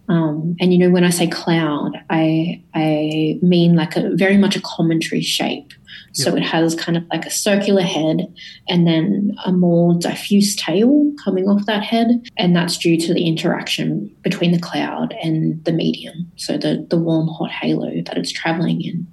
um, 0.09 0.57
and 0.61 0.73
you 0.73 0.79
know, 0.79 0.91
when 0.91 1.05
I 1.05 1.11
say 1.11 1.27
cloud, 1.27 1.93
I 2.11 2.63
I 2.75 3.39
mean 3.43 3.75
like 3.75 3.97
a 3.97 4.11
very 4.15 4.37
much 4.37 4.57
a 4.57 4.61
cometary 4.61 5.23
shape. 5.23 5.73
So 6.13 6.31
yep. 6.31 6.39
it 6.39 6.47
has 6.47 6.75
kind 6.77 6.97
of 6.97 7.05
like 7.11 7.27
a 7.27 7.31
circular 7.31 7.83
head 7.83 8.33
and 8.69 8.87
then 8.87 9.33
a 9.45 9.53
more 9.53 9.99
diffuse 9.99 10.55
tail 10.55 11.13
coming 11.25 11.49
off 11.49 11.67
that 11.67 11.83
head. 11.83 12.29
And 12.37 12.55
that's 12.55 12.79
due 12.79 12.97
to 12.99 13.13
the 13.13 13.27
interaction 13.27 14.15
between 14.23 14.53
the 14.53 14.61
cloud 14.61 15.15
and 15.23 15.65
the 15.65 15.73
medium. 15.73 16.31
So 16.37 16.57
the, 16.57 16.87
the 16.89 16.99
warm, 16.99 17.27
hot 17.27 17.51
halo 17.51 17.91
that 18.07 18.17
it's 18.17 18.31
traveling 18.31 18.81
in. 18.83 19.07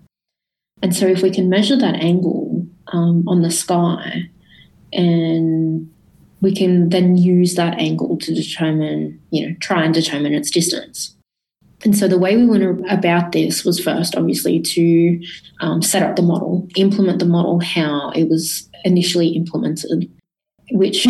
And 0.83 0.95
so 0.95 1.07
if 1.07 1.23
we 1.23 1.31
can 1.31 1.49
measure 1.49 1.77
that 1.77 1.95
angle 1.95 2.67
um, 2.87 3.27
on 3.27 3.41
the 3.41 3.51
sky 3.51 4.29
and 4.93 5.91
we 6.41 6.53
can 6.53 6.89
then 6.89 7.17
use 7.17 7.55
that 7.55 7.79
angle 7.79 8.17
to 8.17 8.33
determine, 8.33 9.19
you 9.29 9.47
know, 9.47 9.55
try 9.61 9.83
and 9.83 9.93
determine 9.93 10.33
its 10.33 10.49
distance. 10.49 11.15
And 11.83 11.97
so 11.97 12.07
the 12.07 12.19
way 12.19 12.35
we 12.35 12.45
went 12.45 12.83
about 12.89 13.31
this 13.31 13.63
was 13.63 13.79
first, 13.79 14.15
obviously, 14.15 14.59
to 14.59 15.21
um, 15.61 15.81
set 15.81 16.03
up 16.03 16.15
the 16.15 16.21
model, 16.21 16.67
implement 16.75 17.19
the 17.19 17.25
model 17.25 17.59
how 17.59 18.11
it 18.11 18.29
was 18.29 18.69
initially 18.83 19.29
implemented, 19.29 20.11
which 20.71 21.07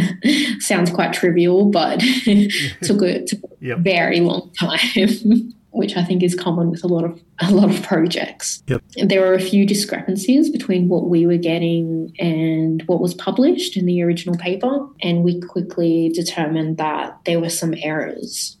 sounds 0.58 0.90
quite 0.90 1.12
trivial, 1.12 1.66
but 1.66 2.00
took 2.82 3.02
a, 3.02 3.24
took 3.24 3.44
a 3.44 3.48
yep. 3.60 3.78
very 3.78 4.20
long 4.20 4.50
time 4.58 4.78
which 5.70 5.96
I 5.96 6.04
think 6.04 6.22
is 6.22 6.34
common 6.34 6.70
with 6.70 6.82
a 6.82 6.86
lot 6.88 7.04
of 7.04 7.20
a 7.40 7.50
lot 7.50 7.70
of 7.70 7.82
projects. 7.82 8.62
Yep. 8.66 8.82
There 9.04 9.20
were 9.20 9.34
a 9.34 9.40
few 9.40 9.66
discrepancies 9.66 10.50
between 10.50 10.88
what 10.88 11.08
we 11.08 11.26
were 11.26 11.36
getting 11.36 12.14
and 12.18 12.82
what 12.86 13.00
was 13.00 13.14
published 13.14 13.76
in 13.76 13.86
the 13.86 14.02
original 14.02 14.36
paper, 14.36 14.86
and 15.02 15.22
we 15.22 15.40
quickly 15.40 16.10
determined 16.10 16.78
that 16.78 17.18
there 17.24 17.40
were 17.40 17.50
some 17.50 17.74
errors. 17.82 18.56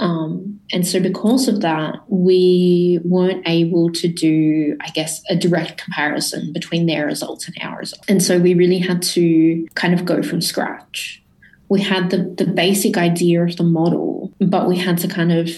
Um, 0.00 0.58
and 0.72 0.86
so, 0.86 0.98
because 0.98 1.46
of 1.46 1.60
that, 1.60 1.96
we 2.08 3.00
weren't 3.04 3.46
able 3.46 3.92
to 3.92 4.08
do, 4.08 4.76
I 4.80 4.88
guess, 4.90 5.22
a 5.28 5.36
direct 5.36 5.76
comparison 5.76 6.54
between 6.54 6.86
their 6.86 7.04
results 7.04 7.46
and 7.46 7.56
our 7.60 7.78
results. 7.78 8.04
And 8.08 8.22
so, 8.22 8.38
we 8.38 8.54
really 8.54 8.78
had 8.78 9.02
to 9.02 9.68
kind 9.74 9.92
of 9.92 10.06
go 10.06 10.22
from 10.22 10.40
scratch. 10.40 11.22
We 11.68 11.82
had 11.82 12.10
the, 12.10 12.34
the 12.36 12.46
basic 12.46 12.96
idea 12.96 13.44
of 13.44 13.56
the 13.56 13.62
model, 13.62 14.32
but 14.40 14.68
we 14.68 14.78
had 14.78 14.96
to 14.98 15.08
kind 15.08 15.32
of 15.32 15.50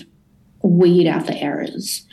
weed 0.63 1.07
out 1.07 1.27
the 1.27 1.37
errors. 1.37 2.07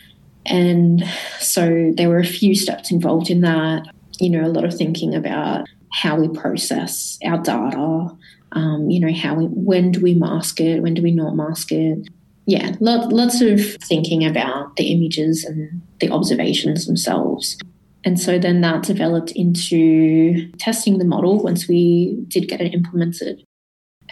And 0.46 1.04
so 1.40 1.92
there 1.96 2.10
were 2.10 2.20
a 2.20 2.26
few 2.26 2.56
steps 2.56 2.92
involved 2.92 3.30
in 3.30 3.42
that, 3.42 3.84
you 4.20 4.30
know, 4.30 4.46
a 4.46 4.50
lot 4.50 4.66
of 4.66 4.74
thinking 4.74 5.14
about 5.16 5.68
how 5.92 6.20
we 6.20 6.28
process 6.30 7.18
our 7.26 7.38
data, 7.38 8.10
um, 8.54 8.90
you 8.90 9.00
know, 9.00 9.14
how 9.14 9.36
we, 9.36 9.46
when 9.46 9.92
do 9.92 10.02
we 10.02 10.14
mask 10.14 10.60
it, 10.60 10.82
when 10.82 10.94
do 10.94 11.02
we 11.02 11.12
not 11.12 11.36
mask 11.36 11.72
it. 11.72 12.08
Yeah, 12.46 12.76
lot, 12.80 13.14
lots 13.14 13.42
of 13.42 13.62
thinking 13.84 14.26
about 14.26 14.76
the 14.76 14.92
images 14.92 15.44
and 15.44 15.82
the 16.00 16.10
observations 16.10 16.88
themselves. 16.88 17.58
And 18.04 18.20
so 18.20 18.40
then 18.40 18.62
that 18.62 18.84
developed 18.84 19.32
into 19.32 20.50
testing 20.54 20.98
the 20.98 21.06
model 21.06 21.44
once 21.44 21.68
we 21.68 22.24
did 22.28 22.48
get 22.48 22.62
it 22.62 22.74
implemented. 22.74 23.44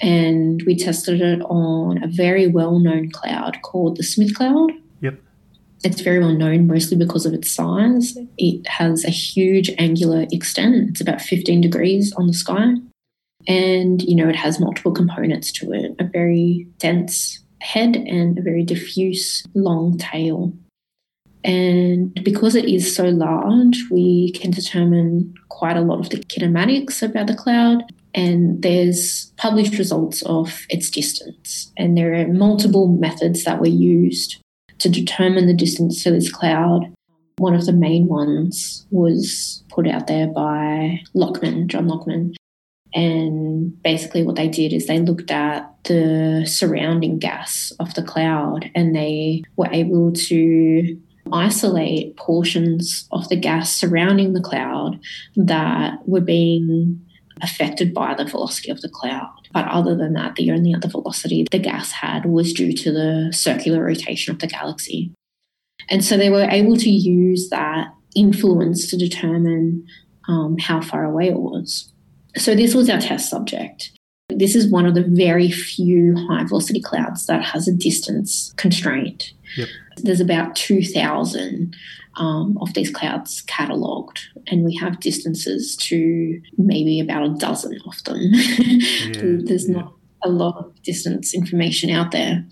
And 0.01 0.61
we 0.65 0.75
tested 0.75 1.21
it 1.21 1.41
on 1.41 2.03
a 2.03 2.07
very 2.07 2.47
well 2.47 2.79
known 2.79 3.11
cloud 3.11 3.57
called 3.63 3.97
the 3.97 4.03
Smith 4.03 4.35
Cloud. 4.35 4.71
Yep. 5.01 5.19
It's 5.83 6.01
very 6.01 6.19
well 6.19 6.33
known 6.33 6.67
mostly 6.67 6.97
because 6.97 7.25
of 7.25 7.33
its 7.33 7.51
size. 7.51 8.17
It 8.37 8.67
has 8.67 9.03
a 9.03 9.09
huge 9.09 9.71
angular 9.77 10.25
extent, 10.31 10.89
it's 10.89 11.01
about 11.01 11.21
15 11.21 11.61
degrees 11.61 12.13
on 12.13 12.27
the 12.27 12.33
sky. 12.33 12.75
And, 13.47 14.01
you 14.01 14.15
know, 14.15 14.27
it 14.27 14.35
has 14.35 14.59
multiple 14.59 14.91
components 14.91 15.51
to 15.53 15.71
it 15.71 15.95
a 15.99 16.03
very 16.03 16.67
dense 16.79 17.39
head 17.61 17.95
and 17.95 18.37
a 18.37 18.41
very 18.41 18.63
diffuse 18.63 19.43
long 19.53 19.97
tail. 19.97 20.53
And 21.43 22.13
because 22.23 22.55
it 22.55 22.65
is 22.65 22.93
so 22.93 23.05
large, 23.05 23.85
we 23.89 24.31
can 24.33 24.51
determine 24.51 25.33
quite 25.49 25.77
a 25.77 25.81
lot 25.81 25.99
of 25.99 26.09
the 26.09 26.17
kinematics 26.17 27.01
about 27.01 27.27
the 27.27 27.35
cloud. 27.35 27.83
And 28.17 28.63
there's 28.63 29.31
published 29.37 29.77
results 29.77 30.23
of 30.23 30.65
its 30.69 30.89
distance. 30.89 31.71
And 31.77 31.95
there 31.95 32.15
are 32.15 32.27
multiple 32.27 32.87
methods 32.87 33.43
that 33.43 33.59
were 33.59 33.67
used 33.67 34.41
to 34.79 34.89
determine 34.89 35.45
the 35.45 35.53
distance 35.53 36.03
to 36.03 36.11
this 36.11 36.31
cloud. 36.31 36.91
One 37.37 37.53
of 37.53 37.67
the 37.67 37.73
main 37.73 38.07
ones 38.07 38.87
was 38.89 39.63
put 39.69 39.87
out 39.87 40.07
there 40.07 40.25
by 40.25 40.99
Lockman, 41.13 41.67
John 41.67 41.87
Lockman. 41.87 42.33
And 42.95 43.79
basically, 43.83 44.23
what 44.23 44.35
they 44.35 44.47
did 44.47 44.73
is 44.73 44.87
they 44.87 44.99
looked 44.99 45.29
at 45.29 45.71
the 45.83 46.43
surrounding 46.47 47.19
gas 47.19 47.71
of 47.79 47.93
the 47.93 48.01
cloud 48.01 48.71
and 48.73 48.95
they 48.95 49.43
were 49.57 49.69
able 49.71 50.11
to 50.13 50.99
isolate 51.31 52.17
portions 52.17 53.07
of 53.11 53.29
the 53.29 53.35
gas 53.35 53.75
surrounding 53.75 54.33
the 54.33 54.41
cloud 54.41 54.99
that 55.35 55.99
were 56.07 56.21
being 56.21 57.05
affected 57.41 57.93
by 57.93 58.13
the 58.13 58.25
velocity 58.25 58.71
of 58.71 58.81
the 58.81 58.89
cloud. 58.89 59.33
But 59.53 59.67
other 59.67 59.95
than 59.95 60.13
that, 60.13 60.35
the 60.35 60.51
only 60.51 60.73
other 60.73 60.87
velocity 60.87 61.45
the 61.51 61.59
gas 61.59 61.91
had 61.91 62.25
was 62.25 62.53
due 62.53 62.73
to 62.73 62.91
the 62.91 63.31
circular 63.33 63.83
rotation 63.83 64.33
of 64.33 64.39
the 64.39 64.47
galaxy. 64.47 65.11
And 65.89 66.03
so 66.03 66.17
they 66.17 66.29
were 66.29 66.47
able 66.49 66.75
to 66.77 66.89
use 66.89 67.49
that 67.49 67.93
influence 68.15 68.87
to 68.89 68.97
determine 68.97 69.85
um, 70.27 70.57
how 70.57 70.81
far 70.81 71.05
away 71.05 71.27
it 71.27 71.39
was. 71.39 71.91
So 72.35 72.55
this 72.55 72.75
was 72.75 72.89
our 72.89 72.99
test 72.99 73.29
subject. 73.29 73.91
This 74.29 74.55
is 74.55 74.69
one 74.69 74.85
of 74.85 74.93
the 74.93 75.05
very 75.07 75.49
few 75.49 76.15
high 76.27 76.43
velocity 76.43 76.81
clouds 76.81 77.25
that 77.27 77.43
has 77.43 77.67
a 77.67 77.73
distance 77.73 78.53
constraint. 78.57 79.31
Yep. 79.55 79.67
There's 79.97 80.19
about 80.19 80.55
2,000 80.55 81.75
um, 82.17 82.57
of 82.61 82.73
these 82.73 82.91
clouds 82.91 83.41
catalogued, 83.47 84.19
and 84.47 84.63
we 84.65 84.75
have 84.75 84.99
distances 84.99 85.75
to 85.77 86.41
maybe 86.57 86.99
about 86.99 87.25
a 87.25 87.33
dozen 87.35 87.79
of 87.85 88.03
them. 88.03 88.31
There's 89.45 89.69
yeah. 89.69 89.77
not 89.77 89.93
a 90.23 90.29
lot 90.29 90.57
of 90.57 90.81
distance 90.83 91.33
information 91.33 91.89
out 91.89 92.11
there. 92.11 92.45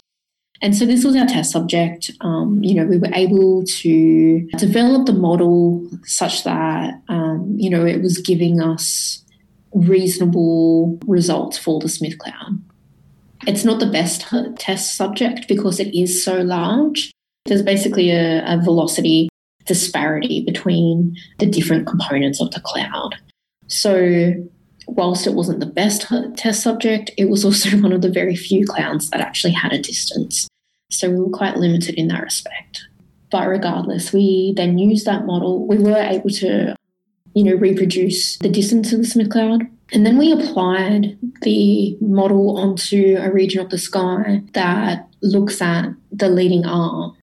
And 0.61 0.75
so 0.75 0.85
this 0.85 1.03
was 1.03 1.15
our 1.15 1.25
test 1.25 1.51
subject. 1.51 2.11
Um, 2.21 2.63
you 2.63 2.75
know, 2.75 2.85
we 2.85 2.97
were 2.97 3.13
able 3.13 3.65
to 3.65 4.47
develop 4.57 5.05
the 5.05 5.13
model 5.13 5.87
such 6.05 6.43
that, 6.43 7.01
um, 7.09 7.55
you 7.57 7.69
know, 7.69 7.85
it 7.85 8.01
was 8.01 8.19
giving 8.19 8.61
us 8.61 9.23
reasonable 9.73 10.97
results 11.05 11.57
for 11.57 11.79
the 11.79 11.89
Smith 11.89 12.17
cloud. 12.17 12.61
It's 13.45 13.65
not 13.65 13.79
the 13.79 13.85
best 13.85 14.25
test 14.57 14.95
subject 14.95 15.47
because 15.47 15.79
it 15.79 15.93
is 15.93 16.23
so 16.23 16.37
large. 16.37 17.11
There's 17.45 17.61
basically 17.61 18.09
a, 18.09 18.43
a 18.45 18.59
velocity 18.63 19.27
disparity 19.65 20.43
between 20.43 21.15
the 21.39 21.45
different 21.45 21.87
components 21.87 22.41
of 22.41 22.51
the 22.51 22.61
cloud. 22.61 23.15
So, 23.67 24.33
whilst 24.87 25.27
it 25.27 25.33
wasn't 25.33 25.59
the 25.59 25.65
best 25.65 26.07
test 26.37 26.61
subject, 26.61 27.11
it 27.17 27.29
was 27.29 27.43
also 27.45 27.77
one 27.77 27.91
of 27.91 28.01
the 28.01 28.11
very 28.11 28.35
few 28.35 28.65
clouds 28.65 29.09
that 29.09 29.21
actually 29.21 29.53
had 29.53 29.73
a 29.73 29.81
distance. 29.81 30.47
So, 30.91 31.09
we 31.09 31.19
were 31.19 31.29
quite 31.29 31.57
limited 31.57 31.95
in 31.95 32.07
that 32.09 32.23
respect. 32.23 32.85
But 33.31 33.47
regardless, 33.47 34.13
we 34.13 34.53
then 34.55 34.77
used 34.77 35.05
that 35.05 35.25
model. 35.25 35.67
We 35.67 35.77
were 35.77 35.97
able 35.97 36.29
to, 36.29 36.75
you 37.33 37.43
know, 37.43 37.55
reproduce 37.55 38.37
the 38.37 38.49
distance 38.49 38.93
of 38.93 38.99
the 38.99 39.05
Smith 39.05 39.31
cloud. 39.31 39.63
And 39.91 40.05
then 40.05 40.17
we 40.17 40.31
applied 40.31 41.17
the 41.41 41.97
model 42.01 42.57
onto 42.57 43.17
a 43.19 43.31
region 43.31 43.61
of 43.61 43.69
the 43.69 43.77
sky 43.77 44.41
that 44.53 45.07
looks 45.21 45.61
at 45.61 45.89
the 46.11 46.29
leading 46.29 46.65
arm 46.65 47.15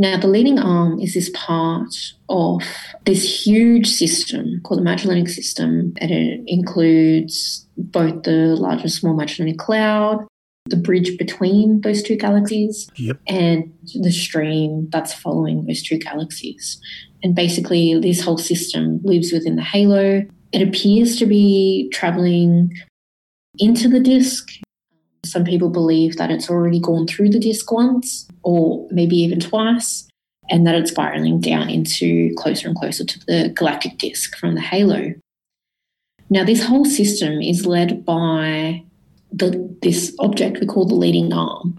now, 0.00 0.18
the 0.18 0.28
leading 0.28 0.58
arm 0.58 0.98
is 0.98 1.12
this 1.12 1.28
part 1.34 1.94
of 2.30 2.62
this 3.04 3.46
huge 3.46 3.86
system 3.86 4.58
called 4.64 4.80
the 4.80 4.84
Magellanic 4.84 5.28
System, 5.28 5.92
and 5.98 6.10
it 6.10 6.40
includes 6.46 7.66
both 7.76 8.22
the 8.22 8.56
large 8.56 8.80
and 8.80 8.90
small 8.90 9.12
Magellanic 9.14 9.58
Cloud, 9.58 10.26
the 10.64 10.78
bridge 10.78 11.18
between 11.18 11.82
those 11.82 12.02
two 12.02 12.16
galaxies, 12.16 12.88
Yep. 12.96 13.18
and 13.28 13.70
the 13.94 14.10
stream 14.10 14.88
that's 14.90 15.12
following 15.12 15.66
those 15.66 15.82
two 15.82 15.98
galaxies. 15.98 16.80
And 17.22 17.34
basically, 17.34 18.00
this 18.00 18.22
whole 18.22 18.38
system 18.38 19.00
lives 19.04 19.32
within 19.32 19.56
the 19.56 19.62
halo. 19.62 20.24
It 20.52 20.66
appears 20.66 21.18
to 21.18 21.26
be 21.26 21.90
traveling 21.92 22.72
into 23.58 23.86
the 23.86 24.00
disk 24.00 24.48
some 25.24 25.44
people 25.44 25.68
believe 25.68 26.16
that 26.16 26.30
it's 26.30 26.50
already 26.50 26.80
gone 26.80 27.06
through 27.06 27.30
the 27.30 27.38
disk 27.38 27.70
once, 27.70 28.28
or 28.42 28.86
maybe 28.90 29.16
even 29.16 29.40
twice, 29.40 30.08
and 30.48 30.66
that 30.66 30.74
it's 30.74 30.90
spiraling 30.90 31.40
down 31.40 31.68
into 31.70 32.34
closer 32.36 32.68
and 32.68 32.76
closer 32.76 33.04
to 33.04 33.18
the 33.26 33.52
galactic 33.54 33.98
disk 33.98 34.36
from 34.36 34.54
the 34.54 34.60
halo. 34.60 35.14
Now, 36.30 36.44
this 36.44 36.64
whole 36.64 36.84
system 36.84 37.40
is 37.40 37.66
led 37.66 38.04
by 38.04 38.84
the, 39.32 39.76
this 39.82 40.14
object 40.18 40.58
we 40.60 40.66
call 40.66 40.86
the 40.86 40.94
leading 40.94 41.32
arm, 41.32 41.78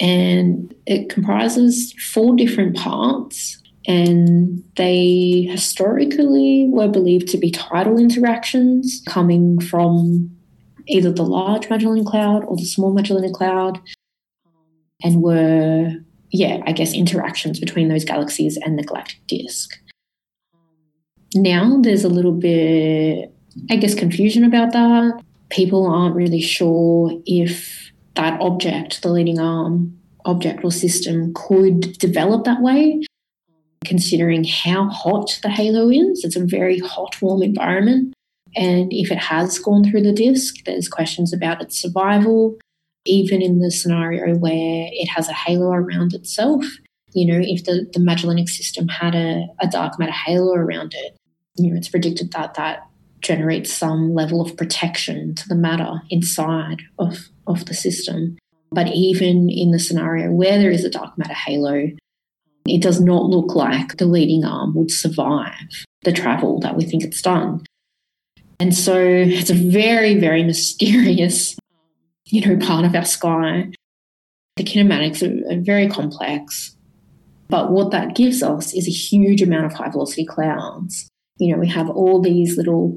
and 0.00 0.74
it 0.86 1.08
comprises 1.08 1.92
four 2.12 2.36
different 2.36 2.76
parts. 2.76 3.58
And 3.84 4.62
they 4.76 5.48
historically 5.50 6.68
were 6.70 6.86
believed 6.86 7.26
to 7.30 7.36
be 7.36 7.50
tidal 7.50 7.98
interactions 7.98 9.02
coming 9.08 9.58
from 9.58 10.30
either 10.86 11.12
the 11.12 11.22
large 11.24 11.68
Magellanic 11.70 12.06
Cloud 12.06 12.44
or 12.44 12.56
the 12.56 12.64
small 12.64 12.92
Magellanic 12.92 13.32
Cloud, 13.32 13.78
um, 14.46 14.52
and 15.02 15.22
were, 15.22 15.92
yeah, 16.30 16.60
I 16.66 16.72
guess 16.72 16.94
interactions 16.94 17.60
between 17.60 17.88
those 17.88 18.04
galaxies 18.04 18.56
and 18.56 18.78
the 18.78 18.82
galactic 18.82 19.26
disk. 19.26 19.78
Now 21.34 21.80
there's 21.80 22.04
a 22.04 22.08
little 22.08 22.32
bit, 22.32 23.34
I 23.70 23.76
guess, 23.76 23.94
confusion 23.94 24.44
about 24.44 24.72
that. 24.72 25.22
People 25.50 25.86
aren't 25.86 26.16
really 26.16 26.40
sure 26.40 27.12
if 27.26 27.90
that 28.14 28.40
object, 28.40 29.02
the 29.02 29.10
leading 29.10 29.38
arm 29.38 29.98
object 30.24 30.64
or 30.64 30.70
system, 30.70 31.32
could 31.34 31.98
develop 31.98 32.44
that 32.44 32.60
way, 32.60 33.00
considering 33.84 34.44
how 34.44 34.88
hot 34.88 35.38
the 35.42 35.48
halo 35.48 35.90
is. 35.90 36.22
It's 36.24 36.36
a 36.36 36.44
very 36.44 36.78
hot, 36.78 37.20
warm 37.20 37.42
environment. 37.42 38.14
And 38.54 38.92
if 38.92 39.10
it 39.10 39.18
has 39.18 39.58
gone 39.58 39.84
through 39.84 40.02
the 40.02 40.12
disk, 40.12 40.56
there's 40.64 40.88
questions 40.88 41.32
about 41.32 41.62
its 41.62 41.80
survival, 41.80 42.58
even 43.04 43.40
in 43.42 43.60
the 43.60 43.70
scenario 43.70 44.36
where 44.36 44.88
it 44.90 45.08
has 45.08 45.28
a 45.28 45.32
halo 45.32 45.72
around 45.72 46.14
itself. 46.14 46.64
You 47.14 47.26
know, 47.26 47.40
if 47.44 47.64
the, 47.64 47.88
the 47.92 48.00
Magellanic 48.00 48.48
system 48.48 48.88
had 48.88 49.14
a, 49.14 49.46
a 49.60 49.68
dark 49.68 49.98
matter 49.98 50.12
halo 50.12 50.54
around 50.54 50.94
it, 50.94 51.16
you 51.56 51.70
know, 51.70 51.76
it's 51.76 51.88
predicted 51.88 52.32
that 52.32 52.54
that 52.54 52.86
generates 53.20 53.72
some 53.72 54.14
level 54.14 54.40
of 54.40 54.56
protection 54.56 55.34
to 55.36 55.48
the 55.48 55.54
matter 55.54 56.02
inside 56.10 56.82
of, 56.98 57.28
of 57.46 57.66
the 57.66 57.74
system. 57.74 58.36
But 58.70 58.88
even 58.88 59.48
in 59.50 59.70
the 59.70 59.78
scenario 59.78 60.32
where 60.32 60.58
there 60.58 60.70
is 60.70 60.84
a 60.84 60.90
dark 60.90 61.16
matter 61.18 61.34
halo, 61.34 61.90
it 62.66 62.82
does 62.82 63.00
not 63.00 63.24
look 63.24 63.54
like 63.54 63.96
the 63.96 64.06
leading 64.06 64.44
arm 64.44 64.74
would 64.74 64.90
survive 64.90 65.84
the 66.04 66.12
travel 66.12 66.60
that 66.60 66.76
we 66.76 66.84
think 66.84 67.04
it's 67.04 67.22
done. 67.22 67.64
And 68.62 68.72
so 68.72 68.96
it's 68.96 69.50
a 69.50 69.54
very, 69.54 70.20
very 70.20 70.44
mysterious, 70.44 71.56
you 72.26 72.46
know, 72.46 72.64
part 72.64 72.84
of 72.84 72.94
our 72.94 73.04
sky. 73.04 73.72
The 74.54 74.62
kinematics 74.62 75.20
are, 75.20 75.52
are 75.52 75.60
very 75.60 75.88
complex. 75.88 76.76
But 77.48 77.72
what 77.72 77.90
that 77.90 78.14
gives 78.14 78.40
us 78.40 78.72
is 78.72 78.86
a 78.86 78.92
huge 78.92 79.42
amount 79.42 79.66
of 79.66 79.72
high 79.72 79.90
velocity 79.90 80.24
clouds. 80.24 81.08
You 81.38 81.52
know, 81.52 81.58
we 81.58 81.70
have 81.70 81.90
all 81.90 82.22
these 82.22 82.56
little 82.56 82.96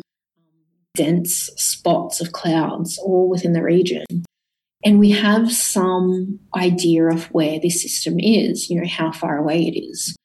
dense 0.94 1.50
spots 1.56 2.22
of 2.22 2.32
clouds 2.32 3.00
all 3.00 3.28
within 3.28 3.54
the 3.54 3.64
region. 3.64 4.06
And 4.84 5.00
we 5.00 5.10
have 5.14 5.52
some 5.52 6.42
idea 6.56 7.06
of 7.08 7.24
where 7.32 7.60
this 7.60 7.82
system 7.82 8.20
is, 8.20 8.70
you 8.70 8.80
know, 8.80 8.88
how 8.88 9.12
far 9.12 9.40
away 9.40 9.64
it 9.64 9.80
is. 9.80 10.16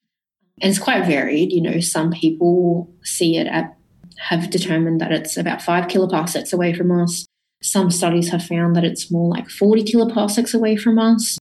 And 0.61 0.69
it's 0.69 0.79
quite 0.79 1.07
varied. 1.07 1.51
You 1.51 1.63
know, 1.63 1.81
some 1.81 2.11
people 2.11 2.93
see 3.03 3.39
it 3.39 3.47
at 3.47 3.80
have 4.21 4.51
determined 4.51 5.01
that 5.01 5.13
it's 5.13 5.37
about 5.37 5.63
five 5.63 5.87
kiloparsecs 5.87 6.53
away 6.53 6.75
from 6.75 6.93
us. 6.93 7.27
Some 7.63 7.91
studies 7.91 8.31
have 8.31 8.45
found 8.45 8.77
that 8.77 8.85
it's 8.85 9.11
more 9.11 9.31
like 9.31 9.49
40 9.49 9.85
kiloparsecs 9.85 10.55
away 10.55 10.77
from 10.77 10.99
us. 10.99 11.39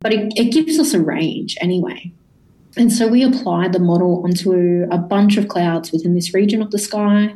But 0.00 0.14
it, 0.14 0.32
it 0.34 0.52
gives 0.52 0.78
us 0.78 0.94
a 0.94 1.00
range 1.00 1.56
anyway. 1.60 2.12
And 2.76 2.90
so 2.90 3.06
we 3.06 3.22
applied 3.22 3.72
the 3.72 3.78
model 3.78 4.22
onto 4.24 4.86
a 4.90 4.96
bunch 4.96 5.36
of 5.36 5.48
clouds 5.48 5.92
within 5.92 6.14
this 6.14 6.32
region 6.32 6.62
of 6.62 6.70
the 6.70 6.78
sky, 6.78 7.34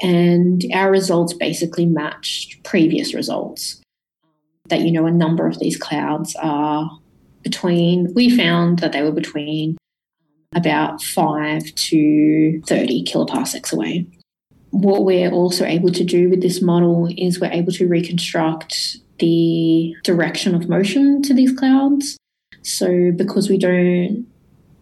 and 0.00 0.62
our 0.74 0.90
results 0.90 1.32
basically 1.32 1.86
matched 1.86 2.62
previous 2.64 3.14
results. 3.14 3.80
That, 4.68 4.80
you 4.80 4.92
know, 4.92 5.06
a 5.06 5.10
number 5.10 5.46
of 5.46 5.58
these 5.58 5.76
clouds 5.76 6.36
are 6.36 6.90
between, 7.42 8.12
we 8.14 8.36
found 8.36 8.80
that 8.80 8.92
they 8.92 9.02
were 9.02 9.12
between 9.12 9.76
about 10.54 11.02
5 11.02 11.74
to 11.74 12.62
30 12.66 13.04
kiloparsecs 13.04 13.72
away. 13.72 14.06
What 14.70 15.04
we're 15.04 15.30
also 15.30 15.64
able 15.64 15.90
to 15.90 16.04
do 16.04 16.30
with 16.30 16.42
this 16.42 16.62
model 16.62 17.08
is 17.16 17.40
we're 17.40 17.52
able 17.52 17.72
to 17.72 17.88
reconstruct 17.88 18.96
the 19.18 19.94
direction 20.02 20.54
of 20.54 20.68
motion 20.68 21.22
to 21.22 21.34
these 21.34 21.52
clouds. 21.52 22.16
So 22.62 23.12
because 23.12 23.48
we 23.48 23.58
don't 23.58 24.26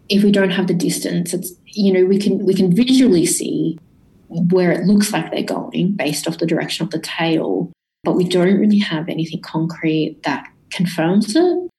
if 0.09 0.23
we 0.23 0.31
don't 0.31 0.49
have 0.49 0.67
the 0.67 0.73
distance, 0.73 1.33
it's 1.33 1.53
you 1.65 1.93
know, 1.93 2.05
we 2.05 2.19
can 2.19 2.45
we 2.45 2.53
can 2.53 2.73
visually 2.73 3.25
see 3.25 3.77
where 4.27 4.71
it 4.71 4.85
looks 4.85 5.11
like 5.11 5.31
they're 5.31 5.43
going 5.43 5.93
based 5.93 6.27
off 6.27 6.37
the 6.37 6.45
direction 6.45 6.85
of 6.85 6.91
the 6.91 6.99
tail, 6.99 7.71
but 8.03 8.15
we 8.15 8.27
don't 8.27 8.59
really 8.59 8.79
have 8.79 9.09
anything 9.09 9.41
concrete 9.41 10.19
that 10.23 10.47
confirms 10.69 11.35
it. 11.35 11.70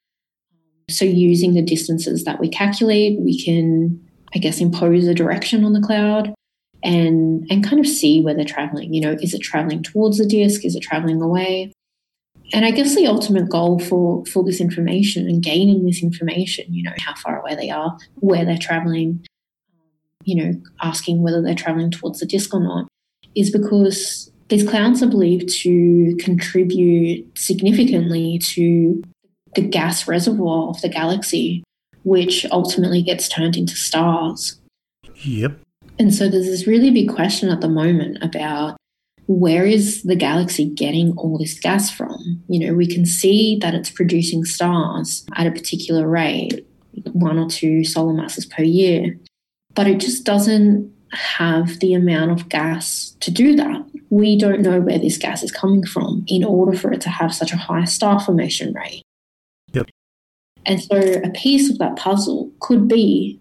So 0.93 1.05
using 1.05 1.55
the 1.55 1.63
distances 1.63 2.25
that 2.25 2.41
we 2.41 2.49
calculate, 2.49 3.21
we 3.21 3.43
can, 3.43 4.01
I 4.35 4.39
guess, 4.39 4.61
impose 4.61 5.07
a 5.07 5.15
direction 5.15 5.65
on 5.65 5.73
the 5.73 5.81
cloud 5.81 6.35
and 6.83 7.47
and 7.51 7.65
kind 7.65 7.81
of 7.81 7.87
see 7.87 8.23
where 8.23 8.35
they're 8.35 8.45
traveling. 8.45 8.93
You 8.93 9.01
know, 9.01 9.13
is 9.21 9.35
it 9.35 9.41
traveling 9.41 9.83
towards 9.83 10.19
the 10.19 10.27
disk? 10.27 10.65
Is 10.65 10.75
it 10.75 10.83
traveling 10.83 11.23
away? 11.23 11.73
And 12.53 12.65
I 12.65 12.71
guess 12.71 12.95
the 12.95 13.07
ultimate 13.07 13.49
goal 13.49 13.79
for 13.79 14.25
for 14.27 14.45
this 14.45 14.61
information 14.61 15.27
and 15.29 15.43
gaining 15.43 15.87
this 15.87 16.03
information, 16.03 16.73
you 16.73 16.83
know, 16.83 16.93
how 16.99 17.15
far 17.15 17.41
away 17.41 17.55
they 17.55 17.71
are, 17.71 17.97
where 18.17 18.45
they're 18.45 18.59
traveling, 18.59 19.25
you 20.25 20.37
know, 20.37 20.61
asking 20.83 21.23
whether 21.23 21.41
they're 21.41 21.55
traveling 21.55 21.91
towards 21.91 22.21
the 22.21 22.27
disk 22.27 22.53
or 22.53 22.61
not, 22.61 22.89
is 23.35 23.51
because 23.51 24.31
these 24.49 24.69
clouds 24.69 25.03
are 25.03 25.09
believed 25.09 25.49
to 25.49 26.15
contribute 26.19 27.27
significantly 27.39 28.39
to 28.39 29.03
the 29.55 29.63
gas 29.63 30.09
reservoir 30.09 30.69
of 30.69 30.81
the 30.81 30.89
galaxy, 30.89 31.63
which 32.05 32.47
ultimately 32.51 33.03
gets 33.03 33.29
turned 33.29 33.57
into 33.57 33.77
stars. 33.77 34.61
Yep. 35.25 35.59
And 35.99 36.15
so 36.15 36.29
there's 36.29 36.47
this 36.47 36.67
really 36.67 36.91
big 36.91 37.09
question 37.09 37.49
at 37.49 37.61
the 37.61 37.69
moment 37.69 38.19
about 38.23 38.77
where 39.27 39.65
is 39.65 40.03
the 40.03 40.17
galaxy 40.17 40.67
getting 40.67 41.13
all 41.17 41.39
this 41.39 41.59
gas 41.59 41.91
from? 41.91 42.43
You 42.49 42.67
know, 42.67 42.75
we 42.75 42.87
can 42.87 43.07
see 43.07 43.59
that 43.61 43.75
it's 43.75 43.91
producing 43.91 44.45
stars 44.45 45.25
at 45.37 45.47
a 45.47 45.53
particular 45.53 46.09
rate, 46.09 46.67
one 47.13 47.39
or 47.39 47.49
two 47.49 47.85
solar 47.85 48.13
masses 48.13 48.47
per 48.47 48.63
year, 48.63 49.17
but 49.75 49.87
it 49.87 50.01
just 50.01 50.25
doesn't 50.25 50.93
have 51.13 51.79
the 51.81 51.95
amount 51.95 52.31
of 52.31 52.49
gas 52.49 53.17
to 53.21 53.31
do 53.31 53.55
that. 53.57 53.85
We 54.11 54.37
don't 54.37 54.63
know 54.63 54.81
where 54.81 54.99
this 54.99 55.19
gas 55.19 55.43
is 55.43 55.53
coming 55.53 55.85
from 55.85 56.25
in 56.27 56.45
order 56.45 56.77
for 56.77 56.93
it 56.93 57.01
to 57.03 57.09
have 57.09 57.35
such 57.35 57.53
a 57.53 57.57
high 57.57 57.85
star 57.85 58.21
formation 58.21 58.75
rate. 58.75 59.03
And 60.67 60.83
so 60.83 60.97
a 60.97 61.31
piece 61.31 61.71
of 61.71 61.79
that 61.79 61.97
puzzle 61.97 62.51
could 62.61 62.89
be 62.89 63.41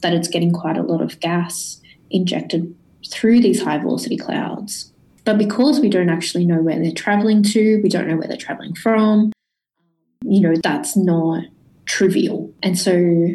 that 0.00 0.12
it's 0.12 0.28
getting 0.28 0.52
quite 0.52 0.76
a 0.76 0.82
lot 0.82 1.00
of 1.00 1.18
gas 1.20 1.80
injected 2.10 2.74
through 3.10 3.40
these 3.40 3.62
high 3.62 3.78
velocity 3.78 4.16
clouds. 4.16 4.92
But 5.24 5.38
because 5.38 5.80
we 5.80 5.88
don't 5.88 6.10
actually 6.10 6.44
know 6.44 6.62
where 6.62 6.78
they're 6.78 6.92
traveling 6.92 7.42
to, 7.44 7.80
we 7.82 7.88
don't 7.88 8.06
know 8.06 8.16
where 8.16 8.28
they're 8.28 8.36
traveling 8.36 8.74
from, 8.74 9.32
you 10.24 10.40
know, 10.40 10.54
that's 10.62 10.96
not 10.96 11.44
trivial. 11.86 12.52
And 12.62 12.78
so 12.78 13.28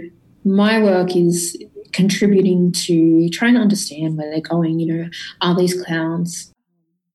my 0.46 0.82
work 0.82 1.16
is 1.16 1.58
contributing 1.92 2.72
to 2.72 3.30
trying 3.30 3.56
to 3.56 3.60
understand 3.60 4.18
where 4.18 4.30
they're 4.30 4.42
going. 4.42 4.80
You 4.80 4.94
know, 4.94 5.10
are 5.42 5.56
these 5.56 5.82
clouds, 5.82 6.52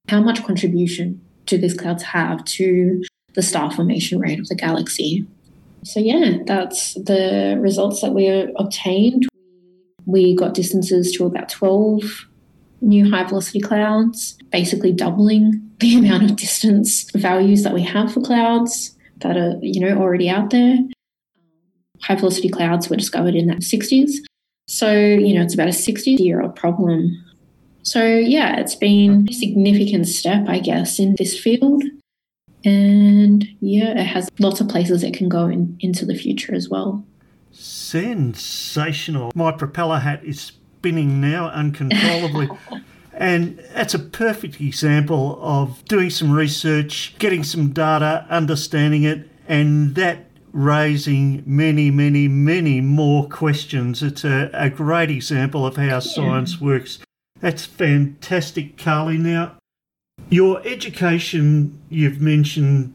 how 0.09 0.21
much 0.21 0.45
contribution 0.45 1.21
do 1.47 1.59
these 1.59 1.75
clouds 1.75 2.03
have 2.03 2.45
to 2.45 3.03
the 3.35 3.43
star 3.43 3.71
formation 3.71 4.19
rate 4.19 4.41
of 4.41 4.49
the 4.49 4.55
galaxy? 4.55 5.27
So, 5.85 6.01
yeah, 6.01 6.39
that's 6.47 6.95
the 6.95 7.59
results 7.61 8.01
that 8.01 8.13
we 8.13 8.29
obtained. 8.57 9.27
We 10.07 10.35
got 10.35 10.55
distances 10.55 11.13
to 11.13 11.27
about 11.27 11.49
12 11.51 12.03
new 12.81 13.11
high 13.11 13.25
velocity 13.25 13.61
clouds, 13.61 14.37
basically 14.51 14.93
doubling 14.93 15.71
the 15.81 15.97
amount 15.97 16.31
of 16.31 16.37
distance 16.37 17.11
values 17.13 17.63
that 17.63 17.75
we 17.75 17.83
have 17.83 18.13
for 18.13 18.21
clouds 18.21 18.97
that 19.19 19.37
are, 19.37 19.57
you 19.61 19.81
know, 19.81 19.99
already 19.99 20.29
out 20.29 20.51
there. 20.51 20.79
High 22.03 22.17
velocity 22.17 22.49
clouds 22.49 22.89
were 22.89 22.97
discovered 22.97 23.35
in 23.35 23.47
the 23.47 23.55
60s. 23.55 24.13
So, 24.67 24.93
you 24.93 25.35
know, 25.35 25.43
it's 25.43 25.55
about 25.55 25.69
a 25.69 25.73
60 25.73 26.11
year 26.13 26.41
old 26.41 26.57
problem. 26.57 27.23
So, 27.83 28.05
yeah, 28.07 28.59
it's 28.59 28.75
been 28.75 29.27
a 29.29 29.33
significant 29.33 30.09
step, 30.09 30.47
I 30.49 30.59
guess, 30.59 30.99
in 30.99 31.17
this 31.19 31.39
field. 31.39 31.83
And 32.65 33.47
yeah, 33.61 33.99
it 34.01 34.05
has 34.05 34.31
lots 34.39 34.61
of 34.61 34.69
places 34.69 35.03
it 35.03 35.15
can 35.15 35.29
go 35.29 35.47
in, 35.47 35.77
into 35.81 36.07
the 36.07 36.15
future 36.15 36.55
as 36.55 36.69
well. 36.69 37.05
Sensational. 37.53 39.31
My 39.35 39.53
propeller 39.53 39.99
hat 39.99 40.25
is 40.25 40.41
spinning 40.41 41.21
now 41.21 41.49
uncontrollably. 41.49 42.49
and 43.13 43.59
that's 43.75 43.95
a 43.95 43.99
perfect 43.99 44.61
example 44.61 45.39
of 45.41 45.85
doing 45.85 46.11
some 46.11 46.33
research, 46.33 47.15
getting 47.19 47.45
some 47.45 47.71
data, 47.71 48.27
understanding 48.29 49.05
it, 49.05 49.29
and 49.47 49.95
that 49.95 50.27
raising 50.53 51.43
many, 51.45 51.91
many, 51.91 52.29
many 52.29 52.81
more 52.81 53.29
questions. 53.29 54.03
It's 54.03 54.25
a, 54.25 54.51
a 54.55 54.71
great 54.71 55.11
example 55.11 55.67
of 55.67 55.77
how 55.77 56.01
science 56.01 56.61
works. 56.61 57.01
That's 57.41 57.67
fantastic, 57.67 58.77
Karlie. 58.77 59.19
Now, 59.19 59.57
your 60.31 60.67
education, 60.67 61.79
you've 61.89 62.21
mentioned, 62.21 62.95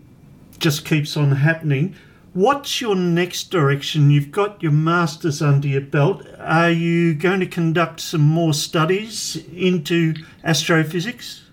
just 0.57 0.85
keeps 0.85 1.15
on 1.15 1.31
happening. 1.31 1.95
What's 2.33 2.79
your 2.79 2.95
next 2.95 3.49
direction? 3.49 4.11
You've 4.11 4.31
got 4.31 4.61
your 4.61 4.71
master's 4.71 5.41
under 5.41 5.67
your 5.67 5.81
belt. 5.81 6.25
Are 6.37 6.69
you 6.69 7.15
going 7.15 7.39
to 7.39 7.47
conduct 7.47 7.99
some 7.99 8.21
more 8.21 8.53
studies 8.53 9.43
into 9.53 10.13
astrophysics? 10.43 11.43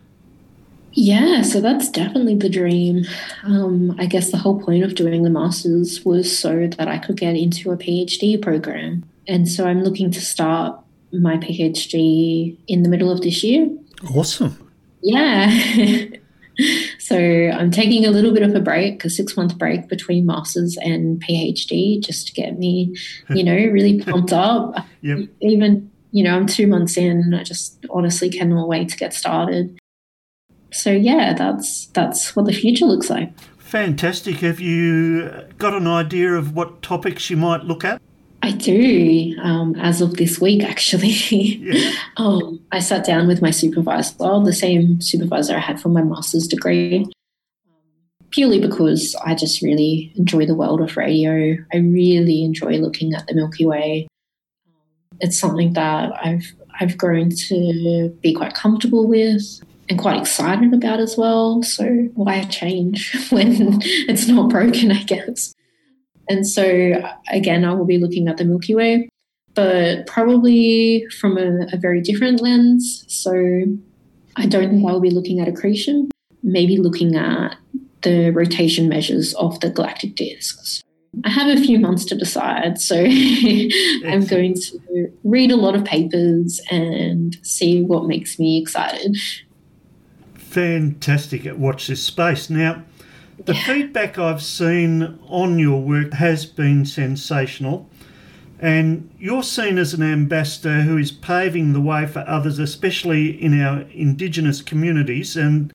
Yeah, 0.92 1.42
so 1.42 1.60
that's 1.60 1.90
definitely 1.90 2.36
the 2.36 2.48
dream. 2.48 3.04
Um, 3.42 3.94
I 3.98 4.06
guess 4.06 4.30
the 4.30 4.38
whole 4.38 4.60
point 4.60 4.82
of 4.82 4.94
doing 4.94 5.22
the 5.22 5.30
master's 5.30 6.04
was 6.04 6.36
so 6.36 6.68
that 6.78 6.88
I 6.88 6.98
could 6.98 7.16
get 7.16 7.36
into 7.36 7.70
a 7.70 7.76
PhD 7.76 8.40
program. 8.40 9.04
And 9.28 9.48
so 9.48 9.66
I'm 9.66 9.82
looking 9.82 10.10
to 10.12 10.20
start 10.20 10.78
my 11.12 11.36
PhD 11.36 12.56
in 12.66 12.82
the 12.82 12.88
middle 12.88 13.10
of 13.10 13.20
this 13.20 13.44
year. 13.44 13.68
Awesome. 14.14 14.65
Yeah. 15.06 16.06
so 16.98 17.16
I'm 17.18 17.70
taking 17.70 18.04
a 18.04 18.10
little 18.10 18.32
bit 18.32 18.42
of 18.42 18.54
a 18.54 18.60
break, 18.60 19.04
a 19.04 19.10
six 19.10 19.36
month 19.36 19.58
break 19.58 19.88
between 19.88 20.26
masters 20.26 20.76
and 20.80 21.22
PhD, 21.22 22.00
just 22.04 22.26
to 22.28 22.32
get 22.32 22.58
me, 22.58 22.96
you 23.30 23.44
know, 23.44 23.54
really 23.72 24.00
pumped 24.00 24.32
up. 24.32 24.84
Yep. 25.02 25.28
Even, 25.40 25.90
you 26.12 26.24
know, 26.24 26.34
I'm 26.34 26.46
two 26.46 26.66
months 26.66 26.96
in. 26.96 27.18
And 27.18 27.36
I 27.36 27.42
just 27.42 27.84
honestly 27.90 28.30
cannot 28.30 28.68
wait 28.68 28.88
to 28.90 28.96
get 28.96 29.12
started 29.12 29.78
so 30.76 30.90
yeah, 30.90 31.32
that's 31.32 31.86
that's 31.86 32.36
what 32.36 32.46
the 32.46 32.52
future 32.52 32.84
looks 32.84 33.10
like. 33.10 33.32
Fantastic. 33.58 34.36
Have 34.36 34.60
you 34.60 35.30
got 35.58 35.74
an 35.74 35.86
idea 35.86 36.32
of 36.34 36.54
what 36.54 36.82
topics 36.82 37.30
you 37.30 37.36
might 37.36 37.64
look 37.64 37.84
at? 37.84 38.00
I 38.46 38.52
do. 38.52 39.34
Um, 39.42 39.74
as 39.74 40.00
of 40.00 40.14
this 40.18 40.40
week, 40.40 40.62
actually, 40.62 41.08
Yeah. 41.08 41.90
um, 42.16 42.60
I 42.70 42.78
sat 42.78 43.04
down 43.04 43.26
with 43.26 43.42
my 43.42 43.50
supervisor, 43.50 44.14
the 44.44 44.52
same 44.52 45.00
supervisor 45.00 45.56
I 45.56 45.58
had 45.58 45.80
for 45.80 45.88
my 45.88 46.04
master's 46.04 46.46
degree, 46.46 47.10
purely 48.30 48.60
because 48.60 49.16
I 49.24 49.34
just 49.34 49.62
really 49.62 50.12
enjoy 50.14 50.46
the 50.46 50.54
world 50.54 50.80
of 50.80 50.96
radio. 50.96 51.56
I 51.72 51.78
really 51.78 52.44
enjoy 52.44 52.78
looking 52.78 53.14
at 53.14 53.26
the 53.26 53.34
Milky 53.34 53.66
Way. 53.66 54.06
It's 55.18 55.36
something 55.36 55.72
that 55.72 56.12
I've 56.24 56.46
I've 56.78 56.96
grown 56.96 57.30
to 57.30 58.16
be 58.22 58.32
quite 58.32 58.54
comfortable 58.54 59.08
with 59.08 59.42
and 59.88 59.98
quite 59.98 60.20
excited 60.20 60.72
about 60.72 61.00
as 61.00 61.16
well. 61.16 61.64
So 61.64 61.84
why 62.14 62.44
change 62.44 63.12
when 63.30 63.80
it's 63.82 64.28
not 64.28 64.50
broken, 64.50 64.92
I 64.92 65.02
guess. 65.02 65.55
And 66.28 66.46
so 66.46 67.02
again, 67.30 67.64
I 67.64 67.72
will 67.74 67.84
be 67.84 67.98
looking 67.98 68.28
at 68.28 68.36
the 68.36 68.44
Milky 68.44 68.74
Way, 68.74 69.08
but 69.54 70.06
probably 70.06 71.06
from 71.20 71.38
a, 71.38 71.66
a 71.72 71.76
very 71.76 72.00
different 72.00 72.40
lens. 72.40 73.04
So 73.08 73.32
I 74.36 74.46
don't 74.46 74.70
think 74.70 74.88
I 74.88 74.92
will 74.92 75.00
be 75.00 75.10
looking 75.10 75.40
at 75.40 75.48
accretion, 75.48 76.10
maybe 76.42 76.76
looking 76.76 77.16
at 77.16 77.56
the 78.02 78.30
rotation 78.30 78.88
measures 78.88 79.34
of 79.34 79.58
the 79.60 79.70
galactic 79.70 80.14
disks. 80.14 80.82
I 81.24 81.30
have 81.30 81.56
a 81.56 81.60
few 81.60 81.78
months 81.78 82.04
to 82.06 82.14
decide, 82.14 82.78
so 82.78 82.96
I'm 84.06 84.26
going 84.26 84.54
to 84.54 85.12
read 85.24 85.50
a 85.50 85.56
lot 85.56 85.74
of 85.74 85.84
papers 85.84 86.60
and 86.70 87.36
see 87.42 87.82
what 87.82 88.06
makes 88.06 88.38
me 88.38 88.60
excited. 88.60 89.16
Fantastic 90.34 91.46
at 91.46 91.58
Watch 91.58 91.86
This 91.86 92.02
Space. 92.02 92.50
Now, 92.50 92.82
the 93.44 93.54
feedback 93.54 94.18
I've 94.18 94.42
seen 94.42 95.18
on 95.28 95.58
your 95.58 95.80
work 95.80 96.14
has 96.14 96.46
been 96.46 96.86
sensational. 96.86 97.88
And 98.58 99.10
you're 99.18 99.42
seen 99.42 99.76
as 99.76 99.92
an 99.92 100.02
ambassador 100.02 100.82
who 100.82 100.96
is 100.96 101.12
paving 101.12 101.72
the 101.72 101.80
way 101.80 102.06
for 102.06 102.24
others, 102.26 102.58
especially 102.58 103.30
in 103.30 103.60
our 103.60 103.82
Indigenous 103.92 104.62
communities. 104.62 105.36
And 105.36 105.72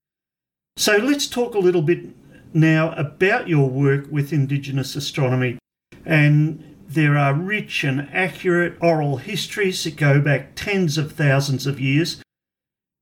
so 0.77 0.97
let's 0.97 1.27
talk 1.27 1.53
a 1.53 1.59
little 1.59 1.83
bit 1.83 2.05
now 2.53 2.91
about 2.93 3.47
your 3.47 3.69
work 3.69 4.07
with 4.09 4.33
Indigenous 4.33 4.95
astronomy. 4.95 5.59
And 6.05 6.75
there 6.87 7.17
are 7.17 7.33
rich 7.33 7.83
and 7.83 8.09
accurate 8.11 8.77
oral 8.81 9.17
histories 9.17 9.83
that 9.83 9.95
go 9.95 10.19
back 10.19 10.55
tens 10.55 10.97
of 10.97 11.11
thousands 11.11 11.67
of 11.67 11.79
years. 11.79 12.21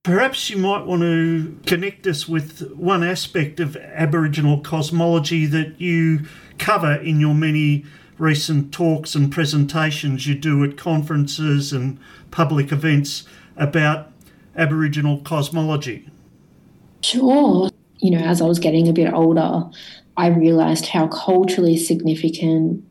Perhaps 0.09 0.49
you 0.49 0.57
might 0.57 0.87
want 0.87 1.03
to 1.03 1.55
connect 1.67 2.07
us 2.07 2.27
with 2.27 2.71
one 2.71 3.03
aspect 3.03 3.59
of 3.59 3.77
Aboriginal 3.77 4.59
cosmology 4.59 5.45
that 5.45 5.79
you 5.79 6.21
cover 6.57 6.95
in 6.95 7.19
your 7.19 7.35
many 7.35 7.85
recent 8.17 8.73
talks 8.73 9.13
and 9.13 9.31
presentations 9.31 10.25
you 10.25 10.33
do 10.33 10.63
at 10.63 10.77
conferences 10.77 11.71
and 11.71 11.99
public 12.31 12.71
events 12.71 13.25
about 13.55 14.11
Aboriginal 14.55 15.19
cosmology. 15.19 16.09
Sure. 17.01 17.69
You 17.99 18.09
know, 18.09 18.25
as 18.25 18.41
I 18.41 18.45
was 18.45 18.57
getting 18.57 18.87
a 18.87 18.93
bit 18.93 19.13
older, 19.13 19.69
I 20.17 20.29
realized 20.29 20.87
how 20.87 21.07
culturally 21.09 21.77
significant 21.77 22.83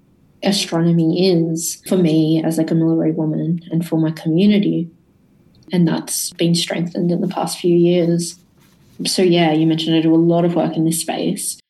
astronomy 0.45 1.33
is 1.33 1.83
for 1.89 1.97
me 1.97 2.45
as 2.45 2.59
like 2.59 2.71
a 2.71 2.75
Kamilaroi 2.75 3.13
woman 3.17 3.59
and 3.73 3.85
for 3.85 3.99
my 3.99 4.13
community. 4.13 4.89
And 5.73 5.87
that's 5.87 6.33
been 6.35 6.55
strengthened 6.55 7.11
in 7.11 7.21
the 7.21 7.29
past 7.29 7.59
few 7.59 7.77
years. 7.77 8.39
So, 9.07 9.23
yeah, 9.23 9.53
you 9.53 9.67
mentioned 9.67 9.97
I 9.97 10.01
do 10.01 10.15
a 10.15 10.17
lot 10.17 10.45
of 10.45 10.55
work 10.55 10.77
in 10.77 10.85
this 10.85 11.01
space 11.01 11.61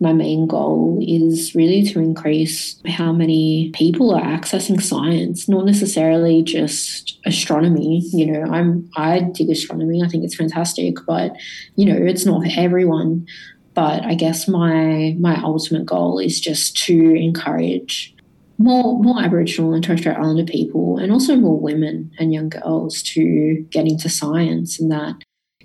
my 0.00 0.12
main 0.12 0.46
goal 0.46 0.98
is 1.02 1.54
really 1.54 1.82
to 1.82 1.98
increase 1.98 2.80
how 2.86 3.12
many 3.12 3.70
people 3.74 4.14
are 4.14 4.22
accessing 4.22 4.80
science, 4.80 5.48
not 5.48 5.64
necessarily 5.64 6.42
just 6.42 7.18
astronomy. 7.26 8.02
You 8.12 8.26
know, 8.26 8.42
I'm 8.52 8.88
I 8.96 9.20
dig 9.20 9.50
astronomy. 9.50 10.02
I 10.02 10.08
think 10.08 10.24
it's 10.24 10.36
fantastic, 10.36 10.96
but 11.06 11.34
you 11.74 11.84
know, 11.84 11.96
it's 11.96 12.24
not 12.24 12.44
for 12.44 12.50
everyone. 12.56 13.26
But 13.74 14.04
I 14.04 14.14
guess 14.14 14.46
my 14.46 15.16
my 15.18 15.40
ultimate 15.42 15.86
goal 15.86 16.18
is 16.18 16.40
just 16.40 16.76
to 16.84 17.14
encourage 17.14 18.14
more 18.58 19.00
more 19.02 19.22
Aboriginal 19.22 19.72
and 19.72 19.82
Torres 19.82 20.00
Strait 20.00 20.16
Islander 20.16 20.44
people, 20.44 20.98
and 20.98 21.12
also 21.12 21.36
more 21.36 21.58
women 21.58 22.10
and 22.18 22.32
young 22.32 22.48
girls 22.48 23.02
to 23.02 23.64
get 23.70 23.86
into 23.86 24.08
science, 24.08 24.80
and 24.80 24.90
that 24.90 25.16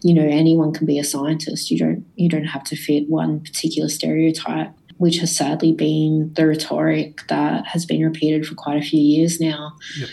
you 0.03 0.13
know 0.13 0.27
anyone 0.27 0.73
can 0.73 0.85
be 0.85 0.99
a 0.99 1.03
scientist 1.03 1.71
you 1.71 1.79
don't 1.79 2.05
you 2.15 2.29
don't 2.29 2.43
have 2.43 2.63
to 2.65 2.75
fit 2.75 3.09
one 3.09 3.39
particular 3.39 3.89
stereotype 3.89 4.71
which 4.97 5.17
has 5.17 5.35
sadly 5.35 5.71
been 5.71 6.31
the 6.35 6.45
rhetoric 6.45 7.21
that 7.29 7.65
has 7.65 7.85
been 7.85 8.03
repeated 8.03 8.45
for 8.45 8.53
quite 8.55 8.77
a 8.77 8.85
few 8.85 8.99
years 8.99 9.39
now 9.39 9.71
yep. 9.97 10.09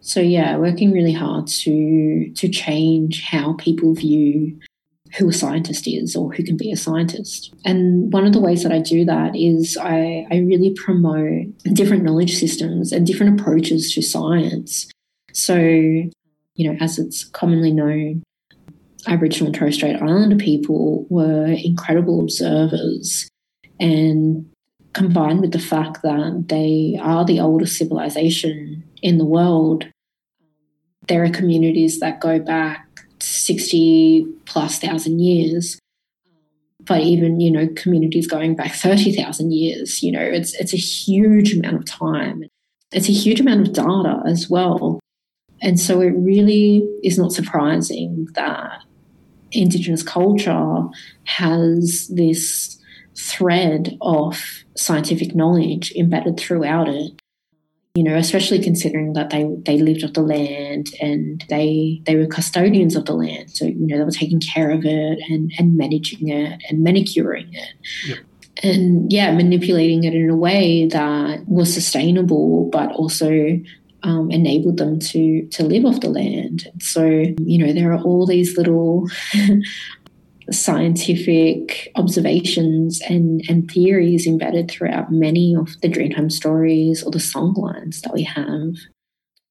so 0.00 0.20
yeah 0.20 0.56
working 0.56 0.90
really 0.90 1.12
hard 1.12 1.46
to 1.46 2.30
to 2.34 2.48
change 2.48 3.22
how 3.22 3.52
people 3.54 3.94
view 3.94 4.58
who 5.16 5.28
a 5.28 5.32
scientist 5.32 5.86
is 5.86 6.16
or 6.16 6.32
who 6.32 6.42
can 6.42 6.56
be 6.56 6.72
a 6.72 6.76
scientist. 6.76 7.54
And 7.64 8.12
one 8.12 8.26
of 8.26 8.32
the 8.32 8.40
ways 8.40 8.62
that 8.62 8.72
I 8.72 8.80
do 8.80 9.04
that 9.04 9.36
is 9.36 9.76
I, 9.76 10.26
I 10.30 10.38
really 10.38 10.74
promote 10.74 11.56
different 11.72 12.02
knowledge 12.02 12.36
systems 12.36 12.92
and 12.92 13.06
different 13.06 13.40
approaches 13.40 13.94
to 13.94 14.02
science. 14.02 14.90
So, 15.32 15.56
you 15.56 16.10
know, 16.56 16.76
as 16.80 16.98
it's 16.98 17.24
commonly 17.24 17.72
known, 17.72 18.22
Aboriginal 19.06 19.48
and 19.48 19.54
Torres 19.54 19.76
Strait 19.76 20.00
Islander 20.00 20.36
people 20.36 21.06
were 21.10 21.46
incredible 21.46 22.20
observers. 22.20 23.28
And 23.78 24.50
combined 24.94 25.40
with 25.40 25.52
the 25.52 25.58
fact 25.58 26.02
that 26.02 26.46
they 26.48 26.98
are 27.00 27.24
the 27.24 27.40
oldest 27.40 27.76
civilization 27.76 28.82
in 29.02 29.18
the 29.18 29.24
world, 29.24 29.86
there 31.08 31.24
are 31.24 31.30
communities 31.30 32.00
that 32.00 32.20
go 32.20 32.38
back 32.38 32.88
60 33.24 34.26
plus 34.46 34.78
thousand 34.78 35.20
years. 35.20 35.78
But 36.80 37.00
even, 37.00 37.40
you 37.40 37.50
know, 37.50 37.68
communities 37.76 38.26
going 38.26 38.56
back 38.56 38.72
30,000 38.74 39.52
years, 39.52 40.02
you 40.02 40.12
know, 40.12 40.22
it's, 40.22 40.54
it's 40.54 40.74
a 40.74 40.78
huge 40.78 41.54
amount 41.54 41.76
of 41.76 41.86
time. 41.86 42.44
It's 42.92 43.08
a 43.08 43.12
huge 43.12 43.40
amount 43.40 43.66
of 43.66 43.72
data 43.72 44.22
as 44.26 44.48
well. 44.48 45.00
And 45.60 45.80
so 45.80 46.00
it 46.00 46.10
really 46.10 46.86
is 47.02 47.18
not 47.18 47.32
surprising 47.32 48.28
that 48.34 48.82
Indigenous 49.52 50.02
culture 50.02 50.82
has 51.24 52.08
this 52.08 52.78
thread 53.16 53.96
of 54.00 54.42
scientific 54.76 55.34
knowledge 55.34 55.92
embedded 55.92 56.38
throughout 56.38 56.88
it. 56.88 57.12
You 57.94 58.02
know, 58.02 58.16
especially 58.16 58.58
considering 58.60 59.12
that 59.12 59.30
they, 59.30 59.48
they 59.64 59.78
lived 59.78 60.02
off 60.02 60.14
the 60.14 60.22
land 60.22 60.92
and 61.00 61.44
they 61.48 62.02
they 62.06 62.16
were 62.16 62.26
custodians 62.26 62.96
of 62.96 63.04
the 63.04 63.14
land. 63.14 63.52
So, 63.52 63.66
you 63.66 63.86
know, 63.86 63.98
they 63.98 64.04
were 64.04 64.10
taking 64.10 64.40
care 64.40 64.70
of 64.70 64.84
it 64.84 65.18
and, 65.28 65.52
and 65.58 65.76
managing 65.76 66.28
it 66.28 66.60
and 66.68 66.82
manicuring 66.82 67.54
it. 67.54 67.74
Yep. 68.08 68.18
And 68.64 69.12
yeah, 69.12 69.32
manipulating 69.32 70.02
it 70.02 70.14
in 70.14 70.28
a 70.28 70.36
way 70.36 70.86
that 70.86 71.46
was 71.48 71.72
sustainable 71.72 72.68
but 72.70 72.90
also 72.92 73.60
um, 74.04 74.30
enabled 74.30 74.76
them 74.76 74.98
to 74.98 75.46
to 75.46 75.64
live 75.64 75.84
off 75.84 76.00
the 76.00 76.10
land. 76.10 76.70
So 76.80 77.06
you 77.06 77.58
know 77.64 77.72
there 77.72 77.92
are 77.92 78.00
all 78.00 78.26
these 78.26 78.56
little 78.56 79.08
scientific 80.50 81.90
observations 81.96 83.00
and 83.08 83.42
and 83.48 83.70
theories 83.70 84.26
embedded 84.26 84.70
throughout 84.70 85.12
many 85.12 85.54
of 85.54 85.80
the 85.80 85.88
Dreamtime 85.88 86.30
stories 86.30 87.02
or 87.02 87.10
the 87.10 87.18
songlines 87.18 88.00
that 88.02 88.12
we 88.12 88.22
have. 88.22 88.74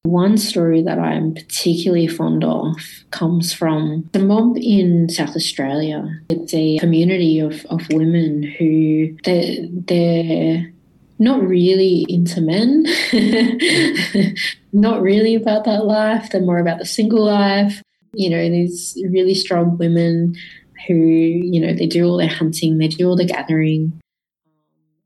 One 0.04 0.36
story 0.36 0.82
that 0.82 0.98
I'm 0.98 1.32
particularly 1.32 2.08
fond 2.08 2.44
of 2.44 2.76
comes 3.10 3.54
from 3.54 4.10
the 4.12 4.18
mob 4.18 4.58
in 4.58 5.08
South 5.08 5.34
Australia. 5.34 6.06
It's 6.28 6.52
a 6.52 6.78
community 6.78 7.38
of, 7.38 7.64
of 7.70 7.88
women 7.90 8.42
who 8.42 9.16
they're, 9.24 9.66
they're 9.70 10.70
not 11.18 11.42
really 11.42 12.04
into 12.10 12.42
men, 12.42 12.84
not 14.74 15.00
really 15.00 15.36
about 15.36 15.64
that 15.64 15.86
life. 15.86 16.28
They're 16.30 16.42
more 16.42 16.58
about 16.58 16.80
the 16.80 16.84
single 16.84 17.24
life. 17.24 17.82
You 18.12 18.28
know, 18.28 18.50
these 18.50 19.02
really 19.10 19.34
strong 19.34 19.78
women 19.78 20.34
who, 20.86 20.94
you 20.94 21.60
know, 21.60 21.74
they 21.74 21.86
do 21.86 22.04
all 22.04 22.16
their 22.16 22.28
hunting, 22.28 22.78
they 22.78 22.88
do 22.88 23.08
all 23.08 23.16
the 23.16 23.24
gathering, 23.24 24.00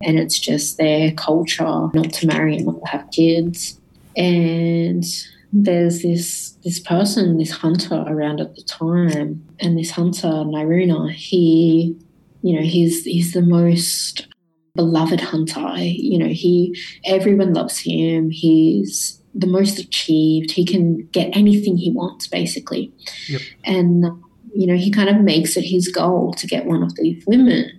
and 0.02 0.18
it's 0.18 0.38
just 0.38 0.78
their 0.78 1.12
culture 1.12 1.88
not 1.94 2.12
to 2.12 2.26
marry 2.26 2.56
and 2.56 2.66
not 2.66 2.80
to 2.80 2.90
have 2.90 3.10
kids. 3.10 3.80
And 4.16 5.04
there's 5.52 6.02
this 6.02 6.56
this 6.64 6.78
person, 6.80 7.38
this 7.38 7.50
hunter 7.50 8.04
around 8.06 8.40
at 8.40 8.54
the 8.54 8.62
time, 8.62 9.46
and 9.60 9.78
this 9.78 9.90
hunter, 9.90 10.28
Nyeeruna, 10.28 11.12
he, 11.12 11.96
you 12.42 12.56
know, 12.56 12.66
he's 12.66 13.04
he's 13.04 13.32
the 13.32 13.42
most 13.42 14.28
beloved 14.74 15.20
hunter. 15.20 15.76
You 15.78 16.18
know, 16.18 16.28
he 16.28 16.76
everyone 17.04 17.54
loves 17.54 17.78
him. 17.78 18.30
He's 18.30 19.22
the 19.34 19.46
most 19.46 19.78
achieved. 19.78 20.50
He 20.50 20.64
can 20.64 21.06
get 21.12 21.36
anything 21.36 21.76
he 21.76 21.90
wants, 21.90 22.26
basically. 22.26 22.92
Yep. 23.28 23.40
And 23.64 24.04
you 24.58 24.66
know, 24.66 24.76
he 24.76 24.90
kind 24.90 25.08
of 25.08 25.20
makes 25.20 25.56
it 25.56 25.62
his 25.62 25.88
goal 25.88 26.34
to 26.34 26.46
get 26.46 26.66
one 26.66 26.82
of 26.82 26.96
these 26.96 27.22
women. 27.26 27.70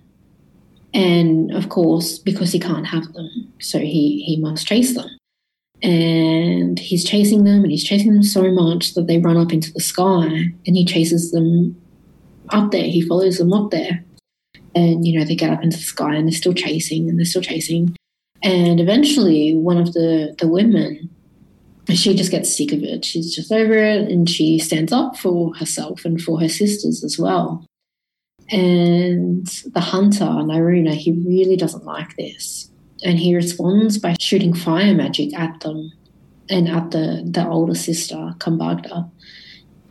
And 0.94 1.54
of 1.54 1.68
course, 1.68 2.18
because 2.18 2.52
he 2.52 2.58
can't 2.58 2.86
have 2.86 3.12
them, 3.12 3.52
so 3.60 3.78
he 3.78 4.22
he 4.26 4.38
must 4.40 4.66
chase 4.66 4.94
them. 4.94 5.08
And 5.82 6.78
he's 6.78 7.04
chasing 7.04 7.44
them, 7.44 7.62
and 7.62 7.70
he's 7.70 7.84
chasing 7.84 8.12
them 8.14 8.22
so 8.22 8.50
much 8.50 8.94
that 8.94 9.06
they 9.06 9.18
run 9.18 9.36
up 9.36 9.52
into 9.52 9.72
the 9.72 9.80
sky, 9.80 10.26
and 10.66 10.76
he 10.76 10.84
chases 10.84 11.30
them 11.30 11.76
up 12.48 12.70
there. 12.70 12.84
He 12.84 13.02
follows 13.02 13.38
them 13.38 13.52
up 13.52 13.70
there 13.70 14.04
and 14.74 15.06
you 15.06 15.18
know 15.18 15.24
they 15.24 15.34
get 15.34 15.50
up 15.50 15.62
into 15.62 15.76
the 15.76 15.82
sky 15.82 16.14
and 16.14 16.26
they're 16.26 16.32
still 16.32 16.54
chasing 16.54 17.08
and 17.08 17.18
they're 17.18 17.24
still 17.24 17.42
chasing 17.42 17.96
and 18.42 18.80
eventually 18.80 19.54
one 19.56 19.76
of 19.76 19.92
the 19.92 20.34
the 20.38 20.48
women 20.48 21.08
she 21.98 22.14
just 22.14 22.30
gets 22.30 22.54
sick 22.54 22.72
of 22.72 22.82
it. 22.82 23.04
She's 23.04 23.34
just 23.34 23.52
over 23.52 23.74
it 23.74 24.10
and 24.10 24.28
she 24.28 24.58
stands 24.58 24.92
up 24.92 25.16
for 25.16 25.54
herself 25.54 26.04
and 26.04 26.20
for 26.20 26.40
her 26.40 26.48
sisters 26.48 27.02
as 27.04 27.18
well. 27.18 27.64
And 28.50 29.46
the 29.46 29.80
hunter 29.80 30.24
Nyeeruna, 30.24 30.94
he 30.94 31.12
really 31.12 31.56
doesn't 31.56 31.84
like 31.84 32.16
this. 32.16 32.70
And 33.04 33.18
he 33.18 33.34
responds 33.34 33.98
by 33.98 34.16
shooting 34.20 34.52
fire 34.52 34.94
magic 34.94 35.32
at 35.34 35.60
them 35.60 35.92
and 36.50 36.68
at 36.68 36.90
the 36.90 37.22
the 37.24 37.48
older 37.48 37.74
sister 37.74 38.34
Kambugudha. 38.38 39.10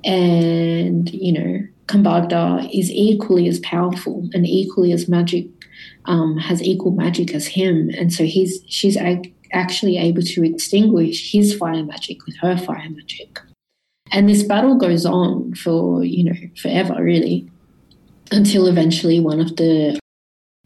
And 0.04 1.12
you 1.12 1.34
know 1.34 1.60
Kambugudha 1.88 2.70
is 2.72 2.91
equally 2.91 3.47
as 3.47 3.60
powerful 3.60 4.30
and 4.34 4.45
equally 4.45 4.91
as 4.91 5.08
magic, 5.08 5.47
um, 6.06 6.38
has 6.38 6.62
equal 6.62 6.91
magic 6.91 7.34
as 7.34 7.47
him, 7.47 7.89
and 7.97 8.14
so 8.14 8.26
he's 8.26 8.62
she's 8.68 8.95
actually 9.54 9.97
able 9.97 10.22
to 10.22 10.43
extinguish 10.43 11.32
his 11.32 11.56
fire 11.56 11.84
magic 11.84 12.26
with 12.26 12.38
her 12.38 12.58
fire 12.58 12.89
magic, 12.89 13.39
and 14.12 14.28
this 14.30 14.43
battle 14.43 14.76
goes 14.76 15.06
on 15.06 15.56
for 15.56 16.04
you 16.04 16.24
know 16.24 16.39
forever 16.62 17.04
really, 17.04 17.50
until 18.32 18.68
eventually 18.68 19.20
one 19.20 19.39
of 19.39 19.56
the 19.56 20.00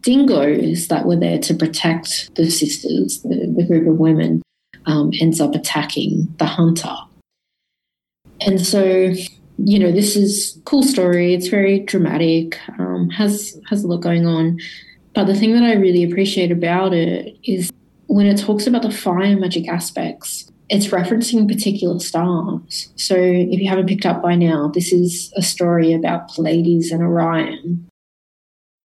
dingoes 0.03 0.89
that 0.89 1.05
were 1.05 1.15
there 1.15 1.39
to 1.39 1.53
protect 1.53 2.36
the 2.36 2.49
sisters, 2.49 3.21
the, 3.21 3.51
the 3.55 3.63
group 3.65 3.88
of 3.88 3.97
women, 3.97 4.41
um, 4.86 5.11
ends 5.19 5.39
up 5.39 5.55
attacking 5.55 6.34
the 6.38 6.45
hunter. 6.45 6.95
And 8.41 8.59
so, 8.59 9.13
you 9.57 9.79
know, 9.79 9.91
this 9.91 10.15
is 10.15 10.59
cool 10.65 10.84
story. 10.84 11.34
It's 11.34 11.47
very 11.47 11.79
dramatic, 11.79 12.59
um, 12.77 13.09
has 13.11 13.59
has 13.69 13.84
a 13.84 13.88
lot 13.88 14.01
going 14.01 14.25
on. 14.25 14.59
But 15.13 15.25
the 15.25 15.36
thing 15.36 15.53
that 15.53 15.63
I 15.63 15.73
really 15.73 16.03
appreciate 16.03 16.51
about 16.51 16.93
it 16.93 17.38
is 17.43 17.71
when 18.14 18.28
it 18.28 18.38
talks 18.38 18.68
about 18.68 18.84
the 18.84 18.91
fire 18.91 19.36
magic 19.36 19.68
aspects, 19.68 20.51
it's 20.70 20.89
referencing 20.89 21.47
particular 21.47 21.97
stars. 21.99 22.93
So 22.95 23.16
if 23.16 23.59
you 23.59 23.68
haven't 23.68 23.88
picked 23.88 24.05
up 24.05 24.22
by 24.22 24.36
now, 24.36 24.68
this 24.68 24.93
is 24.93 25.34
a 25.36 25.41
story 25.41 25.93
about 25.93 26.28
Pleiades 26.28 26.91
and 26.91 27.01
Orion. 27.01 27.89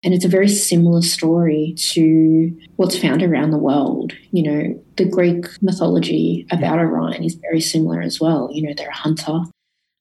And 0.03 0.13
it's 0.13 0.26
a 0.26 0.30
very 0.30 0.47
similar 0.47 1.01
story 1.01 1.73
to 1.93 2.55
what's 2.76 2.99
found 2.99 3.23
around 3.23 3.49
the 3.49 3.57
world. 3.57 4.13
You 4.30 4.43
know, 4.43 4.84
the 4.97 5.05
Greek 5.05 5.45
mythology 5.59 6.45
about 6.51 6.78
Orion 6.78 7.23
is 7.23 7.34
very 7.34 7.61
similar 7.61 8.01
as 8.01 8.21
well. 8.21 8.49
You 8.53 8.67
know, 8.67 8.76
they're 8.78 8.89
a 8.89 8.95
hunter, 8.95 9.39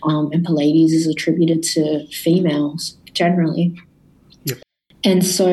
um, 0.02 0.30
and 0.32 0.44
Pleiades 0.44 0.92
is 0.92 1.06
attributed 1.06 1.62
to 1.62 2.06
females 2.08 2.98
generally. 3.14 3.74
And 5.04 5.24
so 5.24 5.46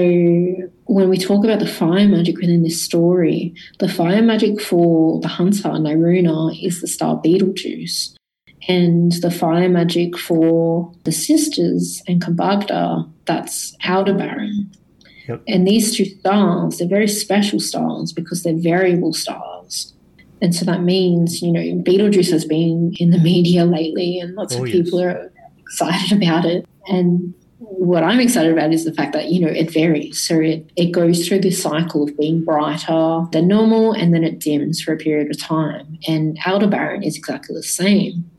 when 0.85 1.09
we 1.09 1.17
talk 1.17 1.43
about 1.43 1.59
the 1.59 1.67
fire 1.67 2.07
magic 2.07 2.37
within 2.37 2.63
this 2.63 2.81
story, 2.81 3.53
the 3.79 3.89
fire 3.89 4.21
magic 4.21 4.61
for 4.61 5.19
the 5.19 5.27
hunter, 5.27 5.69
Nyeeruna, 5.69 6.65
is 6.65 6.81
the 6.81 6.87
star 6.87 7.17
Betelgeuse. 7.17 8.15
And 8.67 9.11
the 9.21 9.31
fire 9.31 9.67
magic 9.67 10.17
for 10.17 10.93
the 11.03 11.11
sisters 11.11 12.01
and 12.07 12.21
Kambugudha, 12.21 13.09
that's 13.25 13.75
Aldebaran. 13.83 14.71
Yep. 15.27 15.43
And 15.47 15.67
these 15.67 15.95
two 15.95 16.05
stars, 16.05 16.77
they're 16.77 16.87
very 16.87 17.07
special 17.07 17.59
stars 17.59 18.13
because 18.13 18.43
they're 18.43 18.55
variable 18.55 19.13
stars. 19.13 19.93
And 20.41 20.55
so 20.55 20.65
that 20.65 20.81
means, 20.83 21.41
you 21.41 21.51
know, 21.51 21.81
Betelgeuse 21.83 22.31
has 22.31 22.45
been 22.45 22.93
in 22.99 23.09
the 23.11 23.19
media 23.19 23.65
lately 23.65 24.19
and 24.19 24.35
lots 24.35 24.55
Oh, 24.55 24.63
of 24.63 24.67
yes. 24.69 24.77
people 24.77 25.01
are 25.01 25.31
excited 25.59 26.17
about 26.17 26.45
it. 26.45 26.65
And 26.87 27.33
what 27.81 28.03
I'm 28.03 28.19
excited 28.19 28.51
about 28.51 28.71
is 28.71 28.85
the 28.85 28.93
fact 28.93 29.13
that, 29.13 29.29
you 29.29 29.39
know, 29.39 29.51
it 29.51 29.71
varies. 29.71 30.19
So 30.21 30.39
it, 30.39 30.69
it 30.75 30.91
goes 30.91 31.27
through 31.27 31.39
this 31.39 31.63
cycle 31.63 32.03
of 32.03 32.15
being 32.15 32.45
brighter 32.45 33.25
than 33.31 33.47
normal 33.47 33.91
and 33.91 34.13
then 34.13 34.23
it 34.23 34.37
dims 34.37 34.79
for 34.79 34.93
a 34.93 34.97
period 34.97 35.31
of 35.31 35.41
time. 35.41 35.97
And 36.07 36.37
Aldebaran 36.45 37.01
is 37.01 37.17
exactly 37.17 37.55
the 37.55 37.63
same. 37.63 38.29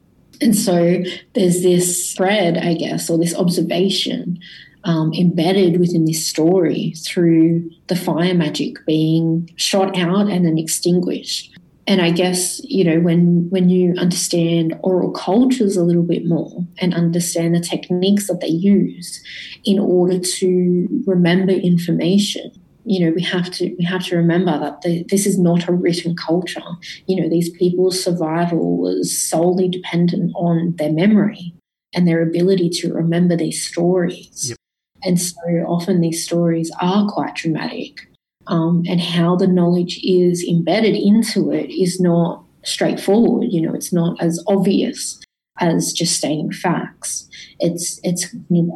And 0.41 0.55
so 0.55 1.03
there's 1.35 1.61
this 1.63 2.15
thread, 2.15 2.57
I 2.57 2.75
guess, 2.75 3.11
or 3.11 3.19
this 3.19 3.35
observation 3.35 4.39
um, 4.85 5.13
embedded 5.13 5.81
within 5.81 6.05
this 6.05 6.25
story 6.25 6.95
through 7.05 7.69
the 7.89 7.97
fire 7.97 8.35
magic 8.35 8.77
being 8.87 9.51
shot 9.57 9.99
out 9.99 10.31
and 10.31 10.47
then 10.47 10.57
extinguished. 10.57 11.52
And 11.87 12.01
I 12.01 12.11
guess 12.11 12.61
you 12.65 12.85
know 12.85 13.01
when 13.01 13.49
when 13.51 13.69
you 13.69 13.95
understand 13.99 14.79
oral 14.83 15.11
cultures 15.11 15.77
a 15.77 15.85
little 15.85 16.05
bit 16.05 16.27
more 16.27 16.65
and 16.79 16.95
understand 16.95 17.55
the 17.55 17.61
techniques 17.61 18.29
that 18.29 18.41
they 18.41 18.49
use 18.49 19.23
in 19.65 19.79
order 19.79 20.19
to 20.19 21.03
remember 21.07 21.53
information, 21.53 22.53
you 22.85 23.05
know 23.05 23.13
we 23.13 23.23
have 23.23 23.51
to 23.53 23.75
we 23.79 23.85
have 23.85 24.05
to 24.07 24.17
remember 24.17 24.59
that 24.59 24.83
the, 24.83 25.05
this 25.09 25.27
is 25.27 25.39
not 25.39 25.69
a 25.69 25.73
written 25.73 26.15
culture. 26.15 26.63
You 27.07 27.21
know 27.21 27.29
these 27.29 27.51
people's 27.51 28.03
survival 28.03 28.79
was 28.79 29.19
solely 29.19 29.69
dependent 29.69 30.33
on 30.37 30.75
their 30.77 30.93
memory 30.93 31.53
and 31.95 32.07
their 32.07 32.23
ability 32.23 32.71
to 32.71 32.93
remember 32.93 33.37
these 33.37 33.67
stories. 33.67 34.51
Yep. 34.51 34.59
And 35.05 35.21
so 35.21 35.37
often 35.67 36.01
these 36.01 36.25
stories 36.25 36.71
are 36.81 37.09
quite 37.09 37.35
dramatic 37.35 38.07
um, 38.47 38.83
and 38.89 39.01
how 39.01 39.37
the 39.37 39.47
knowledge 39.47 40.01
is 40.03 40.45
embedded 40.45 40.95
into 40.95 41.51
it 41.51 41.71
is 41.71 42.01
not 42.01 42.45
straightforward. 42.65 43.49
You 43.51 43.63
know, 43.63 43.75
it's 43.75 43.93
not 43.93 44.21
as 44.21 44.43
obvious 44.47 45.21
as 45.59 45.93
just 45.93 46.17
stating 46.17 46.53
facts. 46.53 47.29
It's 47.61 48.01
it's 48.03 48.35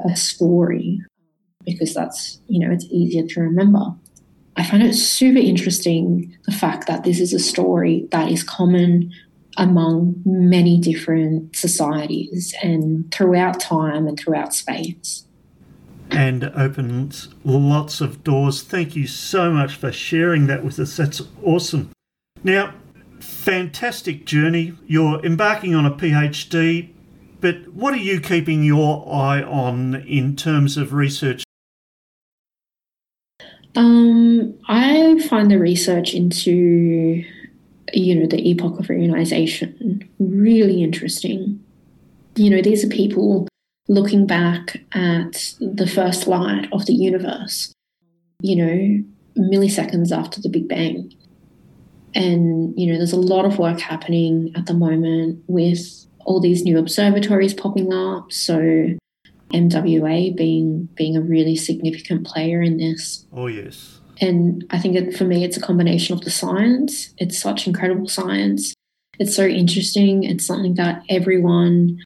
a 0.08 0.16
story 0.16 1.00
because 1.64 1.94
that's 1.94 2.40
you 2.48 2.66
know 2.66 2.72
it's 2.72 2.86
easier 2.86 3.26
to 3.26 3.40
remember. 3.40 3.94
I 4.56 4.64
find 4.64 4.82
it 4.82 4.94
super 4.94 5.38
interesting 5.38 6.34
the 6.46 6.52
fact 6.52 6.86
that 6.86 7.04
this 7.04 7.20
is 7.20 7.34
a 7.34 7.38
story 7.38 8.08
that 8.10 8.30
is 8.30 8.42
common 8.42 9.12
among 9.58 10.22
many 10.24 10.78
different 10.78 11.54
societies 11.56 12.54
and 12.62 13.10
throughout 13.12 13.60
time 13.60 14.06
and 14.06 14.18
throughout 14.18 14.54
space. 14.54 15.25
And 16.10 16.44
opens 16.54 17.28
lots 17.44 18.00
of 18.00 18.22
doors. 18.24 18.62
Thank 18.62 18.96
you 18.96 19.06
so 19.06 19.50
much 19.50 19.74
for 19.74 19.92
sharing 19.92 20.46
that 20.46 20.64
with 20.64 20.78
us. 20.78 20.96
That's 20.96 21.22
awesome. 21.42 21.90
Now, 22.44 22.74
fantastic 23.20 24.24
journey. 24.24 24.74
You're 24.86 25.24
embarking 25.24 25.74
on 25.74 25.86
a 25.86 25.90
PhD, 25.90 26.90
but 27.40 27.68
what 27.68 27.94
are 27.94 27.98
you 27.98 28.20
keeping 28.20 28.62
your 28.62 29.06
eye 29.12 29.42
on 29.42 29.96
in 30.06 30.36
terms 30.36 30.76
of 30.76 30.92
research? 30.92 31.44
Um, 33.74 34.54
I 34.68 35.20
find 35.28 35.50
the 35.50 35.58
research 35.58 36.14
into, 36.14 37.22
you 37.92 38.14
know, 38.14 38.26
the 38.26 38.48
epoch 38.48 38.78
of 38.78 38.86
reionization 38.86 40.08
really 40.18 40.82
interesting. 40.82 41.62
You 42.36 42.50
know, 42.50 42.62
these 42.62 42.84
are 42.84 42.88
people 42.88 43.48
looking 43.88 44.26
back 44.26 44.82
at 44.92 45.54
the 45.60 45.86
first 45.86 46.26
light 46.26 46.68
of 46.72 46.86
the 46.86 46.94
universe, 46.94 47.72
you 48.40 48.56
know, 48.56 49.04
milliseconds 49.38 50.16
after 50.16 50.40
the 50.40 50.48
Big 50.48 50.68
Bang. 50.68 51.12
And, 52.14 52.72
you 52.78 52.90
know, 52.90 52.96
there's 52.96 53.12
a 53.12 53.20
lot 53.20 53.44
of 53.44 53.58
work 53.58 53.80
happening 53.80 54.52
at 54.56 54.66
the 54.66 54.74
moment 54.74 55.42
with 55.46 56.06
all 56.24 56.40
these 56.40 56.64
new 56.64 56.78
observatories 56.78 57.54
popping 57.54 57.92
up. 57.92 58.32
So, 58.32 58.96
MWA 59.52 60.36
being 60.36 60.88
being 60.94 61.16
a 61.16 61.20
really 61.20 61.54
significant 61.54 62.26
player 62.26 62.60
in 62.62 62.78
this. 62.78 63.26
Oh, 63.32 63.46
yes. 63.46 64.00
And 64.20 64.64
I 64.70 64.78
think 64.78 64.96
it, 64.96 65.16
for 65.16 65.24
me, 65.24 65.44
it's 65.44 65.56
a 65.56 65.60
combination 65.60 66.16
of 66.16 66.22
the 66.22 66.30
science. 66.30 67.14
It's 67.18 67.38
such 67.38 67.66
incredible 67.66 68.08
science. 68.08 68.74
It's 69.18 69.36
so 69.36 69.46
interesting. 69.46 70.24
It's 70.24 70.46
something 70.46 70.74
that 70.74 71.02
everyone, 71.08 71.98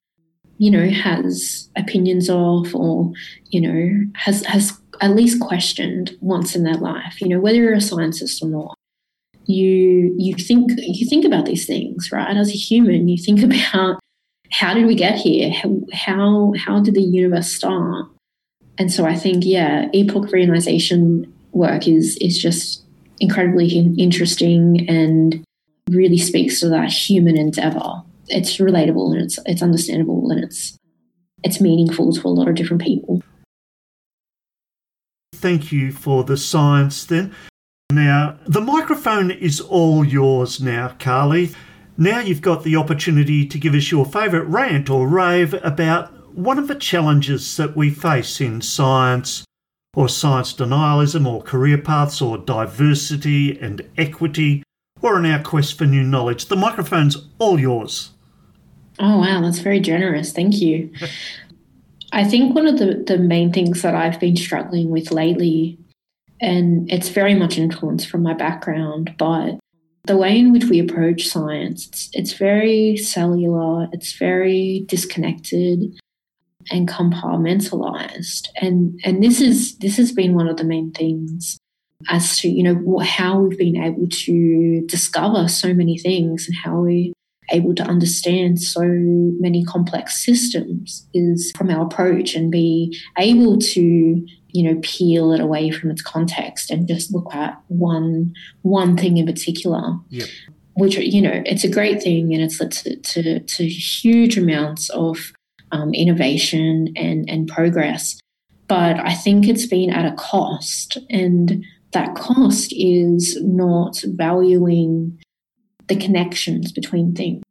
you 0.60 0.70
know, 0.70 0.90
has 0.90 1.70
opinions 1.74 2.28
of, 2.28 2.74
or 2.74 3.10
you 3.46 3.62
know, 3.62 4.04
has 4.14 4.44
has 4.44 4.78
at 5.00 5.16
least 5.16 5.40
questioned 5.40 6.14
once 6.20 6.54
in 6.54 6.64
their 6.64 6.76
life. 6.76 7.18
You 7.22 7.28
know, 7.28 7.40
whether 7.40 7.56
you're 7.56 7.72
a 7.72 7.80
scientist 7.80 8.42
or 8.42 8.48
not, 8.50 8.76
you 9.46 10.14
you 10.18 10.34
think 10.34 10.72
you 10.76 11.08
think 11.08 11.24
about 11.24 11.46
these 11.46 11.66
things, 11.66 12.12
right? 12.12 12.36
As 12.36 12.50
a 12.50 12.58
human, 12.58 13.08
you 13.08 13.16
think 13.16 13.42
about 13.72 14.00
how 14.50 14.74
did 14.74 14.84
we 14.84 14.94
get 14.94 15.16
here? 15.16 15.50
How 15.50 15.80
how, 15.94 16.52
how 16.58 16.80
did 16.80 16.94
the 16.94 17.02
universe 17.02 17.50
start? 17.50 18.08
And 18.78 18.92
so 18.92 19.06
I 19.06 19.16
think, 19.16 19.44
yeah, 19.46 19.88
epoch 19.94 20.28
reionization 20.28 21.32
work 21.52 21.88
is 21.88 22.18
is 22.20 22.38
just 22.38 22.84
incredibly 23.18 23.78
interesting 23.96 24.86
and 24.90 25.42
really 25.88 26.18
speaks 26.18 26.60
to 26.60 26.68
that 26.68 26.92
human 26.92 27.38
endeavor. 27.38 28.02
It's 28.30 28.56
relatable 28.58 29.12
and 29.12 29.22
it's 29.22 29.38
it's 29.44 29.62
understandable 29.62 30.30
and 30.30 30.44
it's 30.44 30.76
it's 31.42 31.60
meaningful 31.60 32.12
to 32.12 32.26
a 32.26 32.28
lot 32.28 32.48
of 32.48 32.54
different 32.54 32.82
people. 32.82 33.22
Thank 35.34 35.72
you 35.72 35.90
for 35.90 36.22
the 36.24 36.36
science 36.36 37.04
then. 37.04 37.34
Now, 37.90 38.38
the 38.46 38.60
microphone 38.60 39.30
is 39.30 39.60
all 39.60 40.04
yours 40.04 40.60
now, 40.60 40.94
Karlie. 40.98 41.54
Now 41.96 42.20
you've 42.20 42.42
got 42.42 42.62
the 42.62 42.76
opportunity 42.76 43.46
to 43.46 43.58
give 43.58 43.74
us 43.74 43.90
your 43.90 44.06
favourite 44.06 44.46
rant 44.46 44.88
or 44.88 45.08
rave 45.08 45.54
about 45.54 46.34
one 46.34 46.58
of 46.58 46.68
the 46.68 46.74
challenges 46.74 47.56
that 47.56 47.76
we 47.76 47.90
face 47.90 48.40
in 48.40 48.60
science, 48.60 49.44
or 49.94 50.08
science 50.08 50.54
denialism, 50.54 51.26
or 51.26 51.42
career 51.42 51.78
paths, 51.78 52.22
or 52.22 52.38
diversity 52.38 53.58
and 53.58 53.82
equity, 53.98 54.62
or 55.02 55.18
in 55.18 55.26
our 55.26 55.42
quest 55.42 55.76
for 55.76 55.86
new 55.86 56.04
knowledge. 56.04 56.46
The 56.46 56.56
microphone's 56.56 57.16
all 57.38 57.58
yours. 57.58 58.10
Oh 59.00 59.18
wow, 59.18 59.40
that's 59.40 59.60
very 59.60 59.80
generous. 59.80 60.32
Thank 60.32 60.60
you. 60.60 60.92
I 62.12 62.24
think 62.24 62.54
one 62.54 62.66
of 62.66 62.78
the, 62.78 63.02
the 63.06 63.18
main 63.18 63.52
things 63.52 63.82
that 63.82 63.94
I've 63.94 64.20
been 64.20 64.36
struggling 64.36 64.90
with 64.90 65.12
lately, 65.12 65.78
and 66.40 66.90
it's 66.90 67.08
very 67.08 67.34
much 67.34 67.56
influenced 67.56 68.08
from 68.08 68.22
my 68.22 68.34
background, 68.34 69.14
but 69.16 69.58
the 70.04 70.16
way 70.16 70.38
in 70.38 70.52
which 70.52 70.64
we 70.64 70.80
approach 70.80 71.28
science, 71.28 71.86
it's, 71.86 72.10
it's 72.12 72.32
very 72.32 72.96
cellular, 72.96 73.88
it's 73.92 74.14
very 74.14 74.84
disconnected 74.88 75.98
and 76.70 76.88
compartmentalized. 76.88 78.48
And 78.60 79.00
and 79.04 79.22
this 79.22 79.40
is 79.40 79.78
this 79.78 79.96
has 79.96 80.12
been 80.12 80.34
one 80.34 80.48
of 80.48 80.56
the 80.56 80.64
main 80.64 80.90
things 80.92 81.58
as 82.08 82.38
to 82.38 82.48
you 82.48 82.62
know 82.62 82.98
how 82.98 83.40
we've 83.40 83.58
been 83.58 83.76
able 83.76 84.08
to 84.08 84.82
discover 84.86 85.48
so 85.48 85.72
many 85.72 85.98
things 85.98 86.46
and 86.48 86.56
how 86.64 86.80
we 86.80 87.12
able 87.52 87.74
to 87.74 87.82
understand 87.82 88.60
so 88.60 88.82
many 88.84 89.64
complex 89.64 90.24
systems 90.24 91.06
is 91.14 91.52
from 91.56 91.70
our 91.70 91.84
approach 91.86 92.34
and 92.34 92.50
be 92.50 92.96
able 93.18 93.58
to 93.58 94.26
you 94.52 94.62
know 94.62 94.80
peel 94.82 95.32
it 95.32 95.40
away 95.40 95.70
from 95.70 95.90
its 95.90 96.02
context 96.02 96.70
and 96.70 96.88
just 96.88 97.12
look 97.12 97.34
at 97.34 97.60
one 97.68 98.34
one 98.62 98.96
thing 98.96 99.16
in 99.16 99.26
particular 99.26 99.96
Yep. 100.10 100.28
which 100.74 100.96
you 100.96 101.22
know 101.22 101.42
it's 101.46 101.64
a 101.64 101.70
great 101.70 102.02
thing 102.02 102.32
and 102.34 102.42
it's 102.42 102.60
led 102.60 102.72
to, 102.72 102.96
to, 102.96 103.40
to 103.40 103.68
huge 103.68 104.36
amounts 104.36 104.88
of 104.90 105.32
um, 105.72 105.94
innovation 105.94 106.92
and, 106.96 107.28
and 107.28 107.48
progress. 107.48 108.18
But 108.68 109.00
I 109.00 109.14
think 109.14 109.48
it's 109.48 109.66
been 109.66 109.90
at 109.90 110.10
a 110.10 110.14
cost, 110.16 110.98
and 111.08 111.64
that 111.92 112.14
cost 112.14 112.72
is 112.76 113.36
not 113.42 114.02
valuing 114.04 115.18
the 115.90 115.96
connections 115.96 116.70
between 116.70 117.14
things. 117.14 117.42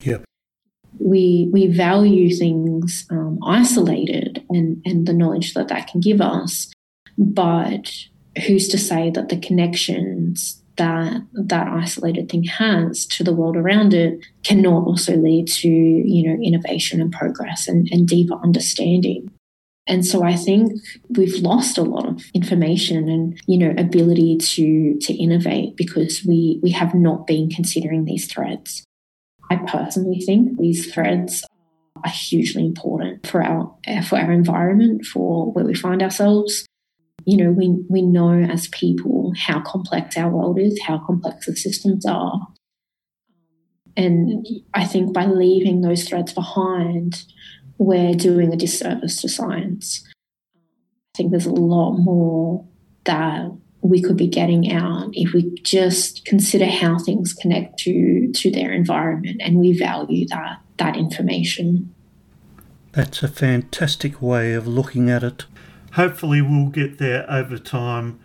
Yep. 0.00 0.24
We 0.98 1.48
we 1.52 1.68
value 1.68 2.34
things 2.34 3.06
um, 3.10 3.38
isolated 3.44 4.44
and 4.48 4.82
and 4.84 5.06
the 5.06 5.12
knowledge 5.12 5.54
that 5.54 5.68
that 5.68 5.86
can 5.86 6.00
give 6.00 6.20
us, 6.20 6.72
but 7.16 7.92
who's 8.46 8.68
to 8.68 8.78
say 8.78 9.10
that 9.10 9.28
the 9.28 9.38
connections 9.38 10.62
that 10.76 11.22
that 11.34 11.68
isolated 11.68 12.30
thing 12.30 12.44
has 12.44 13.04
to 13.06 13.22
the 13.22 13.34
world 13.34 13.56
around 13.56 13.92
it 13.92 14.24
cannot 14.44 14.86
also 14.86 15.14
lead 15.16 15.46
to 15.46 15.68
you 15.68 16.26
know 16.26 16.42
innovation 16.42 17.00
and 17.00 17.12
progress 17.12 17.68
and, 17.68 17.88
and 17.92 18.08
deeper 18.08 18.34
understanding 18.42 19.30
and 19.88 20.06
so 20.06 20.22
i 20.22 20.36
think 20.36 20.72
we've 21.16 21.42
lost 21.42 21.78
a 21.78 21.82
lot 21.82 22.06
of 22.06 22.22
information 22.34 23.08
and 23.08 23.40
you 23.46 23.58
know 23.58 23.74
ability 23.76 24.36
to 24.36 24.96
to 25.00 25.12
innovate 25.14 25.76
because 25.76 26.24
we 26.24 26.60
we 26.62 26.70
have 26.70 26.94
not 26.94 27.26
been 27.26 27.50
considering 27.50 28.04
these 28.04 28.26
threads 28.26 28.84
i 29.50 29.56
personally 29.56 30.20
think 30.20 30.58
these 30.58 30.92
threads 30.92 31.44
are 32.04 32.10
hugely 32.10 32.64
important 32.64 33.26
for 33.26 33.42
our 33.42 33.74
for 34.04 34.16
our 34.16 34.30
environment 34.30 35.04
for 35.04 35.50
where 35.52 35.64
we 35.64 35.74
find 35.74 36.02
ourselves 36.02 36.68
you 37.28 37.36
know, 37.36 37.50
we, 37.50 37.84
we 37.90 38.00
know 38.00 38.32
as 38.32 38.68
people 38.68 39.34
how 39.36 39.60
complex 39.60 40.16
our 40.16 40.30
world 40.30 40.58
is, 40.58 40.80
how 40.86 40.96
complex 41.04 41.44
the 41.44 41.54
systems 41.54 42.06
are. 42.06 42.40
And 43.98 44.46
I 44.72 44.86
think 44.86 45.12
by 45.12 45.26
leaving 45.26 45.82
those 45.82 46.08
threads 46.08 46.32
behind, 46.32 47.22
we're 47.78 48.14
doing 48.14 48.52
a 48.52 48.56
disservice 48.56 49.20
to 49.22 49.28
science. 49.28 50.04
I 51.14 51.16
think 51.16 51.30
there's 51.30 51.46
a 51.46 51.52
lot 51.52 51.96
more 51.96 52.64
that 53.04 53.50
we 53.80 54.02
could 54.02 54.16
be 54.16 54.26
getting 54.26 54.72
out 54.72 55.10
if 55.12 55.32
we 55.32 55.54
just 55.62 56.24
consider 56.24 56.66
how 56.66 56.98
things 56.98 57.32
connect 57.32 57.78
to 57.78 58.30
to 58.32 58.50
their 58.50 58.72
environment 58.72 59.40
and 59.42 59.58
we 59.58 59.78
value 59.78 60.26
that 60.28 60.60
that 60.78 60.96
information. 60.96 61.94
That's 62.92 63.22
a 63.22 63.28
fantastic 63.28 64.20
way 64.20 64.54
of 64.54 64.66
looking 64.66 65.08
at 65.10 65.22
it. 65.22 65.46
Hopefully, 65.92 66.42
we'll 66.42 66.70
get 66.70 66.98
there 66.98 67.30
over 67.30 67.58
time. 67.58 68.18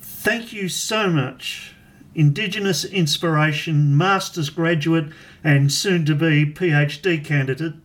Thank 0.00 0.52
you 0.52 0.68
so 0.68 1.10
much, 1.10 1.74
Indigenous 2.14 2.84
Inspiration 2.84 3.96
Master's 3.96 4.50
graduate 4.50 5.06
and 5.42 5.72
soon 5.72 6.04
to 6.06 6.14
be 6.14 6.46
PhD 6.46 7.24
candidate, 7.24 7.81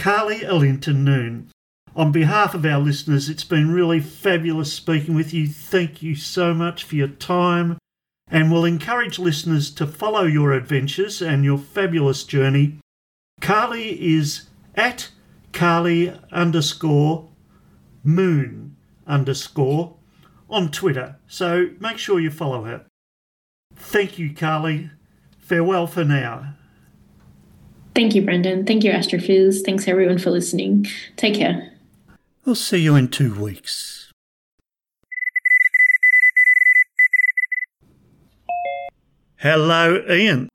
Karlie 0.00 0.40
Alinta 0.46 0.94
Noon. 0.94 1.50
On 1.94 2.10
behalf 2.10 2.54
of 2.54 2.64
our 2.64 2.78
listeners, 2.78 3.28
it's 3.28 3.44
been 3.44 3.70
really 3.70 4.00
fabulous 4.00 4.72
speaking 4.72 5.14
with 5.14 5.34
you. 5.34 5.46
Thank 5.46 6.02
you 6.02 6.14
so 6.14 6.54
much 6.54 6.84
for 6.84 6.94
your 6.94 7.08
time, 7.08 7.76
and 8.26 8.50
we'll 8.50 8.64
encourage 8.64 9.18
listeners 9.18 9.70
to 9.72 9.86
follow 9.86 10.22
your 10.22 10.54
adventures 10.54 11.20
and 11.20 11.44
your 11.44 11.58
fabulous 11.58 12.24
journey. 12.24 12.78
Karlie 13.42 13.98
is 14.00 14.48
at 14.74 15.10
Karlie 15.52 16.18
underscore 16.32 17.28
moon 18.02 18.76
underscore 19.06 19.96
on 20.48 20.70
Twitter, 20.70 21.16
so 21.26 21.72
make 21.78 21.98
sure 21.98 22.18
you 22.18 22.30
follow 22.30 22.64
her. 22.64 22.86
Thank 23.74 24.18
you, 24.18 24.30
Karlie. 24.30 24.92
Farewell 25.38 25.86
for 25.86 26.04
now. 26.04 26.54
Thank 28.00 28.14
you, 28.14 28.22
Brendan. 28.22 28.64
Thank 28.64 28.82
you, 28.82 28.92
Astrophiz. 28.92 29.62
Thanks, 29.62 29.86
everyone, 29.86 30.16
for 30.16 30.30
listening. 30.30 30.86
Take 31.16 31.34
care. 31.34 31.70
We'll 32.46 32.54
see 32.54 32.78
you 32.78 32.96
in 32.96 33.08
two 33.08 33.38
weeks. 33.38 34.10
Hello, 39.36 40.02
Ian. 40.08 40.48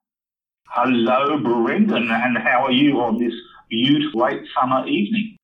Hello, 0.69 1.37
Brendan, 1.37 2.09
and 2.09 2.35
how 2.39 2.65
are 2.65 2.71
you 2.71 2.99
on 2.99 3.19
this 3.19 3.35
beautiful 3.69 4.21
late 4.21 4.41
summer 4.59 4.87
evening? 4.87 5.37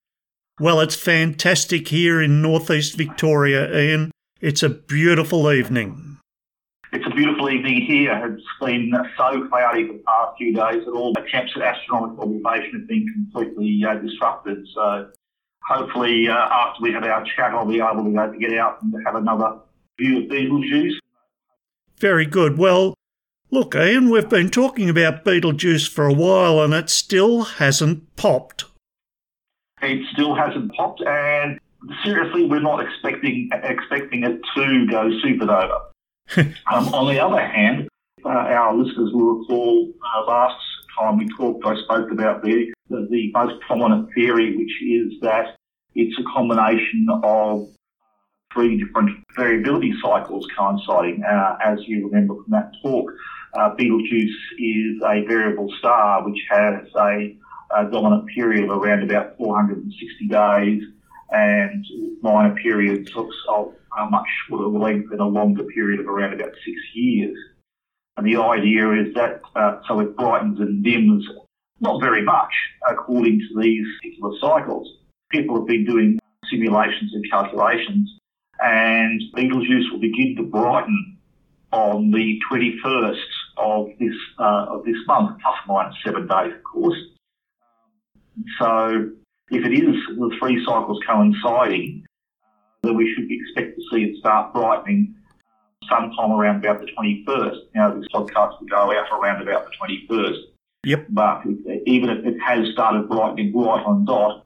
Well, 0.60 0.80
it's 0.80 0.96
fantastic 0.96 1.90
here 1.90 2.20
in 2.20 2.42
northeast 2.42 2.98
Victoria, 2.98 3.72
Ian. 3.78 4.10
It's 4.40 4.64
a 4.64 4.70
beautiful 4.70 5.52
evening. 5.52 6.11
It's 6.94 7.06
a 7.08 7.16
beautiful 7.16 7.50
evening 7.50 7.86
here. 7.86 8.36
It's 8.36 8.44
been 8.60 8.92
so 9.18 9.48
cloudy 9.48 9.88
for 9.88 9.94
the 9.94 10.04
past 10.06 10.38
few 10.38 10.54
days 10.54 10.84
that 10.86 10.92
all 10.92 11.14
attempts 11.18 11.54
at 11.56 11.62
astronomical 11.62 12.24
observation 12.24 12.80
have 12.80 12.88
been 12.88 13.08
completely 13.14 13.82
uh, 13.88 13.96
disrupted. 13.96 14.68
So 14.76 15.10
hopefully, 15.66 16.28
uh, 16.28 16.34
after 16.34 16.84
we 16.84 16.92
have 16.92 17.04
our 17.04 17.24
chat, 17.24 17.54
I'll 17.54 17.66
be 17.66 17.80
able 17.80 18.04
to, 18.04 18.20
uh, 18.20 18.28
to 18.28 18.38
get 18.38 18.58
out 18.58 18.82
and 18.82 18.94
have 19.06 19.16
another 19.16 19.60
view 19.98 20.24
of 20.24 20.30
Betelgeuse. 20.30 21.00
Very 21.98 22.26
good. 22.26 22.58
Well, 22.58 22.94
look, 23.52 23.74
Ian, 23.74 24.10
we've 24.10 24.28
been 24.28 24.50
talking 24.50 24.90
about 24.90 25.24
Betelgeuse 25.24 25.88
for 25.88 26.08
a 26.08 26.14
while 26.14 26.60
and 26.60 26.74
it 26.74 26.90
still 26.90 27.44
hasn't 27.44 28.18
popped. 28.18 28.66
It 29.82 30.06
still 30.12 30.36
hasn't 30.36 30.74
popped, 30.74 31.02
and 31.02 31.58
seriously, 32.04 32.46
we're 32.46 32.60
not 32.60 32.86
expecting 32.86 33.50
expecting 33.64 34.24
it 34.24 34.40
to 34.56 34.88
go 34.88 35.10
supernova. 35.24 35.91
um, 36.72 36.88
on 36.94 37.14
the 37.14 37.20
other 37.20 37.40
hand, 37.40 37.88
uh, 38.26 38.30
our 38.30 38.76
listeners 38.76 39.12
will 39.14 39.40
recall 39.40 39.92
uh, 40.16 40.26
last 40.26 40.62
time 40.98 41.18
we 41.18 41.28
talked, 41.30 41.66
I 41.66 41.76
spoke 41.84 42.12
about 42.12 42.44
the, 42.44 42.72
the, 42.90 43.08
the 43.10 43.32
most 43.34 43.62
prominent 43.62 44.14
theory, 44.14 44.56
which 44.56 44.82
is 44.82 45.20
that 45.22 45.56
it's 45.96 46.18
a 46.20 46.24
combination 46.24 47.08
of 47.24 47.68
three 48.54 48.78
different 48.84 49.12
variability 49.36 49.94
cycles 50.02 50.48
coinciding. 50.58 51.24
Uh, 51.24 51.58
as 51.64 51.80
you 51.88 52.08
remember 52.08 52.36
from 52.36 52.52
that 52.52 52.72
talk, 52.82 53.12
uh, 53.54 53.76
Betelgeuse 53.76 54.38
is 54.60 55.02
a 55.04 55.26
variable 55.28 55.74
star 55.80 56.28
which 56.28 56.40
has 56.50 56.86
a 56.98 57.36
a 57.76 57.86
dominant 57.90 58.28
period 58.28 58.70
of 58.70 58.70
around 58.70 59.04
about 59.04 59.38
460 59.38 60.28
days 60.28 60.84
and 61.32 61.86
minor 62.22 62.54
periods 62.56 63.12
of, 63.16 63.28
of 63.48 63.74
uh, 63.98 64.06
much 64.10 64.28
shorter 64.48 64.68
length 64.68 65.12
and 65.12 65.20
a 65.20 65.26
longer 65.26 65.64
period 65.64 66.00
of 66.00 66.08
around 66.08 66.34
about 66.34 66.52
six 66.66 66.78
years. 66.94 67.38
And 68.18 68.26
the 68.26 68.38
idea 68.38 68.92
is 68.94 69.14
that 69.16 69.42
uh, 69.56 69.80
so 69.88 70.00
it 70.00 70.16
brightens 70.16 70.60
and 70.60 70.84
dims 70.84 71.26
not 71.80 72.00
very 72.02 72.24
much 72.24 72.54
according 72.90 73.40
to 73.40 73.62
these 73.62 73.86
particular 74.02 74.32
cycles. 74.40 74.88
People 75.32 75.56
have 75.58 75.68
been 75.68 75.86
doing 75.86 76.20
simulations 76.50 77.12
and 77.14 77.24
calculations, 77.30 78.20
and 78.62 79.22
Betelgeuse 79.34 79.90
will 79.92 80.00
begin 80.00 80.36
to 80.38 80.44
brighten 80.44 81.18
on 81.72 82.12
the 82.12 82.40
21st 82.52 83.16
of 83.58 83.88
this 84.00 84.14
uh, 84.38 84.66
of 84.70 84.86
this 84.86 84.98
month, 85.08 85.40
minus 85.68 85.96
seven 86.04 86.28
days, 86.28 86.54
of 86.54 86.64
course. 86.64 86.98
So 88.60 89.10
if 89.50 89.66
it 89.66 89.74
is 89.74 89.96
the 90.08 90.36
three 90.40 90.64
cycles 90.66 91.00
coinciding, 91.08 92.06
then 92.84 92.96
we 92.96 93.14
should 93.14 93.30
expect 93.30 93.76
to 93.76 93.82
see 93.92 94.04
it 94.04 94.18
start 94.20 94.54
brightening 94.54 95.16
uh, 95.84 95.88
sometime 95.88 96.32
around 96.32 96.64
about 96.64 96.82
the 96.82 96.88
21st. 96.98 97.58
Now, 97.76 97.94
this 97.94 98.08
podcast 98.14 98.60
will 98.60 98.68
go 98.68 98.92
out 98.92 99.08
around 99.12 99.42
about 99.42 99.66
the 99.66 100.16
21st. 100.16 100.38
Yep. 100.84 101.08
But 101.10 101.44
even 101.86 102.10
if 102.10 102.26
it 102.26 102.40
has 102.40 102.68
started 102.74 103.08
brightening 103.08 103.54
right 103.56 103.86
on 103.86 104.06
dot, 104.06 104.46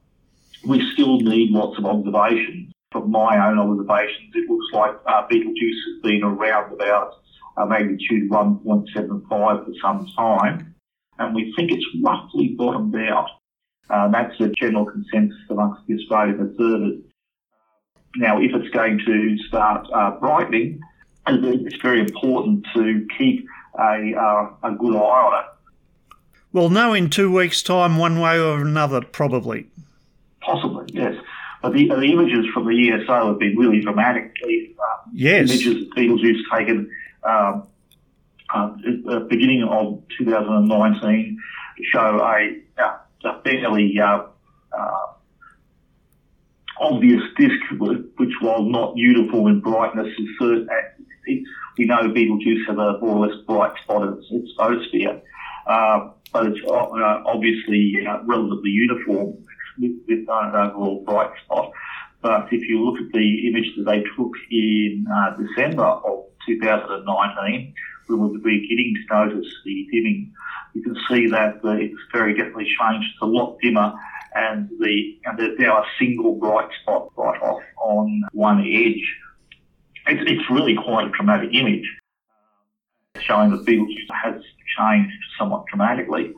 we 0.65 0.81
still 0.93 1.17
need 1.17 1.51
lots 1.51 1.77
of 1.77 1.85
observations. 1.85 2.71
From 2.91 3.11
my 3.11 3.47
own 3.47 3.59
observations, 3.59 4.31
it 4.33 4.49
looks 4.49 4.73
like 4.73 4.95
uh, 5.05 5.27
Betelgeuse 5.27 5.83
has 5.87 6.01
been 6.01 6.23
around 6.23 6.73
about 6.73 7.13
uh, 7.57 7.65
magnitude 7.65 8.29
1.75 8.29 9.27
for 9.29 9.65
some 9.81 10.07
time, 10.15 10.75
and 11.19 11.35
we 11.35 11.53
think 11.55 11.71
it's 11.71 11.85
roughly 12.01 12.55
bottomed 12.57 12.95
out 12.95 13.29
uh, 13.89 14.07
that's 14.09 14.37
the 14.39 14.49
general 14.59 14.85
consensus 14.85 15.37
amongst 15.49 15.81
the 15.87 15.95
Australian 15.95 16.41
observers. 16.41 17.01
Now, 18.17 18.39
if 18.41 18.51
it's 18.53 18.69
going 18.69 18.99
to 19.05 19.37
start 19.47 19.87
uh, 19.93 20.11
brightening, 20.11 20.81
it's 21.27 21.81
very 21.81 21.99
important 21.99 22.65
to 22.73 23.07
keep 23.17 23.47
a, 23.77 24.13
uh, 24.15 24.69
a 24.69 24.71
good 24.75 24.95
eye 24.95 24.99
on 24.99 25.43
it. 25.43 26.15
We'll 26.53 26.69
know 26.69 26.93
in 26.93 27.09
two 27.09 27.31
weeks' 27.31 27.61
time, 27.61 27.97
one 27.97 28.19
way 28.19 28.39
or 28.39 28.61
another, 28.61 29.01
probably. 29.01 29.67
Possibly, 30.39 30.85
yes. 30.93 31.15
But 31.61 31.73
the, 31.73 31.87
the 31.89 32.03
images 32.03 32.45
from 32.53 32.67
the 32.67 32.91
ESO 32.91 33.29
have 33.29 33.39
been 33.39 33.57
really 33.57 33.81
dramatic. 33.81 34.33
Um, 34.45 35.11
yes. 35.13 35.49
Images 35.49 35.85
Betelgeuse 35.95 36.45
taken 36.53 36.89
um, 37.23 37.67
uh, 38.53 38.71
at 38.87 39.03
the 39.03 39.27
beginning 39.29 39.63
of 39.63 40.03
2019 40.17 41.41
show 41.91 42.21
a 42.23 42.61
a 43.25 43.41
fairly 43.43 43.99
uh, 43.99 44.23
uh, 44.71 45.04
obvious 46.79 47.21
disk, 47.37 47.59
which 47.79 48.33
while 48.41 48.63
not 48.63 48.93
uniform 48.95 49.47
in 49.47 49.61
brightness, 49.61 50.07
is 50.07 50.27
certain, 50.39 50.67
we 51.77 51.85
know 51.85 52.07
Betelgeuse 52.13 52.65
have 52.67 52.77
a 52.77 52.99
more 52.99 53.17
or 53.17 53.27
less 53.27 53.37
bright 53.47 53.73
spot 53.83 54.03
in 54.03 54.13
its, 54.13 54.27
its 54.31 54.51
photosphere, 54.57 55.21
uh, 55.67 56.09
but 56.31 56.47
it's 56.47 56.59
uh, 56.67 57.21
obviously 57.25 57.93
uh, 58.07 58.23
relatively 58.25 58.69
uniform 58.69 59.37
with, 59.79 59.91
with 60.07 60.19
an 60.29 60.55
overall 60.55 61.03
bright 61.05 61.31
spot. 61.43 61.71
But 62.21 62.47
if 62.51 62.67
you 62.67 62.83
look 62.83 62.99
at 62.99 63.11
the 63.13 63.47
image 63.47 63.71
that 63.77 63.85
they 63.85 64.03
took 64.17 64.33
in 64.49 65.05
uh, 65.13 65.37
December 65.37 65.83
of 65.83 66.25
2019, 66.47 67.73
we 68.09 68.15
were 68.15 68.29
beginning 68.29 68.95
to 69.07 69.15
notice 69.15 69.47
the 69.63 69.87
dimming. 69.91 70.33
You 70.73 70.83
can 70.83 70.95
see 71.09 71.27
that 71.27 71.59
uh, 71.63 71.71
it's 71.71 71.95
very 72.11 72.33
definitely 72.33 72.65
changed. 72.65 73.07
It's 73.13 73.21
a 73.21 73.25
lot 73.25 73.57
dimmer, 73.61 73.93
and 74.35 74.69
the 74.79 75.17
and 75.25 75.85
single 75.97 76.35
bright 76.35 76.69
spot 76.81 77.09
right 77.17 77.41
off 77.41 77.63
on 77.77 78.23
one 78.33 78.59
edge. 78.59 79.15
It's, 80.07 80.29
it's 80.29 80.49
really 80.51 80.75
quite 80.75 81.07
a 81.07 81.09
dramatic 81.09 81.49
image, 81.53 81.89
showing 83.19 83.49
that 83.51 83.65
Betelgeuse 83.65 84.09
has 84.11 84.41
changed 84.77 85.15
somewhat 85.39 85.65
dramatically. 85.67 86.33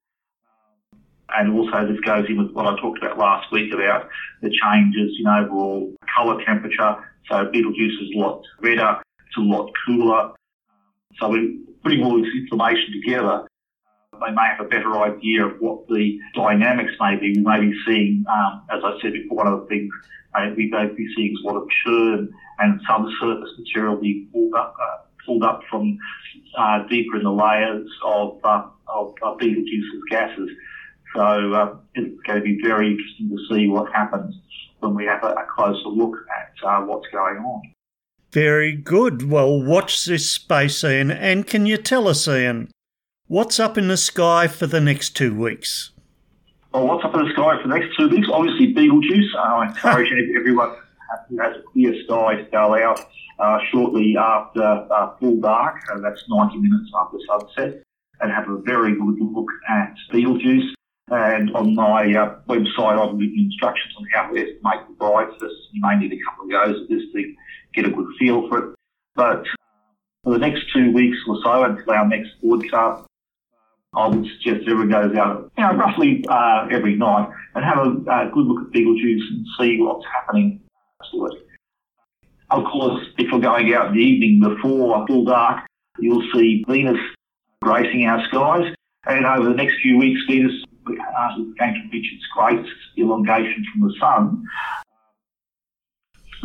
And 1.36 1.54
also 1.54 1.86
this 1.86 2.00
goes 2.02 2.26
in 2.30 2.38
with 2.38 2.54
what 2.54 2.68
I 2.68 2.80
talked 2.80 3.00
about 3.00 3.18
last 3.18 3.52
week 3.52 3.74
about 3.74 4.08
the 4.42 4.50
changes 4.50 5.18
in 5.20 5.28
overall 5.28 5.94
colour 6.16 6.42
temperature. 6.46 6.96
So 7.30 7.46
Betelgeuse 7.52 8.02
is 8.02 8.16
a 8.16 8.20
lot 8.20 8.44
redder, 8.62 9.02
it's 9.26 9.38
a 9.38 9.42
lot 9.42 9.72
cooler. 9.86 10.32
So 11.20 11.30
we're 11.30 11.52
putting 11.84 12.04
all 12.04 12.22
this 12.22 12.32
information 12.34 12.94
together. 12.94 13.48
They 14.20 14.34
may 14.34 14.48
have 14.56 14.66
a 14.66 14.70
better 14.70 14.98
idea 14.98 15.46
of 15.46 15.60
what 15.60 15.88
the 15.88 16.20
dynamics 16.36 16.94
may 17.00 17.16
be. 17.16 17.34
We 17.34 17.42
may 17.42 17.60
be 17.60 17.74
seeing, 17.86 18.26
um, 18.30 18.64
as 18.72 18.82
I 18.84 18.98
said 19.02 19.14
before, 19.14 19.38
one 19.38 19.48
of 19.48 19.62
the 19.62 19.66
things 19.68 19.92
uh, 20.36 20.50
we 20.56 20.70
may 20.70 20.88
be 20.88 21.08
seeing 21.16 21.34
is 21.34 21.40
a 21.44 21.48
lot 21.48 21.62
of 21.62 21.68
churn 21.84 22.30
and 22.60 22.82
some 22.88 23.12
surface 23.20 23.50
material 23.58 23.98
being 23.98 24.28
pulled 24.32 24.54
up, 24.54 24.76
uh, 24.82 24.98
pulled 25.26 25.44
up 25.44 25.62
from 25.70 25.98
uh, 26.58 26.88
deeper 26.88 27.18
in 27.18 27.24
the 27.24 27.32
layers 27.32 27.90
of, 28.04 28.40
uh, 28.44 28.64
of, 28.88 29.14
of 29.22 29.38
Betelgeuse's 29.38 30.04
gases. 30.10 30.50
So 31.16 31.54
uh, 31.54 31.76
it's 31.96 32.20
going 32.22 32.40
to 32.40 32.44
be 32.44 32.60
very 32.62 32.92
interesting 32.92 33.30
to 33.30 33.38
see 33.54 33.68
what 33.68 33.92
happens 33.94 34.36
when 34.80 34.94
we 34.94 35.06
have 35.06 35.24
a, 35.24 35.30
a 35.30 35.46
closer 35.56 35.90
look 35.90 36.16
at 36.38 36.68
uh, 36.68 36.82
what's 36.82 37.08
going 37.12 37.38
on. 37.38 37.62
Very 38.32 38.76
good. 38.76 39.30
Well, 39.30 39.62
watch 39.64 40.06
this 40.06 40.30
space, 40.30 40.84
Ian. 40.84 41.12
And 41.12 41.48
can 41.48 41.66
you 41.66 41.78
tell 41.78 42.08
us, 42.08 42.28
Ian, 42.28 42.70
what's 43.28 43.60
up 43.60 43.78
in 43.78 43.88
the 43.88 43.98
sky 43.98 44.48
for 44.48 44.68
the 44.68 44.82
next 44.82 45.16
two 45.16 45.36
weeks? 45.36 45.92
Well, 46.74 46.88
what's 46.88 47.04
up 47.04 47.14
in 47.16 47.26
the 47.26 47.32
sky 47.32 47.62
for 47.62 47.68
the 47.68 47.78
next 47.78 47.96
two 47.98 48.10
weeks? 48.10 48.28
Obviously, 48.32 48.74
Betelgeuse. 48.74 49.34
Uh, 49.36 49.42
I 49.42 49.68
encourage 49.68 50.12
everyone 50.38 50.76
who 51.30 51.40
has 51.42 51.58
a 51.58 51.62
clear 51.72 51.94
sky 52.04 52.36
to 52.36 52.44
go 52.52 52.76
out 52.76 53.00
uh, 53.40 53.60
shortly 53.72 54.16
after 54.18 54.62
uh, 54.62 55.16
full 55.20 55.40
dark, 55.40 55.82
and 55.90 56.04
that's 56.04 56.24
90 56.30 56.58
minutes 56.58 56.92
after 57.00 57.18
sunset, 57.28 57.84
and 58.22 58.32
have 58.32 58.50
a 58.50 58.58
very 58.60 58.94
good 58.94 59.18
look 59.20 59.50
at 59.70 59.94
Betelgeuse. 60.12 60.74
And 61.10 61.56
on 61.56 61.74
my 61.74 62.14
uh, 62.14 62.40
website, 62.50 63.00
I've 63.00 63.18
written 63.18 63.40
instructions 63.40 63.94
on 63.98 64.06
how 64.14 64.30
to 64.30 64.40
estimate 64.40 64.88
the 64.90 64.96
brightness. 65.00 65.54
You 65.72 65.82
may 65.82 65.96
need 65.98 66.12
a 66.12 66.20
couple 66.30 66.46
of 66.46 66.52
goes 66.52 66.82
at 66.82 66.90
this 66.90 67.04
to 67.14 67.34
get 67.74 67.86
a 67.86 67.90
good 67.90 68.08
feel 68.20 68.48
for 68.50 68.58
it. 68.58 68.76
But 69.16 69.46
for 70.26 70.34
the 70.34 70.40
next 70.40 70.66
two 70.74 70.92
weeks 70.92 71.18
or 71.30 71.40
so 71.44 71.64
until 71.64 71.94
our 71.94 72.06
next 72.06 72.32
broadcast, 72.44 73.07
I 73.96 74.08
would 74.08 74.26
suggest 74.26 74.68
everyone 74.68 74.90
goes 74.90 75.16
out, 75.18 75.52
you 75.58 75.64
know, 75.64 75.74
roughly 75.74 76.24
uh, 76.28 76.68
every 76.72 76.96
night 76.96 77.30
and 77.56 77.64
have 77.64 77.78
a, 77.78 77.90
a, 78.12 78.32
good 78.32 78.46
look 78.46 78.68
at 78.68 78.72
Betelgeuse 78.72 79.24
and 79.32 79.46
see 79.58 79.82
what's 79.82 80.06
happening 80.14 80.62
it. 81.14 81.48
Of 82.50 82.64
course, 82.66 83.06
if 83.18 83.32
you're 83.32 83.40
going 83.40 83.74
out 83.74 83.88
in 83.88 83.94
the 83.94 84.00
evening 84.00 84.40
before 84.40 85.06
full 85.08 85.26
dark, 85.26 85.66
you'll 86.00 86.24
see 86.34 86.64
Venus 86.68 87.00
gracing 87.62 88.06
our 88.06 88.26
skies. 88.28 88.74
And 89.06 89.26
over 89.26 89.50
the 89.50 89.56
next 89.56 89.76
few 89.82 89.98
weeks, 89.98 90.22
Venus 90.30 90.64
uh, 90.88 90.92
is 91.40 91.54
going 91.60 91.74
to 91.74 91.90
reach 91.92 92.14
its 92.14 92.26
greatest 92.34 92.72
elongation 92.98 93.66
from 93.72 93.88
the 93.88 93.94
sun. 94.00 94.44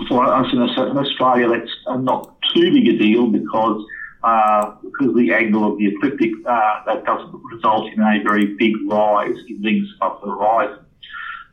For 0.09 0.25
us 0.25 0.47
in 0.53 0.59
Australia, 0.61 1.49
that's 1.49 2.01
not 2.03 2.37
too 2.55 2.73
big 2.73 2.89
a 2.89 2.99
deal 2.99 3.27
because 3.29 3.85
uh, 4.23 4.75
because 4.83 5.15
the 5.17 5.33
angle 5.33 5.73
of 5.73 5.79
the 5.79 5.87
ecliptic, 5.87 6.31
uh, 6.47 6.85
that 6.87 7.05
doesn't 7.05 7.35
result 7.53 7.93
in 7.93 8.01
a 8.01 8.23
very 8.23 8.55
big 8.55 8.73
rise 8.89 9.35
in 9.49 9.61
Venus 9.63 9.89
above 9.97 10.21
the 10.23 10.31
horizon. 10.31 10.85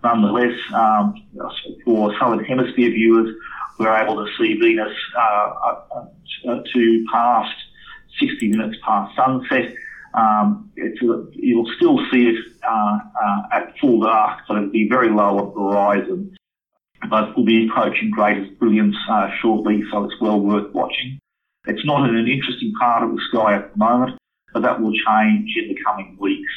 Nonetheless, 0.04 0.58
um, 0.74 1.16
for 1.84 2.14
Southern 2.20 2.44
Hemisphere 2.46 2.92
viewers, 2.92 3.36
we're 3.80 3.96
able 3.96 4.24
to 4.24 4.32
see 4.38 4.60
Venus 4.60 4.96
uh, 5.18 5.76
uh 6.46 6.64
to 6.74 7.06
past 7.12 7.56
60 8.20 8.50
minutes 8.50 8.78
past 8.84 9.16
sunset. 9.16 9.74
Um, 10.14 10.72
you'll 10.76 11.72
still 11.76 12.00
see 12.12 12.30
it 12.30 12.46
uh, 12.64 13.00
uh, 13.22 13.42
at 13.52 13.78
full 13.80 14.02
dark, 14.02 14.42
but 14.48 14.58
it'll 14.58 14.70
be 14.70 14.88
very 14.90 15.10
low 15.10 15.38
on 15.40 15.54
the 15.54 15.72
horizon. 15.72 16.36
But 17.10 17.36
we'll 17.36 17.46
be 17.46 17.68
approaching 17.68 18.12
greatest 18.12 18.58
brilliance 18.60 18.96
shortly, 19.42 19.84
so 19.92 20.06
it's 20.06 20.20
well 20.22 20.40
worth 20.40 20.74
watching. 20.74 21.20
It's 21.70 21.86
not 21.86 22.10
in 22.10 22.16
an 22.16 22.28
interesting 22.28 22.74
part 22.80 23.04
of 23.04 23.12
the 23.12 23.22
sky 23.30 23.56
at 23.56 23.72
the 23.72 23.78
moment, 23.78 24.18
but 24.54 24.64
that 24.64 24.82
will 24.82 24.92
change 24.92 25.56
in 25.56 25.68
the 25.68 25.78
coming 25.86 26.18
weeks. 26.20 26.52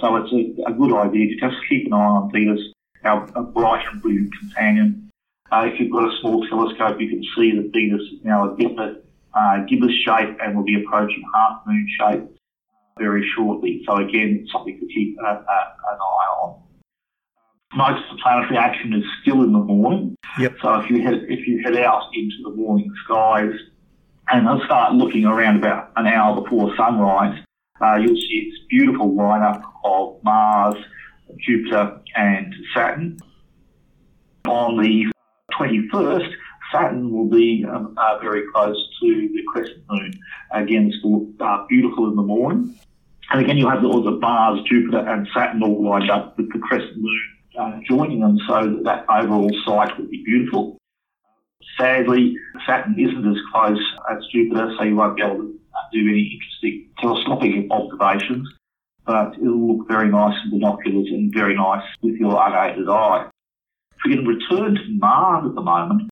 So 0.00 0.16
it's 0.16 0.30
a, 0.30 0.70
a 0.70 0.74
good 0.74 0.94
idea 0.94 1.28
to 1.28 1.40
just 1.40 1.56
keep 1.68 1.86
an 1.86 1.94
eye 1.94 1.96
on 1.96 2.30
Venus, 2.30 2.60
our 3.04 3.26
bright 3.42 3.86
and 3.90 4.02
brilliant 4.02 4.30
companion. 4.38 5.10
Uh, 5.50 5.70
if 5.72 5.80
you've 5.80 5.92
got 5.92 6.04
a 6.04 6.20
small 6.20 6.46
telescope, 6.48 7.00
you 7.00 7.08
can 7.08 7.22
see 7.34 7.52
that 7.56 7.70
Venus 7.72 8.02
is 8.02 8.24
now 8.24 8.52
a 8.52 8.56
gibbous, 8.56 8.96
uh, 9.32 9.58
gibbous 9.68 9.94
shape 10.04 10.36
and 10.42 10.54
will 10.54 10.64
be 10.64 10.82
approaching 10.84 11.24
half 11.34 11.62
moon 11.66 11.88
shape 11.98 12.24
very 12.98 13.26
shortly. 13.34 13.82
So 13.86 13.96
again, 13.96 14.46
something 14.52 14.78
to 14.78 14.86
keep 14.86 15.16
uh, 15.22 15.28
uh, 15.28 15.34
an 15.38 15.98
eye 15.98 16.28
on. 16.42 16.62
Most 17.74 18.04
of 18.10 18.16
the 18.16 18.22
planetary 18.22 18.58
action 18.58 18.92
is 18.92 19.04
still 19.22 19.42
in 19.44 19.52
the 19.52 19.58
morning. 19.58 20.16
Yep. 20.38 20.56
So 20.60 20.74
if 20.80 20.90
you 20.90 21.02
head 21.02 21.24
if 21.28 21.46
you 21.46 21.62
head 21.62 21.76
out 21.76 22.10
into 22.14 22.36
the 22.44 22.50
morning 22.50 22.92
skies, 23.04 23.52
and 24.28 24.46
they'll 24.46 24.64
start 24.64 24.94
looking 24.94 25.24
around 25.24 25.56
about 25.56 25.92
an 25.96 26.06
hour 26.06 26.40
before 26.40 26.74
sunrise. 26.76 27.38
Uh, 27.80 27.96
you'll 27.96 28.16
see 28.16 28.50
this 28.50 28.60
beautiful 28.68 29.10
lineup 29.12 29.62
of 29.84 30.22
Mars, 30.22 30.76
Jupiter, 31.38 32.00
and 32.14 32.54
Saturn. 32.74 33.18
On 34.46 34.80
the 34.82 35.06
21st, 35.52 36.32
Saturn 36.72 37.10
will 37.10 37.28
be 37.28 37.64
um, 37.68 37.94
uh, 37.96 38.18
very 38.18 38.42
close 38.52 38.76
to 39.00 39.28
the 39.32 39.42
crescent 39.52 39.84
moon. 39.90 40.12
Again, 40.52 40.92
it's 40.92 41.40
uh, 41.40 41.66
beautiful 41.68 42.08
in 42.08 42.16
the 42.16 42.22
morning. 42.22 42.78
And 43.30 43.40
again, 43.40 43.56
you'll 43.56 43.70
have 43.70 43.84
all 43.84 44.02
the 44.02 44.12
Mars, 44.12 44.60
Jupiter, 44.68 44.98
and 44.98 45.28
Saturn 45.34 45.62
all 45.62 45.84
lined 45.84 46.10
up 46.10 46.36
with 46.36 46.52
the 46.52 46.58
crescent 46.58 46.96
moon 46.96 47.36
uh, 47.58 47.80
joining 47.88 48.20
them 48.20 48.38
so 48.46 48.62
that 48.62 48.84
that 48.84 49.06
overall 49.08 49.50
sight 49.64 49.96
will 49.98 50.06
be 50.06 50.22
beautiful. 50.24 50.76
Sadly, 51.78 52.36
Saturn 52.66 52.96
isn't 52.98 53.28
as 53.28 53.38
close 53.52 53.80
as 54.10 54.18
Jupiter, 54.32 54.74
so 54.78 54.84
you 54.84 54.96
won't 54.96 55.16
be 55.16 55.22
able 55.22 55.36
to 55.38 55.58
do 55.92 56.08
any 56.08 56.38
interesting 56.38 56.88
telescopic 57.00 57.70
observations, 57.70 58.48
but 59.04 59.34
it'll 59.34 59.76
look 59.76 59.88
very 59.88 60.08
nice 60.08 60.36
in 60.44 60.58
binoculars 60.58 61.08
and 61.10 61.32
very 61.32 61.54
nice 61.54 61.84
with 62.02 62.16
your 62.16 62.34
unaided 62.46 62.88
eye. 62.88 63.28
If 63.96 64.00
we 64.04 64.16
can 64.16 64.26
return 64.26 64.74
to 64.74 64.98
Mars 64.98 65.44
at 65.48 65.54
the 65.54 65.62
moment, 65.62 66.10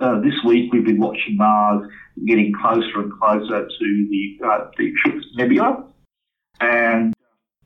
uh, 0.00 0.20
this 0.20 0.34
week 0.44 0.72
we've 0.72 0.84
been 0.84 1.00
watching 1.00 1.36
Mars 1.36 1.88
getting 2.26 2.52
closer 2.60 3.00
and 3.00 3.12
closer 3.12 3.66
to 3.66 4.08
the, 4.10 4.46
uh, 4.46 4.70
the 4.76 4.92
Trifid 5.04 5.22
Nebula, 5.36 5.84
and 6.60 7.14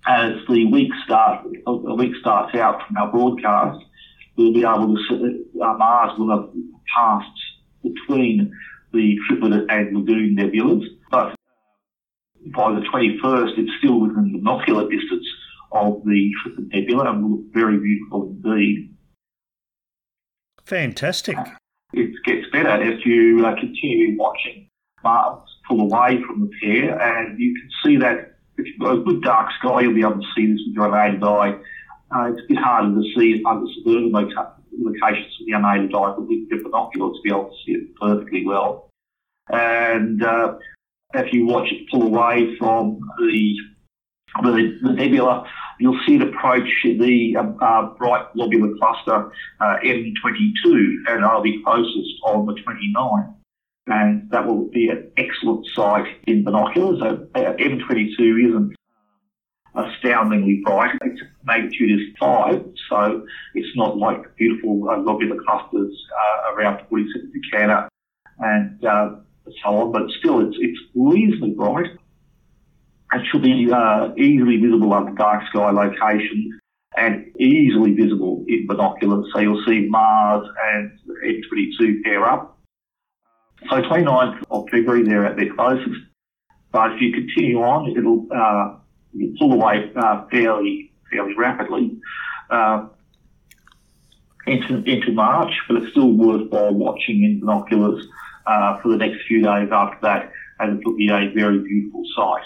as 0.07 0.33
the 0.49 0.67
week 0.67 0.91
start, 1.05 1.45
the 1.45 1.95
week 1.95 2.13
starts 2.21 2.57
out 2.57 2.81
from 2.87 2.97
our 2.97 3.11
broadcast, 3.11 3.85
we'll 4.37 4.53
be 4.53 4.65
able 4.65 4.97
to 4.97 5.03
see, 5.09 5.61
uh, 5.61 5.75
Mars 5.75 6.19
will 6.19 6.31
have 6.31 6.51
passed 6.97 7.27
between 7.83 8.53
the 8.93 9.17
Trifid 9.31 9.67
and 9.69 9.97
Lagoon 9.97 10.37
nebulas, 10.37 10.85
but 11.11 11.35
by 12.55 12.73
the 12.73 12.81
21st, 12.81 13.59
it's 13.59 13.71
still 13.79 14.01
within 14.01 14.33
the 14.33 14.39
binocular 14.39 14.89
distance 14.89 15.27
of 15.73 16.03
the 16.05 16.31
Trifid 16.45 16.73
Nebula 16.73 17.11
and 17.11 17.23
will 17.23 17.31
look 17.39 17.53
very 17.53 17.79
beautiful 17.79 18.37
indeed. 18.45 18.95
Fantastic. 20.65 21.37
It 21.93 22.11
gets 22.25 22.47
better 22.53 22.69
as 22.69 23.05
you 23.05 23.45
uh, 23.45 23.55
continue 23.55 24.17
watching 24.19 24.69
Mars 25.03 25.41
pull 25.69 25.81
away 25.81 26.21
from 26.27 26.41
the 26.41 26.51
pair, 26.61 27.01
and 27.01 27.39
you 27.39 27.55
can 27.55 27.71
see 27.85 27.97
that 27.99 28.39
if 28.59 28.67
you've 28.67 28.81
got 28.81 28.97
a 28.97 29.03
good 29.03 29.23
dark 29.23 29.51
sky, 29.59 29.81
you'll 29.83 29.95
be 29.95 30.01
able 30.01 30.21
to 30.21 30.27
see 30.37 30.47
this 30.47 30.61
with 30.67 30.75
your 30.75 30.95
unaided 30.95 31.23
eye. 31.23 31.59
Uh, 32.15 32.31
it's 32.31 32.41
a 32.41 32.49
bit 32.49 32.59
harder 32.59 32.95
to 32.95 33.03
see 33.17 33.43
under 33.47 33.67
suburban 33.79 34.13
locations 34.79 35.37
with 35.39 35.49
the 35.49 35.53
unaided 35.53 35.95
eye, 35.95 36.15
but 36.17 36.27
with 36.27 36.49
your 36.51 36.63
binoculars 36.63 37.17
to 37.17 37.23
be 37.23 37.31
able 37.31 37.51
to 37.51 37.57
see 37.65 37.73
it 37.73 37.95
perfectly 37.97 38.47
well. 38.47 38.91
And 39.51 40.23
uh, 40.23 40.55
if 41.15 41.33
you 41.33 41.47
watch 41.47 41.71
it 41.73 41.91
pull 41.91 42.03
away 42.03 42.57
from 42.59 43.01
the 43.19 43.57
the, 44.43 44.79
the 44.83 44.93
nebula, 44.95 45.47
you'll 45.79 46.01
see 46.07 46.15
it 46.15 46.23
approach 46.23 46.71
the 46.85 47.37
uh, 47.37 47.65
uh, 47.65 47.95
bright 47.95 48.33
globular 48.35 48.75
cluster 48.79 49.31
uh, 49.61 49.77
M22, 49.85 50.65
and 51.09 51.25
it'll 51.25 51.43
be 51.43 51.63
closest 51.63 52.15
on 52.25 52.47
the 52.47 52.55
29th. 52.55 53.35
and 53.89 54.31
that 54.31 54.47
will 54.47 54.71
be 54.71 54.89
an 54.89 55.11
excellent 55.19 55.67
sight 55.75 56.07
in 56.27 56.45
binoculars. 56.45 57.03
Uh, 57.03 57.17
M22 57.35 58.49
isn't 58.49 58.75
astoundingly 59.75 60.63
bright. 60.65 60.97
Its 61.03 61.21
magnitude 61.45 62.01
is 62.01 62.17
5, 62.19 62.65
so 62.89 63.27
it's 63.55 63.77
not 63.77 63.97
like 63.97 64.35
beautiful 64.37 64.89
uh, 64.89 64.97
globular 64.97 65.43
clusters 65.43 65.93
uh, 66.13 66.55
around 66.55 66.87
47 66.89 67.33
Tucana 67.33 67.89
and 68.39 68.85
uh, 68.85 69.17
so 69.63 69.69
on, 69.69 69.93
but 69.93 70.03
still 70.19 70.41
it's, 70.41 70.57
it's 70.61 70.79
reasonably 70.95 71.51
bright 71.51 71.91
It 73.13 73.23
should 73.31 73.43
be 73.43 73.71
uh, 73.73 74.11
easily 74.17 74.59
visible 74.59 74.93
under 74.93 75.13
dark 75.13 75.47
sky 75.49 75.71
location 75.71 76.59
and 76.97 77.33
easily 77.39 77.93
visible 77.93 78.45
in 78.49 78.67
binoculars. 78.67 79.27
So 79.33 79.41
you'll 79.41 79.65
see 79.67 79.87
Mars 79.89 80.47
and 80.73 80.93
M22 81.25 82.03
pair 82.05 82.25
up. 82.25 82.59
So 83.71 83.81
29th 83.81 84.43
of 84.51 84.65
February, 84.71 85.03
they're 85.05 85.25
at 85.25 85.37
their 85.37 85.55
closest. 85.55 86.01
But 86.73 86.93
if 86.93 87.01
you 87.01 87.13
continue 87.13 87.61
on, 87.63 87.91
it'll 87.97 88.27
uh, 88.35 88.77
pull 89.39 89.53
away 89.53 89.91
uh, 89.97 90.27
fairly 90.31 90.92
fairly 91.13 91.35
rapidly 91.37 91.97
uh, 92.51 92.87
into 94.47 94.83
into 94.85 95.13
March. 95.13 95.53
But 95.69 95.83
it's 95.83 95.91
still 95.93 96.13
worthwhile 96.13 96.75
watching 96.75 97.23
in 97.23 97.41
binoculars 97.41 98.07
uh, 98.47 98.81
for 98.81 98.89
the 98.89 98.97
next 98.97 99.19
few 99.29 99.43
days 99.43 99.69
after 99.71 99.99
that, 100.03 100.33
and 100.59 100.81
it'll 100.81 100.97
be 100.97 101.09
a 101.09 101.31
very 101.35 101.59
beautiful 101.61 102.03
sight. 102.17 102.43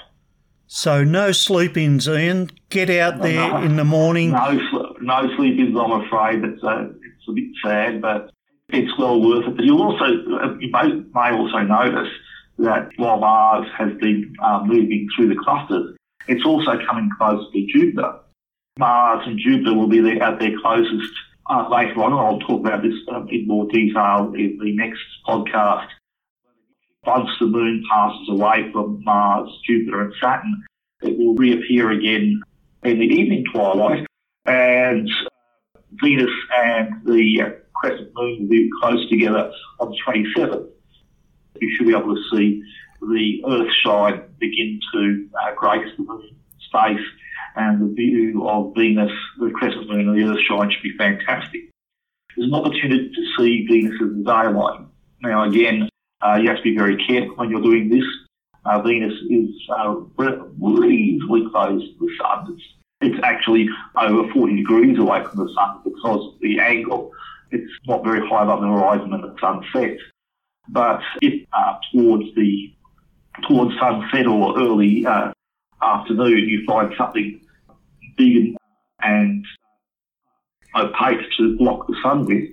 So 0.68 1.04
no 1.04 1.30
sleep-ins, 1.30 2.08
Ian. 2.08 2.50
Get 2.70 2.90
out 2.90 3.22
there 3.22 3.48
No. 3.48 3.62
in 3.62 3.76
the 3.76 3.84
morning. 3.84 4.32
No, 4.32 4.58
no 5.00 5.36
sleep-ins, 5.36 5.78
I'm 5.78 5.92
afraid. 5.92 6.42
It's 6.42 6.60
a, 6.64 6.90
it's 6.90 7.28
a 7.28 7.32
bit 7.32 7.44
sad, 7.64 8.02
but 8.02 8.32
it's 8.70 8.90
well 8.98 9.20
worth 9.22 9.46
it. 9.46 9.54
But 9.56 9.64
you'll 9.64 9.80
also, 9.80 10.04
uh, 10.04 10.56
you 10.58 10.68
may, 10.72 10.88
may 11.14 11.30
also 11.30 11.58
notice 11.58 12.12
that 12.58 12.88
while 12.96 13.20
Mars 13.20 13.68
has 13.78 13.92
been 14.00 14.34
uh, 14.42 14.64
moving 14.64 15.06
through 15.14 15.28
the 15.28 15.36
clusters, 15.36 15.96
it's 16.26 16.44
also 16.44 16.76
coming 16.84 17.10
close 17.16 17.46
to 17.52 17.66
Jupiter. 17.72 18.18
Mars 18.78 19.26
and 19.26 19.38
Jupiter 19.38 19.74
will 19.74 19.88
be 19.88 20.00
there 20.00 20.22
at 20.22 20.38
their 20.38 20.58
closest 20.60 21.12
uh, 21.48 21.68
later 21.70 22.02
on, 22.02 22.12
I'll 22.12 22.40
talk 22.40 22.60
about 22.60 22.82
this 22.82 22.94
um, 23.08 23.28
in 23.30 23.46
more 23.46 23.66
detail 23.68 24.32
in 24.36 24.58
the 24.60 24.74
next 24.74 25.02
podcast. 25.26 25.86
Once 27.04 27.30
the 27.38 27.46
moon 27.46 27.84
passes 27.88 28.28
away 28.28 28.68
from 28.72 29.02
Mars, 29.04 29.48
Jupiter, 29.64 30.02
and 30.02 30.14
Saturn, 30.20 30.64
it 31.02 31.16
will 31.16 31.34
reappear 31.36 31.92
again 31.92 32.40
in 32.82 32.98
the 32.98 33.04
evening 33.04 33.44
twilight, 33.52 34.06
and 34.44 35.08
uh, 35.08 35.80
Venus 36.02 36.30
and 36.58 37.04
the 37.04 37.42
uh, 37.42 37.50
crescent 37.76 38.10
moon 38.14 38.38
will 38.40 38.48
be 38.48 38.70
close 38.82 39.08
together 39.08 39.52
on 39.78 39.90
the 39.90 39.98
27th. 40.04 40.68
You 41.60 41.76
should 41.76 41.86
be 41.86 41.94
able 41.94 42.16
to 42.16 42.22
see 42.32 42.62
the 43.00 43.42
Earth 43.48 43.72
shine 43.84 44.22
begin 44.40 44.80
to 44.92 45.28
uh, 45.42 45.54
grace 45.54 45.88
the 45.96 46.02
moon 46.02 46.36
space, 46.58 47.06
and 47.56 47.80
the 47.80 47.94
view 47.94 48.46
of 48.48 48.74
Venus, 48.76 49.10
the 49.38 49.50
crescent 49.50 49.88
moon, 49.88 50.08
and 50.08 50.16
the 50.16 50.30
Earth 50.30 50.40
shine 50.46 50.70
should 50.70 50.82
be 50.82 50.96
fantastic. 50.96 51.62
There's 52.36 52.48
an 52.48 52.54
opportunity 52.54 53.10
to 53.10 53.26
see 53.36 53.66
Venus 53.66 53.94
as 53.94 54.08
the 54.14 54.22
daylight. 54.24 54.80
Now, 55.22 55.48
again, 55.48 55.88
uh, 56.20 56.38
you 56.40 56.48
have 56.48 56.58
to 56.58 56.62
be 56.62 56.76
very 56.76 57.02
careful 57.06 57.36
when 57.36 57.50
you're 57.50 57.62
doing 57.62 57.88
this. 57.88 58.04
Uh, 58.66 58.82
Venus 58.82 59.14
is 59.30 59.48
uh, 59.70 59.94
re- 60.18 60.38
reasonably 60.60 61.48
close 61.50 61.82
to 61.82 61.96
the 61.98 62.10
Sun. 62.20 62.54
It's, 62.54 62.64
it's 63.00 63.24
actually 63.24 63.68
over 63.96 64.30
40 64.32 64.56
degrees 64.56 64.98
away 64.98 65.22
from 65.24 65.46
the 65.46 65.52
Sun 65.54 65.80
because 65.84 66.34
of 66.34 66.40
the 66.40 66.60
angle. 66.60 67.12
It's 67.52 67.72
not 67.86 68.04
very 68.04 68.26
high 68.28 68.42
above 68.42 68.60
the 68.60 68.66
horizon 68.66 69.10
when 69.10 69.22
the 69.22 69.34
Sun 69.40 69.64
sets. 69.72 70.02
But 70.68 71.00
if 71.22 71.46
uh, 71.52 71.76
towards 71.92 72.34
the 72.34 72.72
towards 73.48 73.78
sunset 73.78 74.26
or 74.26 74.58
early 74.58 75.06
uh, 75.06 75.30
afternoon 75.82 76.48
you 76.48 76.64
find 76.66 76.92
something 76.96 77.40
big 78.16 78.54
and 79.02 79.44
opaque 80.74 81.20
to 81.38 81.56
block 81.58 81.86
the 81.86 81.96
sun 82.02 82.26
with, 82.26 82.50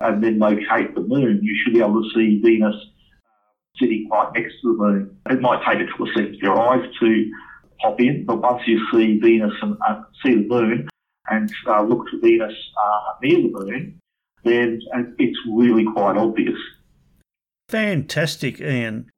and 0.00 0.22
then 0.22 0.38
locate 0.38 0.94
the 0.94 1.00
moon, 1.00 1.40
you 1.42 1.56
should 1.62 1.74
be 1.74 1.80
able 1.80 2.02
to 2.02 2.10
see 2.14 2.40
Venus 2.42 2.74
sitting 3.78 4.08
right 4.10 4.30
next 4.34 4.54
to 4.62 4.76
the 4.76 4.82
moon. 4.82 5.16
It 5.30 5.40
might 5.40 5.64
take 5.66 5.86
a 5.86 5.90
couple 5.90 6.08
of 6.08 6.14
seconds 6.14 6.38
for 6.38 6.46
your 6.46 6.58
eyes 6.58 6.88
to 7.00 7.30
pop 7.80 8.00
in, 8.00 8.24
but 8.26 8.40
once 8.40 8.62
you 8.66 8.80
see 8.92 9.18
Venus 9.18 9.52
and 9.62 9.76
uh, 9.86 10.02
see 10.24 10.34
the 10.34 10.46
moon 10.48 10.88
and 11.28 11.50
uh, 11.66 11.82
look 11.82 12.06
to 12.10 12.20
Venus 12.20 12.52
uh, 12.52 13.12
near 13.22 13.42
the 13.42 13.50
moon, 13.52 14.00
then 14.44 14.80
uh, 14.94 15.02
it's 15.18 15.38
really 15.50 15.84
quite 15.92 16.16
obvious. 16.16 16.58
Fantastic, 17.68 18.60
Ian. 18.60 19.10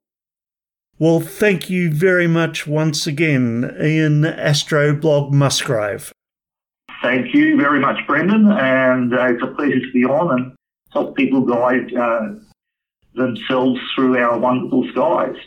Well, 0.99 1.21
thank 1.21 1.69
you 1.69 1.93
very 1.93 2.27
much 2.27 2.67
once 2.67 3.07
again, 3.07 3.73
Ian 3.81 4.23
Astroblog 4.23 5.31
Musgrave. 5.31 6.11
Thank 7.01 7.33
you 7.33 7.55
very 7.55 7.79
much, 7.79 8.05
Brendan, 8.05 8.51
and 8.51 9.13
uh, 9.13 9.27
it's 9.27 9.41
a 9.41 9.47
pleasure 9.47 9.79
to 9.79 9.91
be 9.93 10.03
on 10.03 10.37
and 10.37 10.51
help 10.91 11.15
people 11.15 11.39
guide 11.39 11.95
uh, 11.95 12.33
themselves 13.15 13.79
through 13.95 14.17
our 14.17 14.37
wonderful 14.37 14.85
skies. 14.91 15.37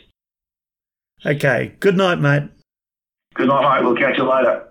Okay, 1.23 1.75
good 1.79 1.97
night, 1.97 2.19
mate. 2.19 2.49
Good 3.35 3.47
night, 3.47 3.75
mate. 3.75 3.85
We'll 3.85 3.95
catch 3.95 4.17
you 4.17 4.27
later. 4.27 4.67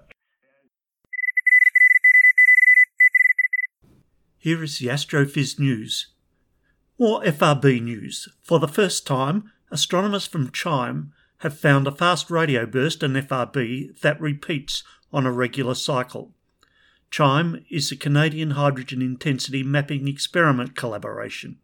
Here 4.37 4.65
is 4.65 4.81
the 4.81 4.89
Astrophiz 4.89 5.61
news. 5.61 6.09
More 6.99 7.23
FRB 7.23 7.81
news. 7.81 8.27
For 8.43 8.59
the 8.59 8.67
first 8.67 9.07
time, 9.07 9.53
astronomers 9.73 10.27
from 10.27 10.53
CHIME 10.53 11.13
have 11.39 11.59
found 11.59 11.89
a 11.89 11.93
fast 11.93 12.31
radio 12.31 12.67
burst 12.67 13.03
in 13.03 13.15
FRB 13.15 13.99
that 14.01 14.21
repeats 14.21 14.85
on 15.13 15.27
a 15.27 15.33
regular 15.33 15.75
cycle. 15.75 16.31
CHIME 17.11 17.65
is 17.71 17.91
a 17.91 17.97
Canadian 17.97 18.51
Hydrogen 18.53 19.03
Intensity 19.03 19.63
Mapping 19.63 20.07
Experiment 20.07 20.77
collaboration. 20.77 21.57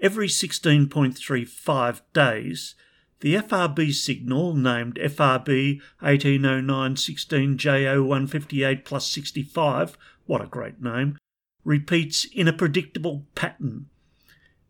Every 0.00 0.28
16.35 0.28 2.02
days, 2.12 2.74
the 3.20 3.36
FRB 3.36 3.94
signal, 3.94 4.54
named 4.54 4.96
FRB 4.96 5.80
180916JO158 6.02 8.84
plus 8.84 9.06
65, 9.06 9.96
what 10.26 10.42
a 10.42 10.46
great 10.46 10.82
name, 10.82 11.16
repeats 11.64 12.24
in 12.24 12.48
a 12.48 12.52
predictable 12.52 13.24
pattern. 13.34 13.86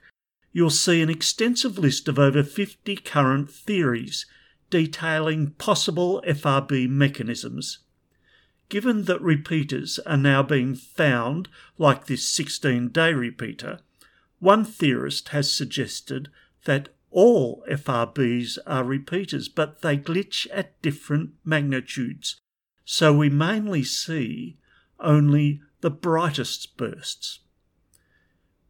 you'll 0.51 0.69
see 0.69 1.01
an 1.01 1.09
extensive 1.09 1.77
list 1.77 2.07
of 2.07 2.17
over 2.17 2.43
50 2.43 2.95
current 2.97 3.51
theories 3.51 4.25
detailing 4.69 5.51
possible 5.51 6.23
FRB 6.27 6.89
mechanisms. 6.89 7.79
Given 8.69 9.05
that 9.05 9.21
repeaters 9.21 9.99
are 9.99 10.17
now 10.17 10.43
being 10.43 10.75
found, 10.75 11.49
like 11.77 12.05
this 12.05 12.27
16 12.27 12.89
day 12.89 13.13
repeater, 13.13 13.79
one 14.39 14.63
theorist 14.63 15.29
has 15.29 15.51
suggested 15.51 16.29
that 16.65 16.89
all 17.11 17.63
FRBs 17.69 18.57
are 18.67 18.83
repeaters, 18.83 19.49
but 19.49 19.81
they 19.81 19.97
glitch 19.97 20.47
at 20.53 20.79
different 20.81 21.31
magnitudes, 21.43 22.39
so 22.91 23.13
we 23.13 23.29
mainly 23.29 23.83
see 23.83 24.57
only 24.99 25.61
the 25.81 25.91
brightest 25.91 26.75
bursts. 26.75 27.37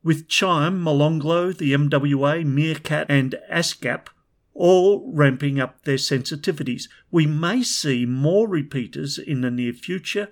With 0.04 0.28
Chime, 0.28 0.84
Molonglo, 0.84 1.58
the 1.58 1.72
MWA, 1.72 2.44
Meerkat, 2.44 3.06
and 3.08 3.36
ASKAP 3.50 4.08
all 4.54 5.10
ramping 5.16 5.58
up 5.58 5.86
their 5.86 5.96
sensitivities, 5.96 6.90
we 7.10 7.28
may 7.28 7.64
see 7.64 8.06
more 8.06 8.46
repeaters 8.46 9.18
in 9.18 9.40
the 9.40 9.50
near 9.50 9.72
future, 9.72 10.28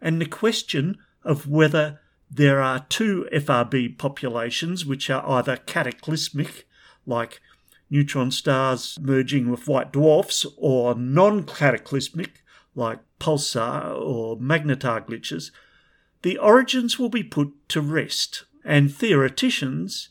and 0.00 0.20
the 0.20 0.26
question 0.26 0.98
of 1.22 1.46
whether 1.46 2.00
there 2.28 2.60
are 2.60 2.86
two 2.88 3.28
FRB 3.32 3.98
populations 3.98 4.84
which 4.84 5.08
are 5.08 5.24
either 5.30 5.58
cataclysmic, 5.58 6.66
like 7.06 7.40
neutron 7.88 8.32
stars 8.32 8.98
merging 9.00 9.48
with 9.48 9.68
white 9.68 9.92
dwarfs, 9.92 10.44
or 10.56 10.96
non 10.96 11.44
cataclysmic, 11.44 12.41
like 12.74 13.00
pulsar 13.20 13.94
or 13.94 14.36
magnetar 14.38 15.06
glitches, 15.06 15.50
the 16.22 16.38
origins 16.38 16.98
will 16.98 17.08
be 17.08 17.22
put 17.22 17.52
to 17.68 17.80
rest, 17.80 18.44
and 18.64 18.94
theoreticians 18.94 20.08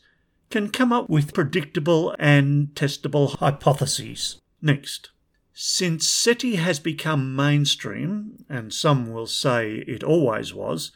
can 0.50 0.68
come 0.68 0.92
up 0.92 1.08
with 1.08 1.34
predictable 1.34 2.14
and 2.18 2.68
testable 2.74 3.36
hypotheses. 3.38 4.40
Next. 4.60 5.10
Since 5.54 6.08
SETI 6.08 6.56
has 6.56 6.80
become 6.80 7.36
mainstream, 7.36 8.44
and 8.48 8.72
some 8.72 9.12
will 9.12 9.26
say 9.26 9.84
it 9.86 10.02
always 10.02 10.54
was, 10.54 10.92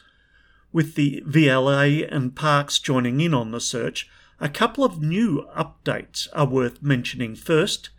with 0.71 0.95
the 0.95 1.23
VLA 1.27 2.07
and 2.11 2.35
Parkes 2.35 2.79
joining 2.79 3.21
in 3.21 3.33
on 3.33 3.51
the 3.51 3.61
search, 3.61 4.09
a 4.39 4.49
couple 4.49 4.83
of 4.83 5.01
new 5.01 5.47
updates 5.55 6.27
are 6.33 6.47
worth 6.47 6.81
mentioning. 6.81 7.35
First, 7.35 7.89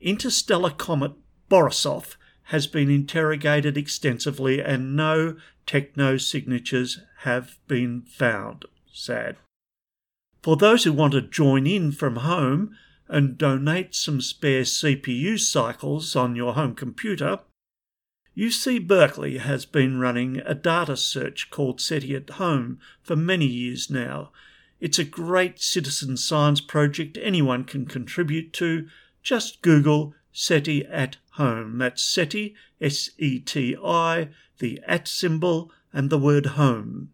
interstellar 0.00 0.70
comet 0.70 1.12
Borisov 1.50 2.16
has 2.44 2.66
been 2.66 2.90
interrogated 2.90 3.76
extensively 3.76 4.60
and 4.60 4.94
no 4.96 5.36
techno 5.66 6.16
signatures 6.16 7.00
have 7.20 7.58
been 7.66 8.02
found. 8.02 8.64
Sad. 8.92 9.36
For 10.42 10.56
those 10.56 10.84
who 10.84 10.92
want 10.92 11.14
to 11.14 11.22
join 11.22 11.66
in 11.66 11.90
from 11.90 12.16
home 12.16 12.76
and 13.08 13.38
donate 13.38 13.94
some 13.94 14.20
spare 14.20 14.62
CPU 14.62 15.40
cycles 15.40 16.14
on 16.14 16.36
your 16.36 16.54
home 16.54 16.74
computer, 16.74 17.40
UC 18.36 18.86
Berkeley 18.86 19.38
has 19.38 19.64
been 19.64 20.00
running 20.00 20.38
a 20.44 20.54
data 20.54 20.96
search 20.96 21.50
called 21.50 21.80
SETI 21.80 22.16
at 22.16 22.30
Home 22.30 22.78
for 23.00 23.14
many 23.14 23.46
years 23.46 23.88
now. 23.88 24.32
It's 24.80 24.98
a 24.98 25.04
great 25.04 25.62
citizen 25.62 26.16
science 26.16 26.60
project 26.60 27.16
anyone 27.22 27.64
can 27.64 27.86
contribute 27.86 28.52
to. 28.54 28.88
Just 29.22 29.62
Google 29.62 30.14
SETI 30.32 30.84
at 30.86 31.16
Home. 31.34 31.78
That's 31.78 32.02
SETI, 32.02 32.54
S 32.80 33.10
E 33.18 33.40
T 33.40 33.76
I, 33.82 34.28
the 34.58 34.80
at 34.86 35.08
symbol, 35.08 35.72
and 35.92 36.10
the 36.10 36.18
word 36.18 36.46
home. 36.46 37.10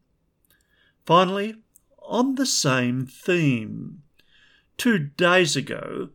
Finally, 1.07 1.57
on 2.03 2.35
the 2.35 2.47
same 2.47 3.07
theme, 3.07 4.03
two 4.77 4.99
days 4.99 5.57
ago, 5.57 6.11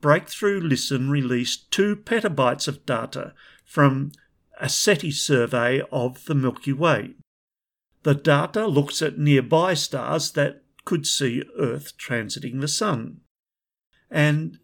Breakthrough 0.00 0.60
Listen 0.60 1.10
released 1.10 1.70
two 1.70 1.96
petabytes 1.96 2.68
of 2.68 2.84
data 2.84 3.34
from 3.64 4.12
a 4.60 4.68
SETI 4.68 5.10
survey 5.10 5.82
of 5.90 6.24
the 6.26 6.34
Milky 6.34 6.72
Way. 6.72 7.14
The 8.02 8.14
data 8.14 8.66
looks 8.66 9.00
at 9.00 9.18
nearby 9.18 9.74
stars 9.74 10.32
that 10.32 10.62
could 10.84 11.06
see 11.06 11.42
Earth 11.58 11.96
transiting 11.96 12.60
the 12.60 12.68
Sun. 12.68 13.20
And 14.10 14.58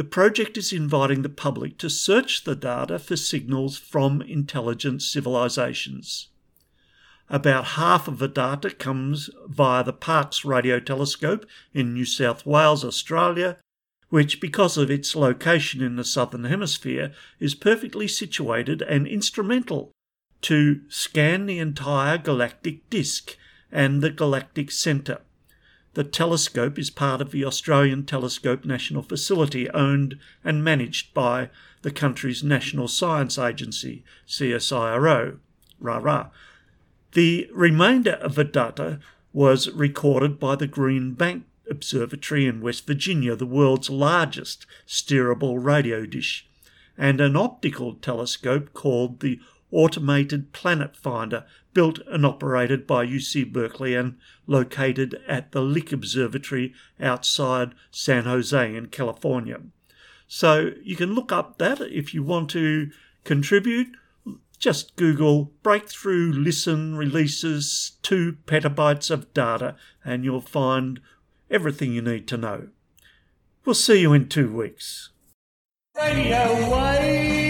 the 0.00 0.04
project 0.04 0.56
is 0.56 0.72
inviting 0.72 1.20
the 1.20 1.28
public 1.28 1.76
to 1.76 1.90
search 1.90 2.44
the 2.44 2.56
data 2.56 2.98
for 2.98 3.16
signals 3.16 3.76
from 3.76 4.22
intelligent 4.22 5.02
civilizations. 5.02 6.28
About 7.28 7.76
half 7.76 8.08
of 8.08 8.18
the 8.18 8.26
data 8.26 8.70
comes 8.70 9.28
via 9.46 9.84
the 9.84 9.92
Parkes 9.92 10.42
Radio 10.42 10.80
Telescope 10.80 11.44
in 11.74 11.92
New 11.92 12.06
South 12.06 12.46
Wales, 12.46 12.82
Australia, 12.82 13.58
which, 14.08 14.40
because 14.40 14.78
of 14.78 14.90
its 14.90 15.14
location 15.14 15.82
in 15.82 15.96
the 15.96 16.04
Southern 16.04 16.44
Hemisphere, 16.44 17.12
is 17.38 17.54
perfectly 17.54 18.08
situated 18.08 18.80
and 18.80 19.06
instrumental 19.06 19.92
to 20.40 20.80
scan 20.88 21.44
the 21.44 21.58
entire 21.58 22.16
galactic 22.16 22.88
disk 22.88 23.36
and 23.70 24.00
the 24.00 24.08
galactic 24.08 24.70
centre. 24.70 25.20
The 25.94 26.04
telescope 26.04 26.78
is 26.78 26.88
part 26.88 27.20
of 27.20 27.32
the 27.32 27.44
Australian 27.44 28.04
Telescope 28.04 28.64
National 28.64 29.02
Facility, 29.02 29.68
owned 29.70 30.18
and 30.44 30.62
managed 30.62 31.12
by 31.12 31.50
the 31.82 31.90
country's 31.90 32.44
National 32.44 32.86
Science 32.86 33.38
Agency, 33.38 34.04
CSIRO. 34.28 35.38
Rah 35.80 35.98
rah. 35.98 36.28
The 37.12 37.48
remainder 37.52 38.12
of 38.12 38.36
the 38.36 38.44
data 38.44 39.00
was 39.32 39.70
recorded 39.70 40.38
by 40.38 40.54
the 40.56 40.68
Green 40.68 41.14
Bank 41.14 41.44
Observatory 41.68 42.46
in 42.46 42.60
West 42.60 42.86
Virginia, 42.86 43.34
the 43.34 43.46
world's 43.46 43.90
largest 43.90 44.66
steerable 44.86 45.62
radio 45.62 46.06
dish, 46.06 46.46
and 46.96 47.20
an 47.20 47.36
optical 47.36 47.94
telescope 47.94 48.72
called 48.74 49.20
the 49.20 49.40
Automated 49.72 50.52
Planet 50.52 50.96
Finder, 50.96 51.44
built 51.72 51.98
and 52.06 52.26
operated 52.26 52.86
by 52.86 53.06
UC 53.06 53.52
Berkeley 53.52 53.94
and 53.94 54.18
located 54.46 55.20
at 55.26 55.52
the 55.52 55.60
Lick 55.60 55.92
Observatory 55.92 56.74
outside 57.00 57.74
San 57.90 58.24
Jose 58.24 58.74
in 58.74 58.86
California. 58.86 59.60
So 60.26 60.72
you 60.82 60.96
can 60.96 61.14
look 61.14 61.32
up 61.32 61.58
that 61.58 61.80
if 61.80 62.14
you 62.14 62.22
want 62.22 62.50
to 62.50 62.90
contribute 63.24 63.88
just 64.60 64.94
Google 64.94 65.52
Breakthrough 65.62 66.32
Listen 66.32 66.94
releases 66.94 67.92
2 68.02 68.36
petabytes 68.46 69.10
of 69.10 69.32
data 69.32 69.74
and 70.04 70.22
you'll 70.22 70.42
find 70.42 71.00
everything 71.50 71.92
you 71.92 72.02
need 72.02 72.28
to 72.28 72.36
know. 72.36 72.68
We'll 73.64 73.74
see 73.74 74.00
you 74.00 74.12
in 74.12 74.28
two 74.28 74.52
weeks. 74.52 75.10
Radio 75.96 76.70
Wave. 76.70 77.49